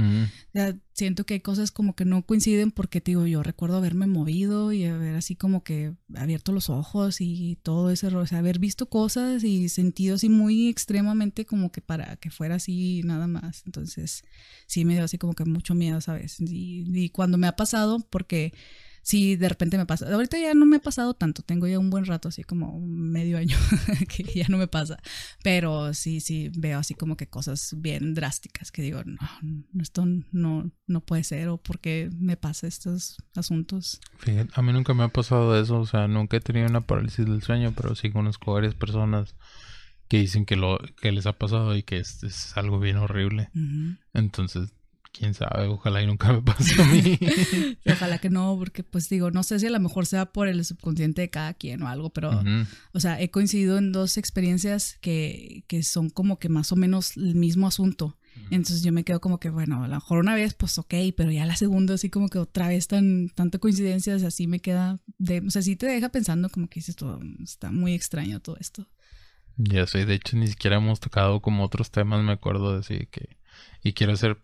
[0.93, 4.85] siento que hay cosas como que no coinciden porque, digo, yo recuerdo haberme movido y
[4.85, 8.87] haber así como que abierto los ojos y todo ese rollo, o sea, haber visto
[8.87, 13.63] cosas y sentido así muy extremadamente como que para que fuera así nada más.
[13.65, 14.23] Entonces,
[14.67, 16.41] sí me dio así como que mucho miedo, ¿sabes?
[16.41, 18.53] Y, y cuando me ha pasado, porque
[19.03, 20.11] sí, de repente me pasa.
[20.11, 23.37] Ahorita ya no me ha pasado tanto, tengo ya un buen rato, así como medio
[23.37, 23.55] año
[24.09, 24.97] que ya no me pasa,
[25.43, 29.19] pero sí, sí, veo así como que cosas bien drásticas que digo, no,
[29.79, 33.99] esto no, no puede ser o por qué me pasa estos asuntos.
[34.53, 37.43] A mí nunca me ha pasado eso, o sea, nunca he tenido una parálisis del
[37.43, 39.35] sueño, pero sí conozco varias personas
[40.07, 43.49] que dicen que lo que les ha pasado y que es, algo bien horrible.
[44.13, 44.73] Entonces,
[45.13, 47.19] quién sabe, ojalá y nunca me pase a mí.
[47.85, 50.65] ojalá que no, porque pues digo, no sé si a lo mejor sea por el
[50.65, 52.43] subconsciente de cada quien o algo, pero,
[52.91, 57.15] o sea, he coincidido en dos experiencias que, que son como que más o menos
[57.15, 58.17] el mismo asunto.
[58.49, 61.31] Entonces yo me quedo como que, bueno, a lo mejor una vez, pues ok, pero
[61.31, 65.41] ya la segunda, así como que otra vez tan, tanta coincidencia, así me queda, de,
[65.45, 68.87] o sea, sí te deja pensando como que dices, todo, está muy extraño todo esto.
[69.57, 73.07] Ya sé, de hecho ni siquiera hemos tocado como otros temas, me acuerdo de decir
[73.09, 73.37] que
[73.83, 74.37] y quiero hacer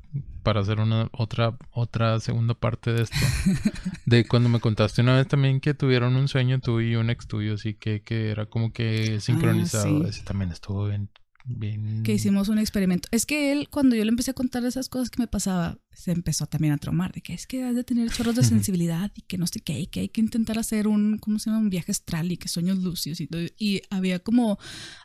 [0.43, 3.15] para hacer una otra otra segunda parte de esto
[4.05, 7.25] de cuando me contaste una vez también que tuvieron un sueño tú y un ex
[7.25, 11.09] tuyo así que que era como que ah, sincronizado ese también estuvo bien
[11.45, 14.89] bien que hicimos un experimento es que él cuando yo le empecé a contar esas
[14.89, 17.83] cosas que me pasaba se empezó también a traumar de que es que has de
[17.83, 20.87] tener chorros de sensibilidad y que no sé qué, y que hay que intentar hacer
[20.87, 21.61] un, ¿cómo se llama?
[21.61, 23.41] Un viaje astral y que sueños lucios y todo.
[23.57, 24.57] Y había como,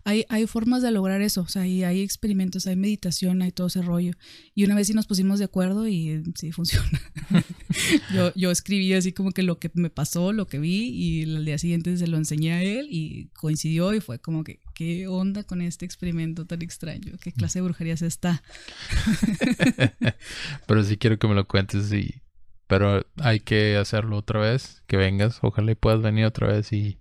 [0.05, 3.67] hay, hay formas de lograr eso, o sea, hay, hay experimentos, hay meditación, hay todo
[3.67, 4.13] ese rollo.
[4.55, 7.01] Y una vez sí nos pusimos de acuerdo y sí funciona.
[8.15, 11.45] yo, yo escribí así como que lo que me pasó, lo que vi y el
[11.45, 15.45] día siguiente se lo enseñé a él y coincidió y fue como que, ¿qué onda
[15.45, 17.17] con este experimento tan extraño?
[17.21, 18.43] ¿Qué clase de brujería se está?
[20.67, 22.23] Pero sí quiero que me lo cuentes y...
[22.67, 26.99] Pero hay que hacerlo otra vez, que vengas, ojalá y puedas venir otra vez y,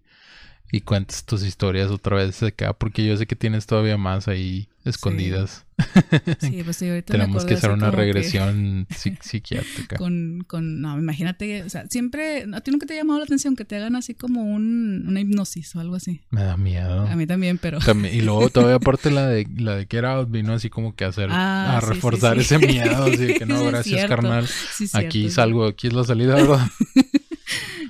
[0.74, 4.68] y cuentes tus historias otra vez acá, porque yo sé que tienes todavía más ahí
[4.86, 5.66] escondidas.
[6.40, 8.88] Sí, pues sí, ahorita Tenemos que hacer una regresión
[9.22, 9.98] psiquiátrica.
[9.98, 13.56] Con, con, no, imagínate, o sea, siempre, ¿a ti nunca te ha llamado la atención
[13.56, 16.22] que te hagan así como un, una hipnosis o algo así?
[16.30, 17.08] Me da miedo.
[17.08, 17.80] A mí también, pero...
[18.12, 21.08] y luego todavía aparte la de, la de Get Out vino así como que a
[21.10, 24.48] hacer, ah, a reforzar ese miedo, así que no, gracias carnal.
[24.94, 26.68] aquí salgo, aquí es la salida, ¿verdad?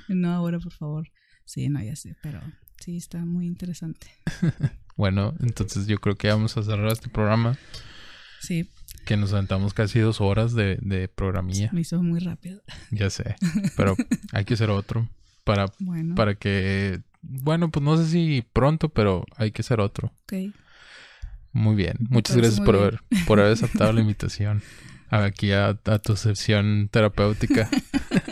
[0.08, 1.08] no, ahora por favor.
[1.44, 2.40] Sí, no, ya sé, pero
[2.80, 4.08] sí, está muy interesante.
[4.96, 7.58] Bueno, entonces yo creo que vamos a cerrar este programa.
[8.40, 8.68] Sí.
[9.04, 11.70] Que nos aventamos casi dos horas de, de programilla.
[11.72, 12.62] Me hizo muy rápido.
[12.90, 13.36] Ya sé.
[13.76, 13.96] Pero
[14.32, 15.08] hay que hacer otro.
[15.44, 15.66] Para,
[16.16, 17.00] para que.
[17.20, 20.12] Bueno, pues no sé si pronto, pero hay que hacer otro.
[20.22, 20.54] Ok.
[21.52, 21.96] Muy bien.
[22.10, 24.62] Muchas gracias por haber, por haber aceptado la invitación.
[25.10, 27.68] Aquí a, a tu sesión terapéutica.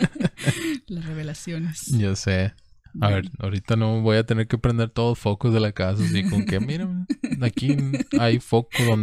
[0.87, 1.87] Las revelaciones.
[1.87, 2.53] Ya sé.
[3.01, 6.03] A ver, ahorita no voy a tener que prender todos los focos de la casa,
[6.03, 6.87] así con que, mira,
[7.41, 7.75] aquí
[8.19, 9.01] hay foco donde